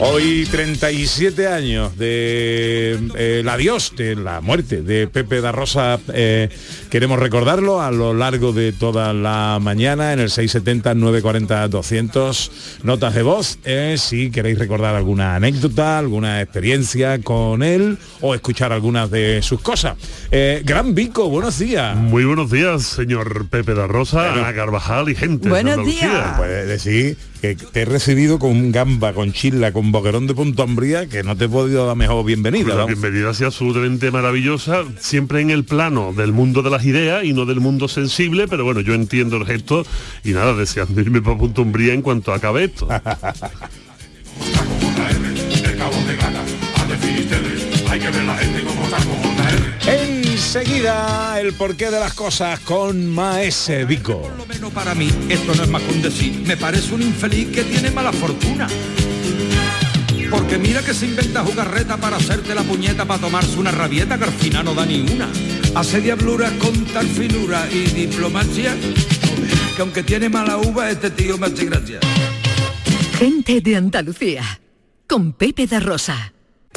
Hoy 0.00 0.46
37 0.48 1.48
años 1.48 1.98
de 1.98 2.92
eh, 3.16 3.40
el 3.40 3.48
adiós, 3.48 3.94
de 3.96 4.14
la 4.14 4.40
muerte 4.40 4.80
de 4.82 5.08
Pepe 5.08 5.40
da 5.40 5.50
Rosa. 5.50 5.98
eh, 6.14 6.48
queremos 6.88 7.18
recordarlo 7.18 7.82
a 7.82 7.90
lo 7.90 8.14
largo 8.14 8.52
de 8.52 8.70
toda 8.72 9.12
la 9.12 9.58
mañana 9.60 10.12
en 10.12 10.20
el 10.20 10.28
670-940-200 10.28 12.50
notas 12.84 13.12
de 13.16 13.22
voz. 13.24 13.58
eh, 13.64 13.96
si 13.98 14.30
queréis 14.30 14.56
recordar 14.60 14.94
alguna 14.94 15.34
anécdota, 15.34 15.98
alguna 15.98 16.42
experiencia 16.42 17.18
con 17.20 17.64
él 17.64 17.98
o 18.20 18.36
escuchar 18.36 18.72
algunas 18.72 19.10
de 19.10 19.42
sus 19.42 19.60
cosas. 19.60 19.96
Eh, 20.30 20.62
Gran 20.64 20.94
Vico, 20.94 21.28
buenos 21.28 21.58
días. 21.58 21.96
Muy 21.96 22.24
buenos 22.24 22.52
días, 22.52 22.84
señor 22.84 23.48
Pepe 23.48 23.74
da 23.74 23.88
Rosa, 23.88 24.32
Ana 24.32 24.54
Carvajal 24.54 25.08
y 25.08 25.16
gente. 25.16 25.48
de 25.48 25.58
Andalucía. 25.58 26.34
Puedes 26.36 26.68
decir 26.68 27.16
que 27.40 27.54
te 27.54 27.82
he 27.82 27.84
recibido 27.84 28.38
con 28.38 28.50
un 28.50 28.72
gamba, 28.72 29.12
con 29.12 29.32
chila, 29.32 29.72
con 29.72 29.92
boquerón 29.92 30.26
de 30.26 30.34
Punta 30.34 30.64
Umbría, 30.64 31.08
que 31.08 31.22
no 31.22 31.36
te 31.36 31.44
he 31.44 31.48
podido 31.48 31.86
dar 31.86 31.96
mejor 31.96 32.24
bienvenida. 32.24 32.74
La 32.74 32.84
bienvenida 32.84 33.30
ha 33.30 33.34
sido 33.34 33.48
absolutamente 33.48 34.10
maravillosa, 34.10 34.84
siempre 34.98 35.40
en 35.40 35.50
el 35.50 35.64
plano 35.64 36.12
del 36.12 36.32
mundo 36.32 36.62
de 36.62 36.70
las 36.70 36.84
ideas 36.84 37.24
y 37.24 37.32
no 37.32 37.46
del 37.46 37.60
mundo 37.60 37.88
sensible, 37.88 38.48
pero 38.48 38.64
bueno, 38.64 38.80
yo 38.80 38.94
entiendo 38.94 39.36
el 39.36 39.46
gesto 39.46 39.86
y 40.24 40.32
nada, 40.32 40.54
deseando 40.54 41.00
irme 41.00 41.22
para 41.22 41.38
Punta 41.38 41.62
Umbría 41.62 41.94
en 41.94 42.02
cuanto 42.02 42.32
acabe 42.32 42.64
esto. 42.64 42.88
Hay 47.90 48.00
que 48.00 48.10
ver 48.10 48.24
la 48.24 48.36
gente 48.36 48.57
Enseguida 50.48 51.38
el 51.38 51.52
porqué 51.52 51.90
de 51.90 52.00
las 52.00 52.14
cosas 52.14 52.58
con 52.60 53.06
Maese 53.06 53.84
Vico. 53.84 54.30
Bueno, 54.46 54.70
para 54.70 54.94
mí 54.94 55.10
esto 55.28 55.54
no 55.54 55.62
es 55.62 55.68
más 55.68 55.82
que 55.82 55.92
un 55.92 56.00
decir. 56.00 56.42
Me 56.46 56.56
parece 56.56 56.94
un 56.94 57.02
infeliz 57.02 57.48
que 57.54 57.64
tiene 57.64 57.90
mala 57.90 58.14
fortuna. 58.14 58.66
Porque 60.30 60.56
mira 60.56 60.80
que 60.80 60.94
se 60.94 61.04
inventa 61.04 61.44
jugarreta 61.44 61.98
para 61.98 62.16
hacerte 62.16 62.54
la 62.54 62.62
puñeta 62.62 63.04
para 63.04 63.20
tomarse 63.20 63.58
una 63.58 63.72
rabieta 63.72 64.16
que 64.16 64.24
al 64.24 64.32
final 64.32 64.64
no 64.64 64.72
da 64.72 64.86
ni 64.86 65.00
una. 65.00 65.28
Hace 65.74 66.00
diabluras 66.00 66.52
con 66.52 66.82
tal 66.86 67.06
finura 67.06 67.68
y 67.70 67.80
diplomacia 67.90 68.74
que 69.76 69.82
aunque 69.82 70.02
tiene 70.02 70.30
mala 70.30 70.56
uva 70.56 70.90
este 70.90 71.10
tío 71.10 71.36
me 71.36 71.48
hace 71.48 71.66
gracia. 71.66 72.00
Gente 73.18 73.60
de 73.60 73.76
Andalucía, 73.76 74.60
con 75.06 75.34
Pepe 75.34 75.66
da 75.66 75.78
Rosa. 75.78 76.32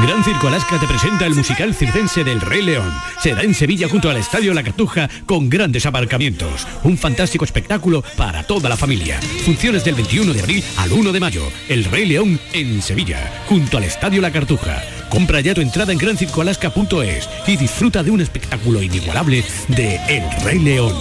Gran 0.00 0.24
Circo 0.24 0.48
Alaska 0.48 0.80
te 0.80 0.86
presenta 0.86 1.26
el 1.26 1.34
musical 1.34 1.74
circense 1.74 2.24
del 2.24 2.40
Rey 2.40 2.62
León. 2.62 2.90
Será 3.20 3.42
en 3.42 3.54
Sevilla 3.54 3.88
junto 3.88 4.08
al 4.08 4.16
Estadio 4.16 4.54
La 4.54 4.62
Cartuja 4.62 5.08
con 5.26 5.50
grandes 5.50 5.84
aparcamientos. 5.86 6.66
Un 6.82 6.96
fantástico 6.96 7.44
espectáculo 7.44 8.02
para 8.16 8.42
toda 8.42 8.68
la 8.68 8.76
familia. 8.76 9.20
Funciones 9.44 9.84
del 9.84 9.94
21 9.94 10.32
de 10.32 10.40
abril 10.40 10.64
al 10.78 10.92
1 10.92 11.12
de 11.12 11.20
mayo. 11.20 11.42
El 11.68 11.84
Rey 11.84 12.06
León 12.06 12.40
en 12.52 12.80
Sevilla, 12.80 13.44
junto 13.48 13.76
al 13.76 13.84
Estadio 13.84 14.20
La 14.22 14.32
Cartuja. 14.32 14.82
Compra 15.10 15.40
ya 15.40 15.54
tu 15.54 15.60
entrada 15.60 15.92
en 15.92 15.98
grancircoalaska.es 15.98 17.28
y 17.46 17.56
disfruta 17.56 18.02
de 18.02 18.10
un 18.10 18.22
espectáculo 18.22 18.82
inigualable 18.82 19.44
de 19.68 19.96
El 20.08 20.24
Rey 20.42 20.58
León. 20.58 20.94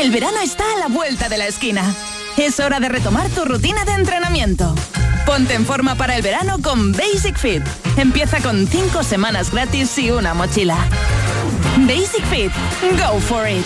El 0.00 0.10
verano 0.10 0.38
está 0.42 0.64
a 0.74 0.78
la 0.78 0.88
vuelta 0.88 1.28
de 1.28 1.36
la 1.36 1.46
esquina. 1.46 1.94
Es 2.36 2.60
hora 2.60 2.80
de 2.80 2.88
retomar 2.88 3.28
tu 3.30 3.44
rutina 3.44 3.84
de 3.84 3.92
entrenamiento. 3.92 4.74
Ponte 5.26 5.54
en 5.54 5.64
forma 5.64 5.94
para 5.94 6.16
el 6.16 6.22
verano 6.22 6.58
con 6.60 6.92
Basic 6.92 7.36
Fit. 7.38 7.62
Empieza 7.96 8.40
con 8.40 8.66
5 8.66 9.02
semanas 9.02 9.50
gratis 9.52 9.96
y 9.98 10.10
una 10.10 10.34
mochila. 10.34 10.76
Basic 11.78 12.24
Fit. 12.26 12.52
Go 12.98 13.20
for 13.20 13.48
it. 13.48 13.64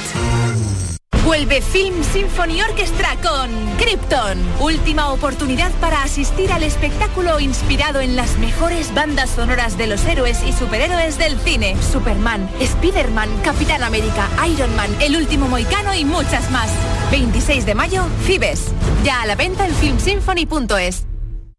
Vuelve 1.24 1.60
Film 1.60 2.04
Symphony 2.04 2.62
Orchestra 2.62 3.16
con 3.20 3.50
Krypton. 3.78 4.38
Última 4.60 5.10
oportunidad 5.10 5.72
para 5.80 6.02
asistir 6.04 6.52
al 6.52 6.62
espectáculo 6.62 7.40
inspirado 7.40 8.00
en 8.00 8.14
las 8.14 8.38
mejores 8.38 8.94
bandas 8.94 9.30
sonoras 9.30 9.76
de 9.76 9.88
los 9.88 10.04
héroes 10.04 10.38
y 10.46 10.52
superhéroes 10.52 11.18
del 11.18 11.36
cine. 11.40 11.76
Superman, 11.82 12.48
Spider-Man, 12.60 13.28
Capitán 13.42 13.82
América, 13.82 14.28
Iron 14.46 14.76
Man, 14.76 14.94
El 15.00 15.16
Último 15.16 15.48
Moicano 15.48 15.94
y 15.94 16.04
muchas 16.04 16.48
más. 16.52 16.70
26 17.10 17.66
de 17.66 17.74
mayo, 17.74 18.04
Fibes. 18.24 18.66
Ya 19.02 19.22
a 19.22 19.26
la 19.26 19.34
venta 19.34 19.66
en 19.66 19.74
filmsymphony.es. 19.74 21.15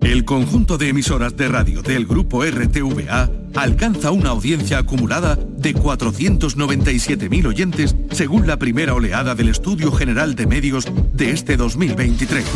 El 0.00 0.24
conjunto 0.24 0.78
de 0.78 0.88
emisoras 0.88 1.36
de 1.36 1.48
radio 1.48 1.82
del 1.82 2.06
grupo 2.06 2.44
RTVA 2.44 3.28
alcanza 3.54 4.12
una 4.12 4.30
audiencia 4.30 4.78
acumulada 4.78 5.36
de 5.36 5.74
497.000 5.74 7.46
oyentes 7.46 7.94
según 8.12 8.46
la 8.46 8.56
primera 8.56 8.94
oleada 8.94 9.34
del 9.34 9.48
Estudio 9.50 9.92
General 9.92 10.34
de 10.34 10.46
Medios 10.46 10.86
de 11.12 11.32
este 11.32 11.56
2023. 11.56 12.46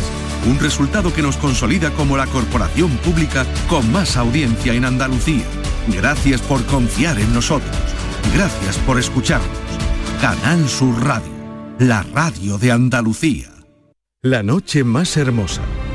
Un 0.49 0.59
resultado 0.59 1.13
que 1.13 1.21
nos 1.21 1.37
consolida 1.37 1.91
como 1.91 2.17
la 2.17 2.25
corporación 2.25 2.89
pública 2.97 3.45
con 3.69 3.91
más 3.91 4.17
audiencia 4.17 4.73
en 4.73 4.85
Andalucía. 4.85 5.43
Gracias 5.89 6.41
por 6.41 6.65
confiar 6.65 7.19
en 7.19 7.31
nosotros. 7.33 7.75
Gracias 8.33 8.77
por 8.79 8.97
escucharnos. 8.97 9.49
Canal 10.19 10.67
Sur 10.67 11.03
Radio, 11.03 11.31
la 11.77 12.01
radio 12.01 12.57
de 12.57 12.71
Andalucía. 12.71 13.51
La 14.23 14.41
noche 14.41 14.83
más 14.83 15.17
hermosa 15.17 15.61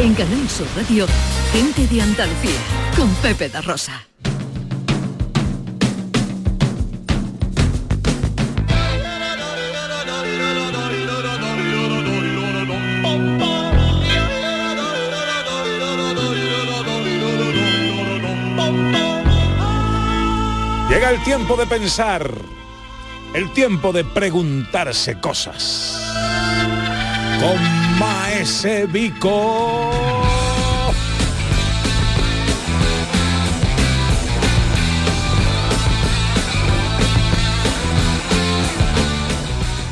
En 0.00 0.14
Canal 0.14 0.48
Sur 0.48 0.68
Radio, 0.76 1.08
gente 1.50 1.84
de 1.88 2.00
Andalucía, 2.00 2.60
con 2.96 3.12
Pepe 3.16 3.48
da 3.48 3.60
Rosa. 3.60 4.06
Llega 20.88 21.10
el 21.10 21.22
tiempo 21.24 21.56
de 21.56 21.66
pensar, 21.66 22.30
el 23.34 23.52
tiempo 23.52 23.92
de 23.92 24.04
preguntarse 24.04 25.18
cosas. 25.18 26.97
Con 27.40 27.98
Maese 27.98 28.86
Vico. 28.86 30.08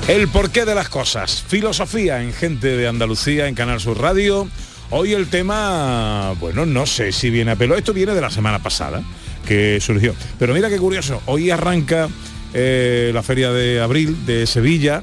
El 0.08 0.28
porqué 0.28 0.64
de 0.64 0.74
las 0.74 0.88
cosas. 0.88 1.42
Filosofía 1.48 2.22
en 2.22 2.32
Gente 2.32 2.76
de 2.76 2.86
Andalucía, 2.86 3.48
en 3.48 3.56
Canal 3.56 3.80
Sur 3.80 4.00
Radio. 4.00 4.48
Hoy 4.90 5.14
el 5.14 5.28
tema, 5.28 6.32
bueno, 6.38 6.64
no 6.64 6.86
sé 6.86 7.10
si 7.10 7.28
viene 7.28 7.50
a 7.50 7.56
pelo. 7.56 7.76
Esto 7.76 7.92
viene 7.92 8.14
de 8.14 8.20
la 8.20 8.30
semana 8.30 8.60
pasada 8.60 9.02
que 9.46 9.80
surgió. 9.80 10.14
Pero 10.38 10.54
mira 10.54 10.68
qué 10.68 10.78
curioso. 10.78 11.20
Hoy 11.26 11.50
arranca 11.50 12.08
eh, 12.54 13.10
la 13.12 13.22
feria 13.22 13.50
de 13.50 13.80
abril 13.80 14.24
de 14.26 14.46
Sevilla. 14.46 15.02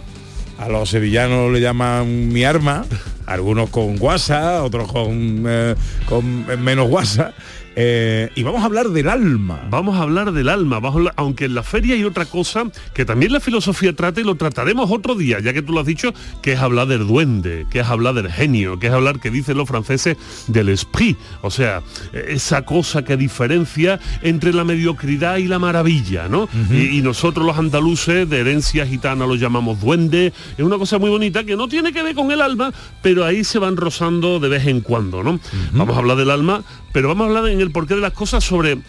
A 0.58 0.70
los 0.70 0.89
sevillanos 0.89 1.51
le 1.51 1.60
llaman 1.60 2.30
mi 2.30 2.43
arma. 2.45 2.86
Algunos 3.26 3.69
con 3.69 3.97
guasa, 3.97 4.63
otros 4.63 4.91
con, 4.91 5.43
eh, 5.47 5.76
con 6.07 6.45
menos 6.63 6.88
guasa. 6.89 7.34
Eh, 7.76 8.30
y 8.36 8.43
vamos 8.43 8.61
a 8.61 8.65
hablar 8.65 8.89
del 8.89 9.09
alma. 9.09 9.65
Vamos 9.71 9.95
a 9.97 10.03
hablar 10.03 10.32
del 10.32 10.47
alma, 10.49 10.78
hablar- 10.78 11.13
aunque 11.17 11.45
en 11.45 11.55
la 11.55 11.63
feria 11.63 11.95
hay 11.95 12.03
otra 12.03 12.26
cosa 12.26 12.65
que 12.93 13.03
también 13.03 13.34
la 13.34 13.39
filosofía 13.39 13.95
trata 13.95 14.21
y 14.21 14.24
lo 14.24 14.36
trataremos 14.36 14.91
otro 14.91 15.15
día, 15.15 15.39
ya 15.39 15.53
que 15.53 15.63
tú 15.63 15.74
lo 15.74 15.80
has 15.80 15.88
dicho, 15.88 16.13
que 16.43 16.51
es 16.53 16.59
hablar 16.59 16.86
del 16.88 17.07
duende, 17.07 17.65
que 17.71 17.80
es 17.80 17.88
hablar 17.88 18.13
del 18.13 18.32
genio, 18.32 18.78
que 18.78 18.88
es 18.88 18.93
hablar, 18.93 19.19
que 19.19 19.32
dicen 19.32 19.57
los 19.57 19.67
franceses, 19.67 20.17
del 20.47 20.69
esprit, 20.69 21.17
o 21.41 21.49
sea, 21.49 21.82
esa 22.28 22.63
cosa 22.63 23.03
que 23.03 23.17
diferencia 23.17 23.99
entre 24.21 24.53
la 24.53 24.63
mediocridad 24.65 25.38
y 25.38 25.47
la 25.47 25.57
maravilla, 25.57 26.28
¿no? 26.28 26.47
y, 26.71 26.99
y 26.99 27.01
nosotros 27.01 27.43
los 27.43 27.57
andaluces 27.57 28.30
de 28.30 28.39
herencia 28.39 28.86
gitana 28.86 29.26
lo 29.26 29.34
llamamos 29.36 29.82
duende, 29.82 30.32
es 30.57 30.63
una 30.63 30.78
cosa 30.78 30.99
muy 30.99 31.09
bonita 31.09 31.43
que 31.43 31.55
no 31.55 31.67
tiene 31.67 31.91
que 31.91 32.03
ver 32.03 32.13
con 32.13 32.30
el 32.32 32.41
alma, 32.41 32.71
pero 33.01 33.12
ahí 33.22 33.43
se 33.43 33.59
van 33.59 33.78
rozando 33.78 34.39
de 34.39 34.49
vez 34.49 34.68
en 34.68 34.82
cuando, 34.82 35.24
¿no? 35.24 35.39
Vamos 35.74 35.95
a 35.95 35.99
hablar 35.99 36.18
del 36.18 36.30
alma, 36.30 36.64
pero 36.91 37.07
vamos 37.09 37.26
a 37.26 37.28
hablar 37.28 37.51
en 37.51 37.61
el 37.61 37.72
porqué 37.72 37.95
de 37.95 38.01
las 38.01 38.14
cosas 38.14 38.43
sobre 38.43 38.80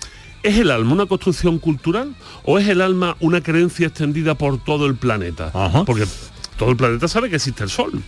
¿Es 0.44 0.58
el 0.58 0.70
alma 0.70 0.92
una 0.92 1.06
construcción 1.06 1.58
cultural 1.58 2.14
o 2.44 2.58
es 2.58 2.68
el 2.68 2.82
alma 2.82 3.16
una 3.20 3.40
creencia 3.40 3.86
extendida 3.86 4.34
por 4.34 4.62
todo 4.62 4.84
el 4.84 4.94
planeta? 4.94 5.50
Porque 5.86 6.04
todo 6.58 6.68
el 6.68 6.76
planeta 6.76 7.08
sabe 7.08 7.30
que 7.30 7.36
existe 7.36 7.64
el 7.64 7.70
sol. 7.70 8.02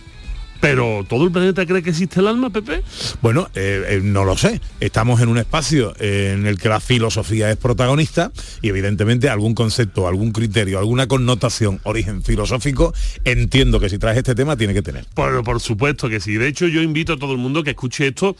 Pero 0.59 1.05
¿todo 1.07 1.25
el 1.25 1.31
planeta 1.31 1.65
cree 1.65 1.83
que 1.83 1.91
existe 1.91 2.19
el 2.19 2.27
alma, 2.27 2.49
Pepe? 2.49 2.83
Bueno, 3.21 3.49
eh, 3.55 3.83
eh, 3.89 3.99
no 4.03 4.25
lo 4.25 4.37
sé. 4.37 4.61
Estamos 4.79 5.21
en 5.21 5.29
un 5.29 5.37
espacio 5.37 5.93
eh, 5.99 6.33
en 6.33 6.45
el 6.47 6.57
que 6.57 6.69
la 6.69 6.79
filosofía 6.79 7.49
es 7.51 7.57
protagonista 7.57 8.31
y 8.61 8.69
evidentemente 8.69 9.29
algún 9.29 9.53
concepto, 9.53 10.07
algún 10.07 10.31
criterio, 10.31 10.79
alguna 10.79 11.07
connotación, 11.07 11.79
origen 11.83 12.23
filosófico, 12.23 12.93
entiendo 13.23 13.79
que 13.79 13.89
si 13.89 13.97
traes 13.97 14.17
este 14.17 14.35
tema 14.35 14.57
tiene 14.57 14.73
que 14.73 14.81
tener. 14.81 15.05
Por, 15.13 15.43
por 15.43 15.59
supuesto 15.59 16.09
que 16.09 16.19
sí. 16.19 16.35
De 16.35 16.47
hecho, 16.47 16.67
yo 16.67 16.81
invito 16.81 17.13
a 17.13 17.17
todo 17.17 17.31
el 17.31 17.37
mundo 17.37 17.63
que 17.63 17.71
escuche 17.71 18.07
esto 18.07 18.35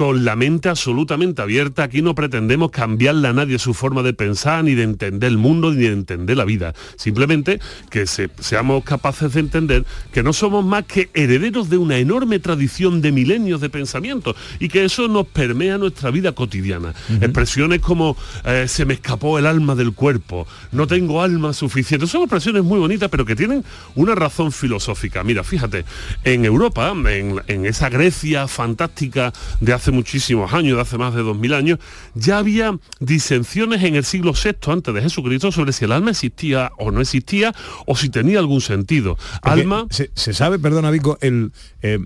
con 0.00 0.24
la 0.24 0.34
mente 0.34 0.70
absolutamente 0.70 1.42
abierta. 1.42 1.82
Aquí 1.82 2.00
no 2.00 2.14
pretendemos 2.14 2.70
cambiarle 2.70 3.28
a 3.28 3.34
nadie 3.34 3.58
su 3.58 3.74
forma 3.74 4.02
de 4.02 4.14
pensar, 4.14 4.64
ni 4.64 4.74
de 4.74 4.82
entender 4.84 5.28
el 5.28 5.36
mundo, 5.36 5.72
ni 5.74 5.82
de 5.82 5.92
entender 5.92 6.38
la 6.38 6.46
vida. 6.46 6.72
Simplemente 6.96 7.60
que 7.90 8.06
se- 8.06 8.30
seamos 8.40 8.82
capaces 8.82 9.34
de 9.34 9.40
entender 9.40 9.84
que 10.10 10.22
no 10.22 10.32
somos 10.32 10.64
más 10.64 10.84
que 10.86 11.10
herederos 11.12 11.68
de 11.68 11.76
una 11.76 11.98
enorme 11.98 12.38
tradición 12.38 13.02
de 13.02 13.12
milenios 13.12 13.60
de 13.60 13.68
pensamiento 13.68 14.34
y 14.58 14.68
que 14.68 14.86
eso 14.86 15.06
nos 15.06 15.26
permea 15.26 15.76
nuestra 15.76 16.10
vida 16.10 16.32
cotidiana. 16.32 16.94
Expresiones 17.20 17.80
como 17.80 18.16
eh, 18.46 18.64
se 18.68 18.86
me 18.86 18.94
escapó 18.94 19.38
el 19.38 19.44
alma 19.44 19.74
del 19.74 19.92
cuerpo, 19.92 20.46
no 20.72 20.86
tengo 20.86 21.20
alma 21.20 21.52
suficiente. 21.52 22.06
Son 22.06 22.22
expresiones 22.22 22.64
muy 22.64 22.78
bonitas, 22.80 23.10
pero 23.10 23.26
que 23.26 23.36
tienen 23.36 23.62
una 23.96 24.14
razón 24.14 24.50
filosófica. 24.50 25.22
Mira, 25.24 25.44
fíjate, 25.44 25.84
en 26.24 26.46
Europa, 26.46 26.90
en, 26.90 27.42
en 27.48 27.66
esa 27.66 27.90
Grecia 27.90 28.48
fantástica 28.48 29.34
de 29.60 29.74
hace 29.74 29.89
muchísimos 29.92 30.52
años, 30.52 30.76
de 30.76 30.82
hace 30.82 30.98
más 30.98 31.14
de 31.14 31.22
2000 31.22 31.54
años, 31.54 31.78
ya 32.14 32.38
había 32.38 32.78
disensiones 33.00 33.82
en 33.84 33.94
el 33.96 34.04
siglo 34.04 34.32
VI 34.32 34.70
antes 34.72 34.94
de 34.94 35.02
Jesucristo 35.02 35.52
sobre 35.52 35.72
si 35.72 35.84
el 35.84 35.92
alma 35.92 36.10
existía 36.10 36.72
o 36.78 36.90
no 36.90 37.00
existía 37.00 37.54
o 37.86 37.96
si 37.96 38.08
tenía 38.08 38.38
algún 38.38 38.60
sentido. 38.60 39.16
Porque 39.42 39.60
Alma 39.62 39.86
Se, 39.90 40.10
se 40.14 40.32
sabe, 40.34 40.58
perdona 40.58 40.90
Vico, 40.90 41.18
el, 41.20 41.52
eh, 41.82 41.98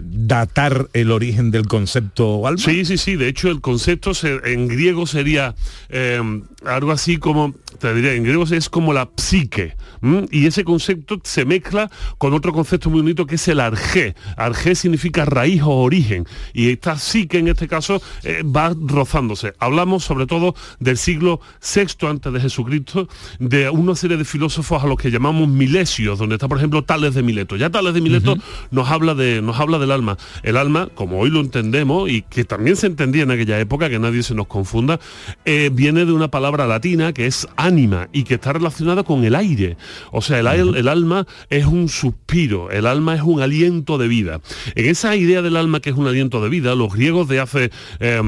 datar 0.00 0.88
el 0.92 1.10
origen 1.10 1.50
del 1.50 1.66
concepto 1.66 2.46
alma? 2.46 2.58
Sí, 2.60 2.84
sí, 2.84 2.98
sí. 2.98 3.16
De 3.16 3.28
hecho, 3.28 3.48
el 3.50 3.60
concepto 3.60 4.14
se- 4.14 4.40
en 4.44 4.68
griego 4.68 5.06
sería 5.06 5.54
eh, 5.88 6.20
algo 6.64 6.92
así 6.92 7.18
como, 7.18 7.54
te 7.80 7.94
diré, 7.94 8.16
en 8.16 8.24
griego 8.24 8.44
es 8.44 8.68
como 8.68 8.92
la 8.92 9.08
psique. 9.16 9.76
¿m? 10.02 10.26
Y 10.30 10.46
ese 10.46 10.64
concepto 10.64 11.20
se 11.24 11.44
mezcla 11.44 11.90
con 12.18 12.34
otro 12.34 12.52
concepto 12.52 12.90
muy 12.90 13.00
bonito 13.02 13.26
que 13.26 13.36
es 13.36 13.48
el 13.48 13.60
arjé. 13.60 14.14
Arjé 14.36 14.74
significa 14.74 15.24
raíz 15.24 15.62
o 15.62 15.70
origen. 15.70 16.26
Y 16.52 16.75
esta 16.76 16.96
psique, 16.98 17.38
en 17.38 17.48
este 17.48 17.66
caso, 17.68 18.00
eh, 18.22 18.42
va 18.44 18.74
rozándose. 18.78 19.52
Hablamos 19.58 20.04
sobre 20.04 20.26
todo 20.26 20.54
del 20.78 20.96
siglo 20.96 21.40
VI 21.60 22.06
antes 22.06 22.32
de 22.32 22.40
Jesucristo, 22.40 23.08
de 23.38 23.68
una 23.70 23.94
serie 23.94 24.16
de 24.16 24.24
filósofos 24.24 24.82
a 24.82 24.86
los 24.86 24.96
que 24.98 25.10
llamamos 25.10 25.48
milesios, 25.48 26.18
donde 26.18 26.36
está, 26.36 26.48
por 26.48 26.58
ejemplo, 26.58 26.84
Tales 26.84 27.14
de 27.14 27.22
Mileto. 27.22 27.56
Ya 27.56 27.70
Tales 27.70 27.94
de 27.94 28.00
Mileto 28.00 28.36
nos 28.70 28.88
habla 28.90 29.14
de 29.14 29.42
nos 29.42 29.58
habla 29.58 29.78
del 29.78 29.90
alma. 29.90 30.16
El 30.42 30.56
alma, 30.56 30.88
como 30.94 31.18
hoy 31.18 31.30
lo 31.30 31.40
entendemos 31.40 32.08
y 32.10 32.22
que 32.22 32.44
también 32.44 32.76
se 32.76 32.86
entendía 32.86 33.22
en 33.24 33.30
aquella 33.30 33.58
época, 33.58 33.88
que 33.90 33.98
nadie 33.98 34.22
se 34.22 34.34
nos 34.34 34.46
confunda, 34.46 35.00
eh, 35.44 35.70
viene 35.72 36.04
de 36.04 36.12
una 36.12 36.28
palabra 36.28 36.66
latina 36.66 37.12
que 37.12 37.26
es 37.26 37.46
ánima 37.56 38.08
y 38.12 38.24
que 38.24 38.34
está 38.34 38.52
relacionada 38.52 39.02
con 39.02 39.24
el 39.24 39.34
aire. 39.34 39.76
O 40.12 40.20
sea, 40.22 40.38
el, 40.40 40.46
aire- 40.46 40.78
el 40.78 40.88
alma 40.88 41.26
es 41.50 41.64
un 41.66 41.88
suspiro, 41.88 42.70
el 42.70 42.86
alma 42.86 43.14
es 43.14 43.22
un 43.22 43.40
aliento 43.40 43.98
de 43.98 44.08
vida. 44.08 44.40
En 44.74 44.86
esa 44.86 45.16
idea 45.16 45.42
del 45.42 45.56
alma 45.56 45.80
que 45.80 45.90
es 45.90 45.96
un 45.96 46.06
aliento 46.06 46.42
de 46.42 46.48
vida, 46.48 46.65
los 46.74 46.92
griegos 46.92 47.28
de 47.28 47.40
hace 47.40 47.70
eh, 48.00 48.22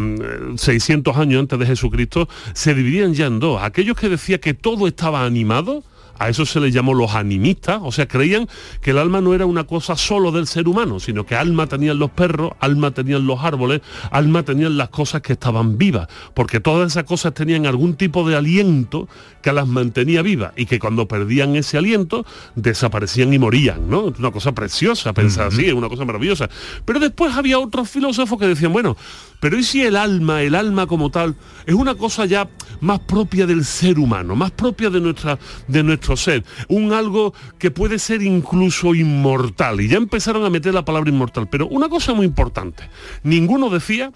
600 0.57 1.17
años 1.17 1.41
antes 1.41 1.59
de 1.59 1.67
Jesucristo 1.67 2.29
se 2.55 2.75
dividían 2.75 3.15
ya 3.15 3.27
en 3.27 3.41
dos. 3.41 3.63
Aquellos 3.63 3.97
que 3.97 4.09
decían 4.09 4.41
que 4.41 4.55
todo 4.55 4.87
estaba 4.87 5.25
animado, 5.25 5.83
a 6.19 6.29
eso 6.29 6.47
se 6.47 6.61
les 6.61 6.73
llamó 6.73 6.95
los 6.95 7.15
animistas, 7.15 7.81
o 7.83 7.93
sea, 7.93 8.07
creían 8.07 8.49
que 8.81 8.91
el 8.91 8.99
alma 8.99 9.21
no 9.21 9.35
era 9.35 9.47
una 9.47 9.65
cosa 9.65 9.97
solo 9.97 10.33
del 10.33 10.47
ser 10.47 10.69
humano, 10.69 11.01
sino 11.01 11.25
que 11.25 11.35
alma 11.35 11.67
tenían 11.67 11.99
los 11.99 12.11
perros, 12.11 12.53
alma 12.61 12.91
tenían 12.91 13.27
los 13.27 13.41
árboles, 13.41 13.81
alma 14.11 14.43
tenían 14.43 14.77
las 14.77 14.89
cosas 14.89 15.23
que 15.23 15.35
estaban 15.35 15.79
vivas, 15.79 16.09
porque 16.35 16.61
todas 16.61 16.93
esas 16.93 17.05
cosas 17.05 17.35
tenían 17.35 17.67
algún 17.67 17.95
tipo 17.95 18.29
de 18.29 18.37
aliento 18.37 19.09
que 19.43 19.53
las 19.53 19.67
mantenía 19.67 20.23
vivas 20.23 20.53
y 20.57 20.67
que 20.67 20.79
cuando 20.79 21.07
perdían 21.07 21.57
ese 21.57 21.79
aliento 21.79 22.27
desaparecían 22.55 23.33
y 23.33 23.39
morían, 23.39 23.89
¿no? 23.89 24.09
Es 24.09 24.19
una 24.19 24.31
cosa 24.31 24.53
preciosa 24.53 25.13
pensar 25.13 25.49
así, 25.49 25.67
es 25.67 25.75
una 25.75 25.89
cosa 25.89 26.05
maravillosa. 26.05 26.49
Pero 26.85 26.99
después 26.99 27.35
había 27.35 27.59
otros 27.59 27.89
filósofos 27.89 28.39
que 28.39 28.47
decían, 28.47 28.73
bueno, 28.73 28.97
pero 29.41 29.59
¿y 29.59 29.63
si 29.63 29.83
el 29.83 29.97
alma, 29.97 30.43
el 30.43 30.55
alma 30.55 30.87
como 30.87 31.11
tal, 31.11 31.37
es 31.67 31.75
una 31.75 31.95
cosa 31.95 32.27
ya 32.27 32.49
más 32.81 33.01
propia 33.01 33.47
del 33.47 33.65
ser 33.65 33.99
humano, 33.99 34.35
más 34.35 34.51
propia 34.51 34.91
de, 34.91 35.01
nuestra, 35.01 35.39
de 35.67 35.83
nuestro 35.83 36.17
ser? 36.17 36.45
Un 36.69 36.93
algo 36.93 37.33
que 37.59 37.71
puede 37.71 37.99
ser 37.99 38.23
incluso 38.23 38.95
inmortal. 38.95 39.81
Y 39.81 39.89
ya 39.89 39.97
empezaron 39.97 40.45
a 40.45 40.51
meter 40.51 40.75
la 40.75 40.85
palabra 40.85 41.11
inmortal. 41.11 41.49
Pero 41.49 41.69
una 41.69 41.89
cosa 41.89 42.15
muy 42.15 42.27
importante, 42.27 42.89
ninguno 43.23 43.71
decía 43.71 44.13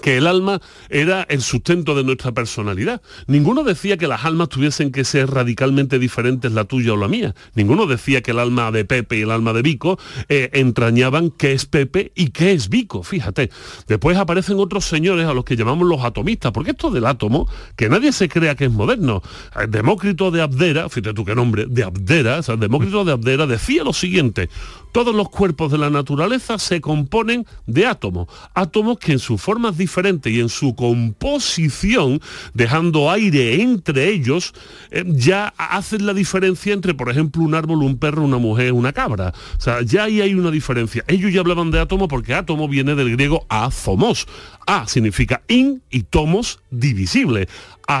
que 0.00 0.16
el 0.16 0.26
alma 0.26 0.60
era 0.88 1.22
el 1.22 1.42
sustento 1.42 1.94
de 1.94 2.04
nuestra 2.04 2.32
personalidad. 2.32 3.02
Ninguno 3.26 3.62
decía 3.62 3.96
que 3.96 4.06
las 4.06 4.24
almas 4.24 4.48
tuviesen 4.48 4.90
que 4.90 5.04
ser 5.04 5.30
radicalmente 5.30 5.98
diferentes 5.98 6.52
la 6.52 6.64
tuya 6.64 6.94
o 6.94 6.96
la 6.96 7.08
mía. 7.08 7.34
Ninguno 7.54 7.86
decía 7.86 8.22
que 8.22 8.30
el 8.30 8.38
alma 8.38 8.70
de 8.70 8.84
Pepe 8.84 9.18
y 9.18 9.22
el 9.22 9.30
alma 9.30 9.52
de 9.52 9.62
Vico 9.62 9.98
eh, 10.28 10.50
entrañaban 10.54 11.30
qué 11.30 11.52
es 11.52 11.66
Pepe 11.66 12.12
y 12.14 12.28
qué 12.28 12.52
es 12.52 12.68
Vico, 12.68 13.02
fíjate. 13.02 13.50
Después 13.86 14.16
aparecen 14.16 14.58
otros 14.58 14.84
señores 14.86 15.26
a 15.26 15.34
los 15.34 15.44
que 15.44 15.56
llamamos 15.56 15.86
los 15.86 16.02
atomistas, 16.02 16.52
porque 16.52 16.70
esto 16.70 16.90
del 16.90 17.06
átomo, 17.06 17.48
que 17.76 17.88
nadie 17.88 18.12
se 18.12 18.28
crea 18.28 18.54
que 18.54 18.66
es 18.66 18.72
moderno. 18.72 19.22
Eh, 19.60 19.66
Demócrito 19.68 20.30
de 20.30 20.42
Abdera, 20.42 20.88
fíjate 20.88 21.14
tú 21.14 21.24
qué 21.24 21.34
nombre, 21.34 21.66
de 21.66 21.84
Abdera, 21.84 22.38
o 22.38 22.42
sea, 22.42 22.56
Demócrito 22.56 23.04
de 23.04 23.12
Abdera 23.12 23.46
decía 23.46 23.84
lo 23.84 23.92
siguiente, 23.92 24.48
todos 24.92 25.14
los 25.14 25.30
cuerpos 25.30 25.72
de 25.72 25.78
la 25.78 25.90
naturaleza 25.90 26.58
se 26.58 26.80
componen 26.80 27.46
de 27.66 27.86
átomos, 27.86 28.28
átomos 28.54 28.98
que 28.98 29.12
en 29.12 29.18
sus 29.18 29.40
formas 29.40 29.76
diferentes 29.76 30.32
y 30.32 30.40
en 30.40 30.48
su 30.48 30.74
composición, 30.74 32.20
dejando 32.54 33.10
aire 33.10 33.62
entre 33.62 34.10
ellos, 34.10 34.52
eh, 34.90 35.04
ya 35.06 35.52
hacen 35.56 36.06
la 36.06 36.14
diferencia 36.14 36.72
entre, 36.72 36.94
por 36.94 37.10
ejemplo, 37.10 37.42
un 37.42 37.54
árbol, 37.54 37.82
un 37.82 37.98
perro, 37.98 38.22
una 38.22 38.38
mujer, 38.38 38.72
una 38.72 38.92
cabra. 38.92 39.32
O 39.56 39.60
sea, 39.60 39.82
ya 39.82 40.04
ahí 40.04 40.20
hay 40.20 40.34
una 40.34 40.50
diferencia. 40.50 41.04
Ellos 41.08 41.32
ya 41.32 41.40
hablaban 41.40 41.70
de 41.70 41.80
átomo 41.80 42.08
porque 42.08 42.34
átomo 42.34 42.68
viene 42.68 42.94
del 42.94 43.10
griego 43.10 43.46
azomos. 43.48 44.26
A 44.66 44.86
significa 44.86 45.42
in 45.48 45.82
y 45.90 46.04
tomos 46.04 46.60
divisible. 46.70 47.48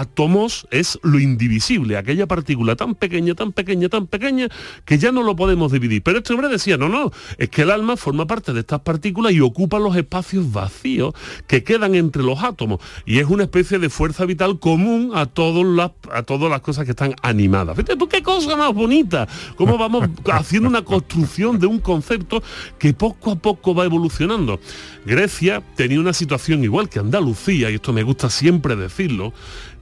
Átomos 0.00 0.66
es 0.70 0.98
lo 1.02 1.18
indivisible, 1.18 1.96
aquella 1.96 2.26
partícula 2.26 2.76
tan 2.76 2.94
pequeña, 2.94 3.34
tan 3.34 3.52
pequeña, 3.52 3.88
tan 3.88 4.06
pequeña, 4.06 4.48
que 4.84 4.98
ya 4.98 5.12
no 5.12 5.22
lo 5.22 5.36
podemos 5.36 5.70
dividir. 5.70 6.02
Pero 6.02 6.18
este 6.18 6.32
hombre 6.32 6.48
decía, 6.48 6.76
no, 6.76 6.88
no, 6.88 7.12
es 7.38 7.48
que 7.50 7.62
el 7.62 7.70
alma 7.70 7.96
forma 7.96 8.26
parte 8.26 8.52
de 8.52 8.60
estas 8.60 8.80
partículas 8.80 9.32
y 9.32 9.40
ocupa 9.40 9.78
los 9.78 9.94
espacios 9.96 10.50
vacíos 10.50 11.14
que 11.46 11.62
quedan 11.62 11.94
entre 11.94 12.22
los 12.22 12.42
átomos. 12.42 12.80
Y 13.04 13.18
es 13.18 13.26
una 13.26 13.44
especie 13.44 13.78
de 13.78 13.90
fuerza 13.90 14.24
vital 14.24 14.58
común 14.58 15.12
a, 15.14 15.26
todos 15.26 15.64
las, 15.64 15.90
a 16.12 16.22
todas 16.22 16.50
las 16.50 16.60
cosas 16.60 16.84
que 16.84 16.92
están 16.92 17.14
animadas. 17.22 17.76
Fíjate 17.76 17.96
tú 17.96 18.08
qué 18.08 18.22
cosa 18.22 18.56
más 18.56 18.72
bonita, 18.72 19.28
cómo 19.56 19.76
vamos 19.76 20.08
haciendo 20.32 20.68
una 20.68 20.82
construcción 20.82 21.58
de 21.58 21.66
un 21.66 21.78
concepto 21.78 22.42
que 22.78 22.94
poco 22.94 23.32
a 23.32 23.36
poco 23.36 23.74
va 23.74 23.84
evolucionando. 23.84 24.60
Grecia 25.04 25.62
tenía 25.76 26.00
una 26.00 26.12
situación 26.12 26.64
igual 26.64 26.88
que 26.88 26.98
Andalucía, 26.98 27.70
y 27.70 27.74
esto 27.74 27.92
me 27.92 28.02
gusta 28.02 28.30
siempre 28.30 28.76
decirlo, 28.76 29.32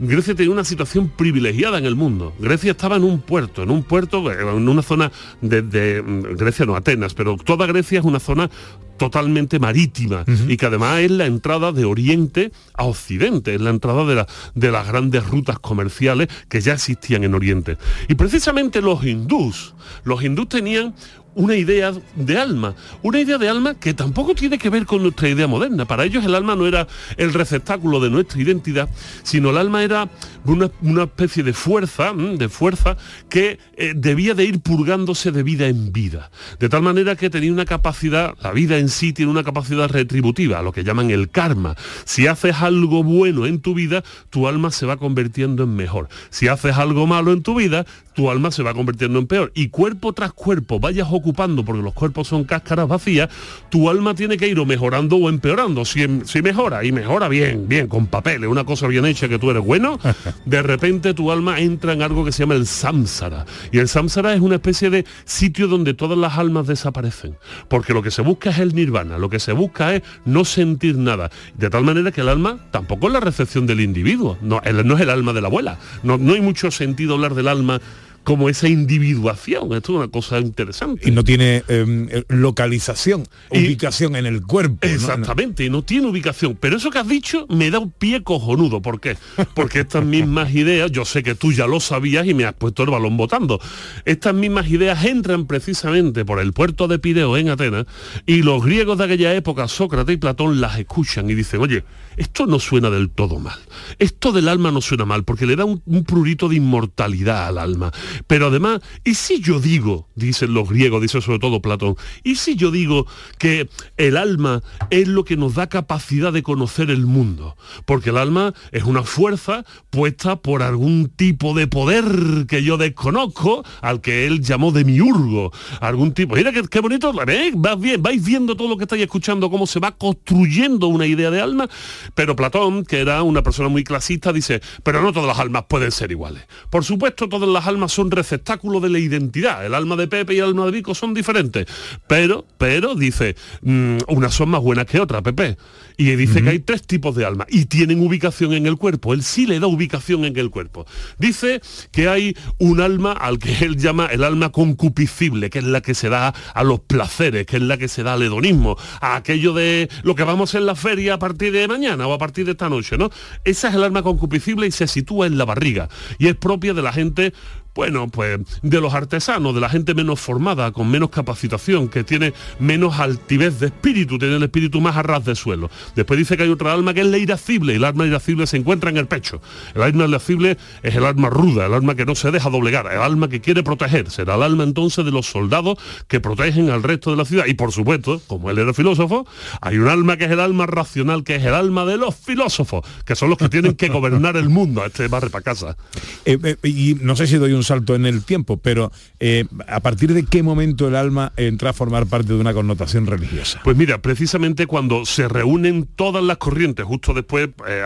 Grecia 0.02 0.34
tenía 0.34 0.50
una 0.52 0.64
situación 0.64 1.08
privilegiada 1.14 1.76
en 1.78 1.84
el 1.84 1.94
mundo. 1.94 2.34
Grecia 2.38 2.70
estaba 2.72 2.96
en 2.96 3.04
un 3.04 3.20
puerto, 3.20 3.62
en 3.62 3.70
un 3.70 3.82
puerto, 3.82 4.30
eh, 4.32 4.36
en 4.40 4.66
una 4.68 4.80
zona 4.82 5.12
de, 5.42 5.60
de- 5.62 6.02
mm, 6.02 6.36
Grecia 6.36 6.64
no 6.64 6.74
Atenas, 6.74 7.12
pero 7.14 7.36
toda 7.36 7.66
Grecia 7.66 7.98
es 7.98 8.04
una 8.04 8.18
zona 8.18 8.50
totalmente 8.96 9.58
marítima 9.58 10.24
y 10.46 10.58
que 10.58 10.66
además 10.66 10.98
es 11.00 11.10
la 11.10 11.24
entrada 11.24 11.72
de 11.72 11.86
Oriente 11.86 12.52
a 12.74 12.84
Occidente, 12.84 13.54
es 13.54 13.60
la 13.60 13.70
entrada 13.70 14.04
de, 14.04 14.14
la- 14.14 14.26
de 14.54 14.70
las 14.70 14.86
grandes 14.88 15.26
rutas 15.26 15.58
comerciales 15.58 16.28
que 16.50 16.60
ya 16.60 16.74
existían 16.74 17.24
en 17.24 17.34
Oriente. 17.34 17.78
Y 18.08 18.14
precisamente 18.14 18.82
los 18.82 19.02
hindús, 19.04 19.74
los 20.04 20.22
hindús 20.22 20.48
tenían 20.50 20.94
una 21.34 21.54
idea 21.54 21.92
de 22.16 22.38
alma, 22.38 22.74
una 23.02 23.20
idea 23.20 23.38
de 23.38 23.48
alma 23.48 23.74
que 23.74 23.94
tampoco 23.94 24.34
tiene 24.34 24.58
que 24.58 24.70
ver 24.70 24.84
con 24.84 25.02
nuestra 25.02 25.28
idea 25.28 25.46
moderna. 25.46 25.84
Para 25.84 26.04
ellos 26.04 26.24
el 26.24 26.34
alma 26.34 26.56
no 26.56 26.66
era 26.66 26.86
el 27.16 27.32
receptáculo 27.32 28.00
de 28.00 28.10
nuestra 28.10 28.40
identidad, 28.40 28.88
sino 29.22 29.50
el 29.50 29.58
alma 29.58 29.82
era 29.82 30.08
una, 30.44 30.70
una 30.82 31.04
especie 31.04 31.42
de 31.42 31.52
fuerza, 31.52 32.12
mm, 32.12 32.36
de 32.36 32.48
fuerza 32.48 32.96
que 33.28 33.58
eh, 33.76 33.92
debía 33.94 34.34
de 34.34 34.44
ir 34.44 34.60
purgándose 34.60 35.30
de 35.30 35.42
vida 35.42 35.68
en 35.68 35.92
vida. 35.92 36.30
De 36.58 36.68
tal 36.68 36.82
manera 36.82 37.16
que 37.16 37.30
tenía 37.30 37.52
una 37.52 37.64
capacidad, 37.64 38.34
la 38.42 38.52
vida 38.52 38.78
en 38.78 38.88
sí 38.88 39.12
tiene 39.12 39.30
una 39.30 39.44
capacidad 39.44 39.88
retributiva, 39.88 40.62
lo 40.62 40.72
que 40.72 40.84
llaman 40.84 41.10
el 41.10 41.30
karma. 41.30 41.76
Si 42.04 42.26
haces 42.26 42.56
algo 42.56 43.04
bueno 43.04 43.46
en 43.46 43.60
tu 43.60 43.74
vida, 43.74 44.02
tu 44.30 44.48
alma 44.48 44.70
se 44.70 44.86
va 44.86 44.96
convirtiendo 44.96 45.64
en 45.64 45.74
mejor. 45.74 46.08
Si 46.30 46.48
haces 46.48 46.76
algo 46.76 47.06
malo 47.06 47.32
en 47.32 47.42
tu 47.42 47.54
vida, 47.54 47.86
tu 48.14 48.30
alma 48.30 48.50
se 48.50 48.62
va 48.62 48.74
convirtiendo 48.74 49.18
en 49.18 49.26
peor. 49.26 49.52
Y 49.54 49.68
cuerpo 49.68 50.12
tras 50.12 50.32
cuerpo 50.32 50.80
vayas 50.80 51.08
ocupando, 51.20 51.64
porque 51.64 51.82
los 51.82 51.94
cuerpos 51.94 52.28
son 52.28 52.44
cáscaras 52.44 52.88
vacías, 52.88 53.28
tu 53.70 53.88
alma 53.88 54.14
tiene 54.14 54.36
que 54.36 54.48
ir 54.48 54.58
o 54.58 54.66
mejorando 54.66 55.16
o 55.16 55.28
empeorando. 55.28 55.84
Si, 55.84 56.02
em- 56.02 56.24
si 56.24 56.42
mejora, 56.42 56.84
y 56.84 56.92
mejora 56.92 57.28
bien, 57.28 57.68
bien, 57.68 57.86
con 57.86 58.06
papeles, 58.08 58.48
una 58.50 58.64
cosa 58.64 58.86
bien 58.88 59.04
hecha 59.06 59.28
que 59.28 59.38
tú 59.38 59.50
eres 59.50 59.64
bueno, 59.64 59.98
de 60.44 60.62
repente 60.62 61.14
tu 61.14 61.30
alma 61.30 61.60
entra 61.60 61.92
en 61.92 62.02
algo 62.02 62.24
que 62.24 62.32
se 62.32 62.42
llama 62.42 62.54
el 62.54 62.66
samsara. 62.66 63.46
Y 63.72 63.78
el 63.78 63.88
samsara 63.88 64.34
es 64.34 64.40
una 64.40 64.56
especie 64.56 64.90
de 64.90 65.04
sitio 65.24 65.68
donde 65.68 65.94
todas 65.94 66.18
las 66.18 66.36
almas 66.38 66.66
desaparecen. 66.66 67.36
Porque 67.68 67.92
lo 67.94 68.02
que 68.02 68.10
se 68.10 68.22
busca 68.22 68.50
es 68.50 68.58
el 68.58 68.74
nirvana, 68.74 69.18
lo 69.18 69.28
que 69.30 69.38
se 69.38 69.52
busca 69.52 69.94
es 69.94 70.02
no 70.24 70.44
sentir 70.44 70.96
nada. 70.96 71.30
De 71.56 71.70
tal 71.70 71.84
manera 71.84 72.10
que 72.12 72.20
el 72.22 72.28
alma 72.28 72.58
tampoco 72.70 73.06
es 73.06 73.12
la 73.12 73.20
recepción 73.20 73.66
del 73.66 73.80
individuo, 73.80 74.38
no, 74.42 74.60
el- 74.64 74.86
no 74.86 74.94
es 74.96 75.00
el 75.02 75.10
alma 75.10 75.32
de 75.32 75.40
la 75.40 75.48
abuela. 75.48 75.78
No, 76.02 76.16
no 76.18 76.32
hay 76.34 76.40
mucho 76.40 76.70
sentido 76.70 77.14
hablar 77.14 77.34
del 77.34 77.48
alma 77.48 77.80
como 78.24 78.48
esa 78.48 78.68
individuación. 78.68 79.72
Esto 79.72 79.92
es 79.92 79.98
una 79.98 80.08
cosa 80.08 80.38
interesante. 80.38 81.08
Y 81.08 81.12
no 81.12 81.24
tiene 81.24 81.62
eh, 81.68 82.24
localización, 82.28 83.26
ubicación 83.50 84.16
en 84.16 84.26
el 84.26 84.42
cuerpo. 84.42 84.86
¿no? 84.86 84.92
Exactamente, 84.92 85.64
y 85.64 85.70
no 85.70 85.82
tiene 85.82 86.06
ubicación. 86.08 86.56
Pero 86.60 86.76
eso 86.76 86.90
que 86.90 86.98
has 86.98 87.08
dicho 87.08 87.46
me 87.48 87.70
da 87.70 87.78
un 87.78 87.90
pie 87.90 88.22
cojonudo. 88.22 88.82
¿Por 88.82 89.00
qué? 89.00 89.16
Porque 89.54 89.80
estas 89.80 90.04
mismas 90.04 90.54
ideas, 90.54 90.90
yo 90.90 91.04
sé 91.04 91.22
que 91.22 91.34
tú 91.34 91.52
ya 91.52 91.66
lo 91.66 91.80
sabías 91.80 92.26
y 92.26 92.34
me 92.34 92.44
has 92.44 92.54
puesto 92.54 92.82
el 92.82 92.90
balón 92.90 93.16
votando. 93.16 93.60
Estas 94.04 94.34
mismas 94.34 94.68
ideas 94.68 95.04
entran 95.04 95.46
precisamente 95.46 96.24
por 96.24 96.40
el 96.40 96.52
puerto 96.52 96.88
de 96.88 96.98
Pireo 96.98 97.36
en 97.36 97.48
Atenas 97.48 97.86
y 98.26 98.42
los 98.42 98.64
griegos 98.64 98.98
de 98.98 99.04
aquella 99.04 99.34
época, 99.34 99.68
Sócrates 99.68 100.14
y 100.14 100.18
Platón, 100.18 100.60
las 100.60 100.78
escuchan 100.78 101.30
y 101.30 101.34
dicen, 101.34 101.60
oye, 101.60 101.84
esto 102.16 102.46
no 102.46 102.58
suena 102.58 102.90
del 102.90 103.10
todo 103.10 103.38
mal. 103.38 103.58
Esto 103.98 104.32
del 104.32 104.48
alma 104.48 104.70
no 104.70 104.80
suena 104.80 105.04
mal 105.04 105.24
porque 105.24 105.46
le 105.46 105.56
da 105.56 105.64
un, 105.64 105.82
un 105.86 106.04
prurito 106.04 106.48
de 106.48 106.56
inmortalidad 106.56 107.46
al 107.46 107.58
alma. 107.58 107.90
Pero 108.26 108.48
además, 108.48 108.80
¿y 109.04 109.14
si 109.14 109.40
yo 109.40 109.60
digo, 109.60 110.08
dicen 110.14 110.54
los 110.54 110.68
griegos, 110.68 111.02
dice 111.02 111.20
sobre 111.20 111.38
todo 111.38 111.60
Platón, 111.60 111.96
¿y 112.22 112.36
si 112.36 112.56
yo 112.56 112.70
digo 112.70 113.06
que 113.38 113.68
el 113.96 114.16
alma 114.16 114.62
es 114.90 115.08
lo 115.08 115.24
que 115.24 115.36
nos 115.36 115.54
da 115.54 115.68
capacidad 115.68 116.32
de 116.32 116.42
conocer 116.42 116.90
el 116.90 117.06
mundo? 117.06 117.56
Porque 117.84 118.10
el 118.10 118.16
alma 118.16 118.54
es 118.72 118.84
una 118.84 119.02
fuerza 119.02 119.64
puesta 119.90 120.36
por 120.36 120.62
algún 120.62 121.08
tipo 121.08 121.54
de 121.54 121.66
poder 121.66 122.46
que 122.48 122.62
yo 122.62 122.76
desconozco, 122.76 123.64
al 123.82 124.00
que 124.00 124.26
él 124.26 124.40
llamó 124.42 124.72
de 124.72 124.84
miurgo, 124.84 125.52
algún 125.80 126.12
tipo. 126.12 126.34
Mira 126.34 126.52
qué, 126.52 126.80
bonito, 126.80 127.12
¿eh? 127.28 127.52
Bien, 127.78 128.02
vais 128.02 128.24
viendo 128.24 128.56
todo 128.56 128.68
lo 128.68 128.76
que 128.76 128.84
estáis 128.84 129.02
escuchando, 129.02 129.50
cómo 129.50 129.66
se 129.66 129.80
va 129.80 129.92
construyendo 129.92 130.86
una 130.88 131.06
idea 131.06 131.30
de 131.30 131.40
alma, 131.40 131.68
pero 132.14 132.36
Platón, 132.36 132.84
que 132.84 133.00
era 133.00 133.22
una 133.22 133.42
persona 133.42 133.68
muy 133.68 133.84
clasista, 133.84 134.32
dice, 134.32 134.60
pero 134.82 135.02
no 135.02 135.12
todas 135.12 135.28
las 135.28 135.38
almas 135.38 135.64
pueden 135.68 135.90
ser 135.90 136.10
iguales. 136.10 136.46
Por 136.70 136.84
supuesto, 136.84 137.28
todas 137.28 137.48
las 137.48 137.66
almas 137.66 137.92
son 137.92 137.99
receptáculos 138.08 138.82
de 138.82 138.90
la 138.90 138.98
identidad. 138.98 139.66
El 139.66 139.74
alma 139.74 139.96
de 139.96 140.06
Pepe 140.06 140.34
y 140.34 140.38
el 140.38 140.44
alma 140.44 140.66
de 140.66 140.72
Vico 140.72 140.94
son 140.94 141.12
diferentes. 141.12 141.66
Pero, 142.06 142.46
pero, 142.58 142.94
dice, 142.94 143.34
mm, 143.62 143.98
unas 144.08 144.34
son 144.34 144.50
más 144.50 144.62
buenas 144.62 144.86
que 144.86 145.00
otras, 145.00 145.22
Pepe. 145.22 145.56
Y 145.96 146.04
dice 146.16 146.42
que 146.42 146.48
hay 146.48 146.58
tres 146.60 146.82
tipos 146.86 147.14
de 147.14 147.26
alma 147.26 147.46
y 147.50 147.66
tienen 147.66 148.00
ubicación 148.00 148.54
en 148.54 148.66
el 148.66 148.76
cuerpo. 148.76 149.12
Él 149.12 149.22
sí 149.22 149.46
le 149.46 149.60
da 149.60 149.66
ubicación 149.66 150.24
en 150.24 150.34
el 150.38 150.48
cuerpo. 150.48 150.86
Dice 151.18 151.60
que 151.92 152.08
hay 152.08 152.34
un 152.58 152.80
alma 152.80 153.12
al 153.12 153.38
que 153.38 153.64
él 153.66 153.76
llama 153.76 154.06
el 154.06 154.24
alma 154.24 154.50
concupiscible, 154.50 155.50
que 155.50 155.58
es 155.58 155.64
la 155.64 155.82
que 155.82 155.94
se 155.94 156.08
da 156.08 156.32
a 156.54 156.64
los 156.64 156.80
placeres, 156.80 157.44
que 157.44 157.56
es 157.56 157.62
la 157.62 157.76
que 157.76 157.88
se 157.88 158.02
da 158.02 158.14
al 158.14 158.22
hedonismo, 158.22 158.78
a 159.02 159.16
aquello 159.16 159.52
de 159.52 159.90
lo 160.02 160.14
que 160.14 160.24
vamos 160.24 160.54
en 160.54 160.64
la 160.64 160.74
feria 160.74 161.14
a 161.14 161.18
partir 161.18 161.52
de 161.52 161.68
mañana 161.68 162.06
o 162.06 162.14
a 162.14 162.18
partir 162.18 162.46
de 162.46 162.52
esta 162.52 162.70
noche, 162.70 162.96
¿no? 162.96 163.10
Esa 163.44 163.68
es 163.68 163.74
el 163.74 163.84
alma 163.84 164.02
concupiscible 164.02 164.66
y 164.66 164.70
se 164.70 164.86
sitúa 164.86 165.26
en 165.26 165.36
la 165.36 165.44
barriga. 165.44 165.88
Y 166.18 166.28
es 166.28 166.34
propia 166.34 166.72
de 166.72 166.82
la 166.82 166.92
gente 166.92 167.32
bueno, 167.74 168.08
pues 168.08 168.40
de 168.62 168.80
los 168.80 168.94
artesanos, 168.94 169.54
de 169.54 169.60
la 169.60 169.68
gente 169.68 169.94
menos 169.94 170.20
formada, 170.20 170.72
con 170.72 170.90
menos 170.90 171.10
capacitación, 171.10 171.88
que 171.88 172.04
tiene 172.04 172.32
menos 172.58 172.98
altivez 172.98 173.60
de 173.60 173.66
espíritu, 173.66 174.18
tiene 174.18 174.36
el 174.36 174.42
espíritu 174.42 174.80
más 174.80 174.96
a 174.96 175.02
ras 175.02 175.24
de 175.24 175.34
suelo. 175.34 175.70
Después 175.94 176.18
dice 176.18 176.36
que 176.36 176.42
hay 176.42 176.50
otra 176.50 176.72
alma 176.72 176.94
que 176.94 177.00
es 177.00 177.06
la 177.06 177.18
irascible, 177.18 177.72
y 177.72 177.76
el 177.76 177.84
alma 177.84 178.06
irascible 178.06 178.46
se 178.46 178.56
encuentra 178.56 178.90
en 178.90 178.96
el 178.96 179.06
pecho. 179.06 179.40
El 179.74 179.82
alma 179.82 180.06
irascible 180.06 180.58
es 180.82 180.94
el 180.94 181.04
alma 181.04 181.30
ruda, 181.30 181.66
el 181.66 181.74
alma 181.74 181.94
que 181.94 182.04
no 182.04 182.14
se 182.14 182.30
deja 182.30 182.50
doblegar, 182.50 182.86
el 182.92 183.00
alma 183.00 183.28
que 183.28 183.40
quiere 183.40 183.62
proteger. 183.62 184.10
Será 184.10 184.34
el 184.34 184.42
alma 184.42 184.64
entonces 184.64 185.04
de 185.04 185.10
los 185.10 185.26
soldados 185.26 185.78
que 186.08 186.20
protegen 186.20 186.70
al 186.70 186.82
resto 186.82 187.10
de 187.10 187.16
la 187.16 187.24
ciudad. 187.24 187.46
Y 187.46 187.54
por 187.54 187.72
supuesto, 187.72 188.20
como 188.26 188.50
él 188.50 188.58
era 188.58 188.74
filósofo, 188.74 189.26
hay 189.60 189.78
un 189.78 189.88
alma 189.88 190.16
que 190.16 190.24
es 190.24 190.30
el 190.30 190.40
alma 190.40 190.66
racional, 190.66 191.24
que 191.24 191.36
es 191.36 191.44
el 191.44 191.54
alma 191.54 191.84
de 191.84 191.96
los 191.96 192.14
filósofos, 192.16 192.84
que 193.04 193.14
son 193.14 193.30
los 193.30 193.38
que 193.38 193.48
tienen 193.48 193.74
que 193.74 193.88
gobernar 193.88 194.36
el 194.36 194.48
mundo. 194.48 194.84
Este 194.84 195.08
barre 195.08 195.30
para 195.30 195.42
casa. 195.42 195.76
Eh, 196.24 196.38
eh, 196.42 196.56
y 196.68 196.96
no 197.00 197.16
sé 197.16 197.26
si 197.26 197.36
doy 197.36 197.52
un 197.52 197.59
salto 197.64 197.94
en 197.94 198.06
el 198.06 198.24
tiempo, 198.24 198.56
pero 198.56 198.92
eh, 199.18 199.44
¿a 199.68 199.80
partir 199.80 200.12
de 200.14 200.24
qué 200.24 200.42
momento 200.42 200.88
el 200.88 200.96
alma 200.96 201.32
entra 201.36 201.70
a 201.70 201.72
formar 201.72 202.06
parte 202.06 202.32
de 202.32 202.40
una 202.40 202.54
connotación 202.54 203.06
religiosa? 203.06 203.60
Pues 203.64 203.76
mira, 203.76 204.02
precisamente 204.02 204.66
cuando 204.66 205.04
se 205.04 205.28
reúnen 205.28 205.88
todas 205.96 206.22
las 206.22 206.38
corrientes, 206.38 206.84
justo 206.84 207.14
después 207.14 207.50
eh, 207.66 207.82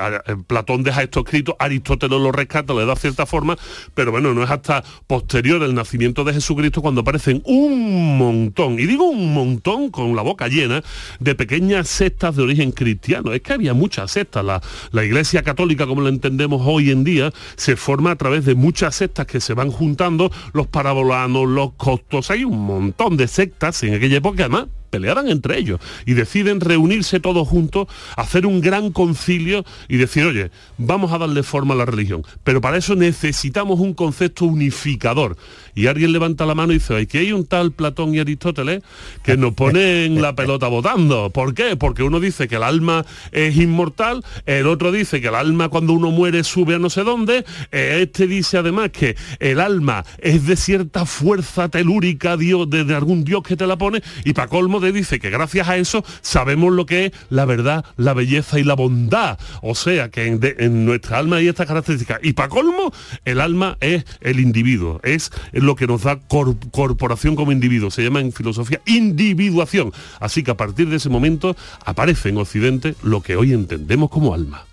Platón 0.47 0.83
deja 0.83 1.03
esto 1.03 1.21
escrito, 1.21 1.57
Aristóteles 1.59 2.21
lo 2.21 2.33
rescata, 2.33 2.75
le 2.75 2.87
da 2.87 2.97
cierta 2.97 3.27
forma, 3.27 3.57
pero 3.95 4.11
bueno, 4.11 4.35
no 4.35 4.43
es 4.43 4.51
hasta 4.51 4.85
posterior 5.07 5.63
el 5.63 5.75
nacimiento 5.75 6.25
de 6.25 6.35
Jesucristo 6.35 6.83
cuando 6.83 7.03
aparecen 7.03 7.43
un 7.45 8.19
montón, 8.19 8.79
y 8.79 8.87
digo 8.87 9.09
un 9.09 9.35
montón 9.35 9.91
con 9.91 10.17
la 10.17 10.23
boca 10.23 10.49
llena, 10.49 10.83
de 11.21 11.35
pequeñas 11.35 11.89
sectas 11.89 12.37
de 12.37 12.43
origen 12.43 12.73
cristiano. 12.73 13.33
Es 13.33 13.43
que 13.43 13.53
había 13.53 13.75
muchas 13.75 14.11
sectas. 14.11 14.45
La, 14.45 14.61
la 14.93 15.05
Iglesia 15.05 15.43
Católica, 15.43 15.87
como 15.87 16.03
la 16.03 16.09
entendemos 16.09 16.63
hoy 16.65 16.91
en 16.91 17.05
día, 17.05 17.33
se 17.57 17.77
forma 17.77 18.13
a 18.13 18.17
través 18.17 18.45
de 18.45 18.55
muchas 18.55 18.95
sectas 18.95 19.27
que 19.27 19.41
se 19.41 19.55
van 19.55 19.64
juntando, 19.71 20.31
los 20.53 20.67
parabolanos, 20.67 21.49
los 21.49 21.73
costos, 21.75 22.31
hay 22.31 22.45
un 22.45 22.65
montón 22.67 23.17
de 23.17 23.29
sectas 23.29 23.83
en 23.83 23.95
aquella 23.95 24.19
época, 24.19 24.45
además 24.45 24.67
peleaban 24.95 25.29
entre 25.29 25.59
ellos 25.59 25.81
y 26.07 26.15
deciden 26.15 26.61
reunirse 26.61 27.19
todos 27.19 27.49
juntos, 27.49 27.89
hacer 28.17 28.47
un 28.47 28.61
gran 28.61 28.93
concilio 28.93 29.65
y 29.89 29.97
decir, 29.97 30.25
oye, 30.25 30.53
vamos 30.79 31.13
a 31.13 31.19
darle 31.19 31.43
forma 31.43 31.75
a 31.75 31.77
la 31.77 31.85
religión. 31.85 32.23
Pero 32.45 32.61
para 32.61 32.77
eso 32.77 32.95
necesitamos 32.95 33.81
un 33.81 33.93
concepto 33.93 34.45
unificador. 34.45 35.37
Y 35.75 35.87
alguien 35.87 36.13
levanta 36.13 36.47
la 36.47 36.55
mano 36.55 36.73
y 36.73 36.77
dice, 36.79 36.97
aquí 36.97 37.19
hay 37.19 37.33
un 37.33 37.47
tal 37.47 37.73
Platón 37.73 38.15
y 38.15 38.19
Aristóteles 38.21 38.83
que 39.23 39.37
nos 39.37 39.55
ponen 39.55 40.21
la 40.23 40.35
pelota 40.35 40.69
votando. 40.69 41.31
¿Por 41.31 41.55
qué? 41.55 41.77
Porque 41.77 42.03
uno 42.03 42.21
dice 42.21 42.49
que 42.49 42.57
el 42.57 42.63
alma 42.63 43.05
es 43.33 43.57
inmortal, 43.57 44.25
el 44.47 44.67
otro 44.67 44.93
dice 44.93 45.21
que 45.21 45.29
el 45.29 45.35
alma 45.35 45.69
cuando 45.69 45.93
uno 45.93 46.11
muere 46.11 46.45
sube 46.45 46.75
a 46.75 46.79
no 46.79 46.91
sé 46.91 47.03
dónde, 47.03 47.45
eh, 47.73 48.01
este 48.03 48.27
dice 48.27 48.59
además 48.59 48.91
que 48.91 49.17
el 49.41 49.61
alma 49.61 50.05
es 50.19 50.47
de 50.47 50.57
cierta 50.57 51.07
fuerza 51.07 51.69
telúrica 51.69 52.37
dios, 52.37 52.69
de, 52.71 52.95
algún 52.95 53.25
dios 53.25 53.43
que 53.43 53.57
te 53.57 53.67
la 53.67 53.77
pone, 53.77 54.03
y 54.25 54.33
para 54.33 54.49
colmo 54.49 54.81
te 54.81 54.93
dice 54.93 55.19
que 55.19 55.31
gracias 55.31 55.69
a 55.69 55.77
eso 55.77 56.05
sabemos 56.21 56.73
lo 56.73 56.87
que 56.87 57.07
es 57.07 57.13
la 57.31 57.45
verdad, 57.45 57.85
la 57.97 58.15
belleza 58.15 58.59
y 58.59 58.65
la 58.65 58.75
bondad. 58.75 59.39
O 59.63 59.75
sea 59.75 60.11
que 60.11 60.27
en, 60.27 60.41
de- 60.41 60.57
en 60.59 60.85
nuestra 60.85 61.19
alma 61.19 61.37
hay 61.37 61.49
estas 61.49 61.67
características. 61.67 62.21
Y 62.23 62.33
para 62.35 62.49
colmo, 62.49 62.93
el 63.25 63.41
alma 63.41 63.77
es 63.81 64.05
el 64.21 64.41
individuo, 64.41 65.01
es 65.03 65.31
lo 65.67 65.77
que 65.77 65.87
nos 65.87 66.03
da 66.03 66.19
cor- 66.19 66.57
corporación 66.71 67.37
como 67.37 67.53
individuo. 67.53 67.91
Se 67.91 68.03
llama 68.03 68.21
en 68.21 68.33
filosofía 68.33 68.81
individuación. 68.87 69.93
Así 70.21 70.43
que 70.43 70.51
a 70.51 70.57
partir 70.57 70.89
de 70.89 70.97
ese 70.97 71.09
momento 71.09 71.57
aparece 71.85 72.29
en 72.29 72.39
Occidente 72.39 72.95
lo 73.03 73.21
que 73.23 73.37
hoy 73.37 73.53
entendemos 73.53 74.11
como 74.11 74.35
alma. 74.35 74.65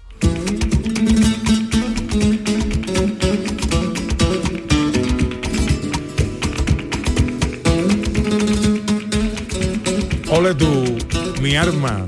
Ole 10.30 10.56
tú, 10.56 10.98
mi 11.42 11.56
arma. 11.56 12.06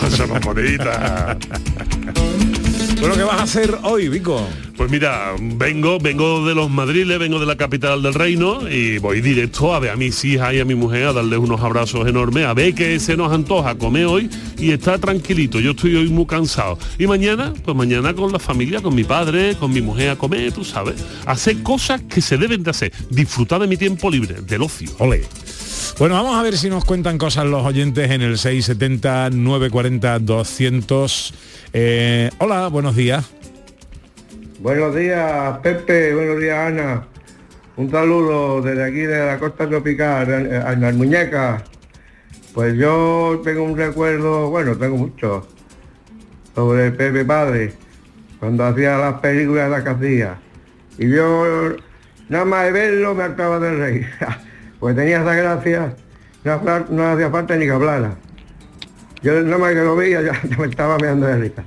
Cosa 0.00 0.26
más 0.26 0.40
bonita. 0.42 1.36
bueno, 3.00 3.14
¿qué 3.14 3.22
vas 3.22 3.40
a 3.40 3.42
hacer 3.42 3.78
hoy, 3.82 4.08
Vico? 4.08 4.46
Pues 4.76 4.90
mira, 4.90 5.34
vengo, 5.40 5.98
vengo 5.98 6.46
de 6.46 6.54
los 6.54 6.70
Madriles, 6.70 7.18
vengo 7.18 7.38
de 7.38 7.46
la 7.46 7.56
capital 7.56 8.02
del 8.02 8.14
reino 8.14 8.68
y 8.68 8.98
voy 8.98 9.20
directo 9.20 9.74
a 9.74 9.78
ver 9.78 9.90
a 9.90 9.96
mis 9.96 10.24
hijas 10.24 10.54
y 10.54 10.60
a 10.60 10.64
mi 10.64 10.74
mujer 10.74 11.06
a 11.06 11.12
darles 11.12 11.38
unos 11.38 11.60
abrazos 11.60 12.06
enormes, 12.06 12.46
a 12.46 12.54
ver 12.54 12.74
qué 12.74 12.98
se 13.00 13.16
nos 13.16 13.32
antoja 13.32 13.76
comer 13.76 14.06
hoy 14.06 14.30
y 14.58 14.72
está 14.72 14.98
tranquilito. 14.98 15.60
Yo 15.60 15.70
estoy 15.70 15.96
hoy 15.96 16.08
muy 16.08 16.26
cansado. 16.26 16.78
Y 16.98 17.06
mañana, 17.06 17.54
pues 17.64 17.76
mañana 17.76 18.14
con 18.14 18.32
la 18.32 18.38
familia, 18.38 18.82
con 18.82 18.94
mi 18.94 19.04
padre, 19.04 19.56
con 19.56 19.72
mi 19.72 19.80
mujer 19.80 20.10
a 20.10 20.16
comer, 20.16 20.52
tú 20.52 20.64
sabes. 20.64 20.96
Hacer 21.24 21.62
cosas 21.62 22.02
que 22.02 22.20
se 22.20 22.36
deben 22.36 22.62
de 22.62 22.70
hacer. 22.70 22.92
Disfrutar 23.10 23.60
de 23.60 23.66
mi 23.66 23.76
tiempo 23.76 24.10
libre, 24.10 24.42
del 24.42 24.62
ocio. 24.62 24.90
Ole. 24.98 25.22
Bueno, 25.98 26.14
vamos 26.16 26.36
a 26.36 26.42
ver 26.42 26.58
si 26.58 26.68
nos 26.68 26.84
cuentan 26.84 27.16
cosas 27.16 27.46
los 27.46 27.64
oyentes 27.64 28.10
en 28.10 28.20
el 28.20 28.36
670 28.36 29.30
940 29.30 30.18
200. 30.18 31.34
Eh, 31.78 32.30
hola, 32.38 32.68
buenos 32.68 32.96
días. 32.96 33.30
Buenos 34.60 34.94
días, 34.96 35.58
Pepe. 35.58 36.14
Buenos 36.14 36.40
días, 36.40 36.56
Ana. 36.56 37.06
Un 37.76 37.90
saludo 37.90 38.62
desde 38.62 38.82
aquí 38.82 39.00
de 39.00 39.26
la 39.26 39.38
costa 39.38 39.68
tropical, 39.68 40.62
a 40.66 40.74
las 40.74 40.94
muñecas. 40.94 41.64
Pues 42.54 42.78
yo 42.78 43.42
tengo 43.44 43.62
un 43.62 43.76
recuerdo, 43.76 44.48
bueno, 44.48 44.74
tengo 44.78 44.96
mucho, 44.96 45.46
sobre 46.54 46.92
Pepe 46.92 47.26
Padre, 47.26 47.74
cuando 48.40 48.64
hacía 48.64 48.96
las 48.96 49.20
películas 49.20 49.68
las 49.68 49.82
que 49.82 49.90
hacía. 49.90 50.38
Y 50.96 51.10
yo, 51.10 51.76
nada 52.30 52.46
más 52.46 52.64
de 52.64 52.72
verlo, 52.72 53.14
me 53.14 53.24
acaba 53.24 53.58
de 53.58 53.74
reír. 53.74 54.08
pues 54.80 54.96
tenía 54.96 55.20
esa 55.20 55.34
gracia, 55.34 55.94
no, 56.42 56.86
no 56.88 57.06
hacía 57.06 57.30
falta 57.30 57.54
ni 57.54 57.66
que 57.66 57.72
hablara. 57.72 58.16
Yo 59.26 59.42
nada 59.42 59.58
más 59.58 59.72
que 59.74 59.80
lo 59.80 59.96
veía, 59.96 60.22
ya, 60.22 60.40
ya 60.48 60.56
me 60.56 60.68
estaba 60.68 60.96
meando 60.98 61.26
de 61.26 61.36
risa. 61.36 61.64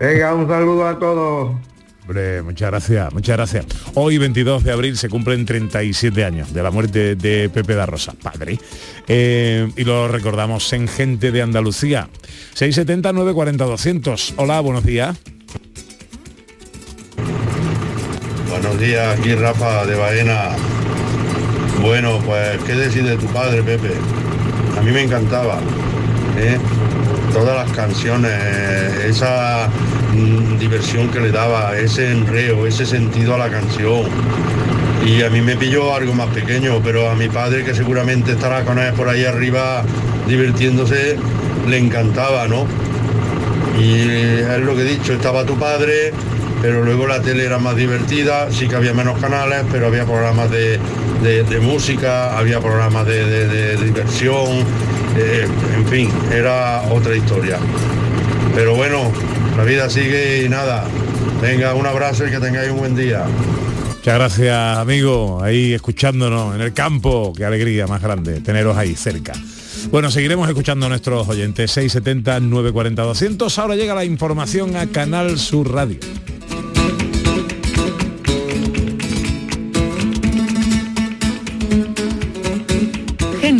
Venga, 0.00 0.34
un 0.34 0.48
saludo 0.48 0.88
a 0.88 0.98
todos. 0.98 1.54
Hombre, 2.00 2.40
muchas 2.40 2.70
gracias, 2.70 3.12
muchas 3.12 3.36
gracias. 3.36 3.66
Hoy, 3.92 4.16
22 4.16 4.64
de 4.64 4.72
abril, 4.72 4.96
se 4.96 5.10
cumplen 5.10 5.44
37 5.44 6.24
años 6.24 6.54
de 6.54 6.62
la 6.62 6.70
muerte 6.70 7.14
de 7.14 7.50
Pepe 7.50 7.74
da 7.74 7.84
Rosa, 7.84 8.14
padre. 8.14 8.58
Eh, 9.08 9.70
y 9.76 9.84
lo 9.84 10.08
recordamos 10.08 10.72
en 10.72 10.88
Gente 10.88 11.32
de 11.32 11.42
Andalucía. 11.42 12.08
670 12.54 13.12
940 13.12 13.64
200. 13.66 14.34
Hola, 14.38 14.60
buenos 14.60 14.86
días. 14.86 15.18
Buenos 18.48 18.80
días, 18.80 19.18
aquí 19.18 19.34
Rafa 19.34 19.84
de 19.84 19.96
Baena. 19.96 20.56
Bueno, 21.82 22.22
pues, 22.24 22.56
¿qué 22.64 22.72
decir 22.72 23.04
de 23.04 23.18
tu 23.18 23.26
padre, 23.26 23.62
Pepe? 23.62 23.90
A 24.78 24.80
mí 24.80 24.92
me 24.92 25.02
encantaba. 25.02 25.60
Todas 27.32 27.66
las 27.66 27.76
canciones, 27.76 28.32
esa 29.04 29.68
mm, 30.14 30.58
diversión 30.58 31.08
que 31.08 31.20
le 31.20 31.30
daba, 31.30 31.76
ese 31.76 32.10
enreo, 32.10 32.66
ese 32.66 32.86
sentido 32.86 33.34
a 33.34 33.38
la 33.38 33.48
canción. 33.48 34.04
Y 35.04 35.22
a 35.22 35.30
mí 35.30 35.40
me 35.40 35.56
pilló 35.56 35.94
algo 35.94 36.14
más 36.14 36.28
pequeño, 36.28 36.80
pero 36.82 37.10
a 37.10 37.14
mi 37.14 37.28
padre, 37.28 37.64
que 37.64 37.74
seguramente 37.74 38.32
estará 38.32 38.64
con 38.64 38.78
él 38.78 38.92
por 38.94 39.08
ahí 39.08 39.24
arriba 39.24 39.84
divirtiéndose, 40.26 41.16
le 41.68 41.78
encantaba, 41.78 42.48
¿no? 42.48 42.66
Y 43.78 44.00
es 44.00 44.60
lo 44.60 44.74
que 44.74 44.82
he 44.82 44.84
dicho, 44.84 45.12
estaba 45.12 45.44
tu 45.44 45.58
padre 45.58 46.12
pero 46.62 46.82
luego 46.82 47.06
la 47.06 47.20
tele 47.20 47.44
era 47.44 47.58
más 47.58 47.76
divertida, 47.76 48.50
sí 48.50 48.66
que 48.66 48.76
había 48.76 48.94
menos 48.94 49.20
canales, 49.20 49.64
pero 49.70 49.86
había 49.86 50.04
programas 50.04 50.50
de, 50.50 50.80
de- 51.22 51.60
música, 51.60 52.38
había 52.38 52.60
programas 52.60 53.06
de, 53.06 53.24
de- 53.24 53.48
de 53.76 53.84
diversión, 53.84 54.46
eh, 55.16 55.46
en 55.74 55.86
fin, 55.86 56.10
era 56.32 56.82
otra 56.90 57.14
historia. 57.16 57.58
Pero 58.54 58.74
bueno, 58.74 59.10
la 59.56 59.64
vida 59.64 59.88
sigue 59.90 60.42
y 60.44 60.48
nada. 60.48 60.84
Venga, 61.42 61.74
un 61.74 61.86
abrazo 61.86 62.26
y 62.26 62.30
que 62.30 62.38
tengáis 62.38 62.70
un 62.70 62.78
buen 62.78 62.94
día. 62.96 63.24
Muchas 63.96 64.14
gracias, 64.14 64.78
amigo, 64.78 65.42
ahí 65.42 65.74
escuchándonos 65.74 66.54
en 66.54 66.60
el 66.60 66.72
campo. 66.72 67.32
Qué 67.36 67.44
alegría 67.44 67.86
más 67.86 68.00
grande 68.02 68.40
teneros 68.40 68.76
ahí 68.76 68.94
cerca. 68.94 69.32
Bueno, 69.90 70.10
seguiremos 70.10 70.48
escuchando 70.48 70.86
a 70.86 70.88
nuestros 70.88 71.28
oyentes 71.28 71.70
670 71.72 72.40
940 72.40 73.02
200. 73.02 73.58
Ahora 73.58 73.74
llega 73.76 73.94
la 73.94 74.04
información 74.04 74.76
a 74.76 74.86
Canal 74.86 75.38
Sur 75.38 75.72
Radio. 75.72 75.98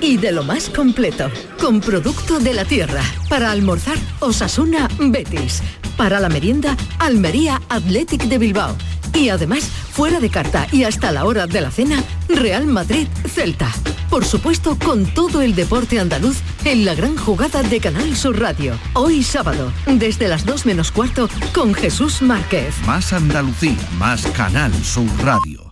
Y 0.00 0.16
de 0.16 0.32
lo 0.32 0.44
más 0.44 0.68
completo, 0.68 1.30
con 1.60 1.80
producto 1.80 2.38
de 2.38 2.54
la 2.54 2.64
tierra. 2.64 3.02
Para 3.28 3.50
almorzar, 3.50 3.96
Osasuna 4.20 4.88
Betis. 4.98 5.62
Para 5.96 6.20
la 6.20 6.28
merienda, 6.28 6.76
Almería 6.98 7.62
Athletic 7.68 8.24
de 8.24 8.38
Bilbao. 8.38 8.76
Y 9.14 9.28
además, 9.28 9.64
fuera 9.64 10.18
de 10.18 10.28
carta 10.28 10.66
y 10.72 10.84
hasta 10.84 11.12
la 11.12 11.24
hora 11.24 11.46
de 11.46 11.60
la 11.60 11.70
cena, 11.70 12.02
Real 12.28 12.66
Madrid 12.66 13.06
Celta. 13.28 13.72
Por 14.10 14.24
supuesto, 14.24 14.76
con 14.78 15.06
todo 15.06 15.40
el 15.40 15.54
deporte 15.54 16.00
andaluz 16.00 16.36
en 16.64 16.84
la 16.84 16.94
gran 16.94 17.16
jugada 17.16 17.62
de 17.62 17.80
Canal 17.80 18.16
Sur 18.16 18.40
Radio. 18.40 18.78
Hoy 18.92 19.22
sábado, 19.22 19.72
desde 19.86 20.28
las 20.28 20.44
2 20.44 20.66
menos 20.66 20.90
cuarto, 20.90 21.28
con 21.54 21.74
Jesús 21.74 22.22
Márquez. 22.22 22.74
Más 22.86 23.12
Andalucía, 23.12 23.76
más 23.98 24.26
Canal 24.26 24.72
Sur 24.84 25.08
Radio. 25.22 25.63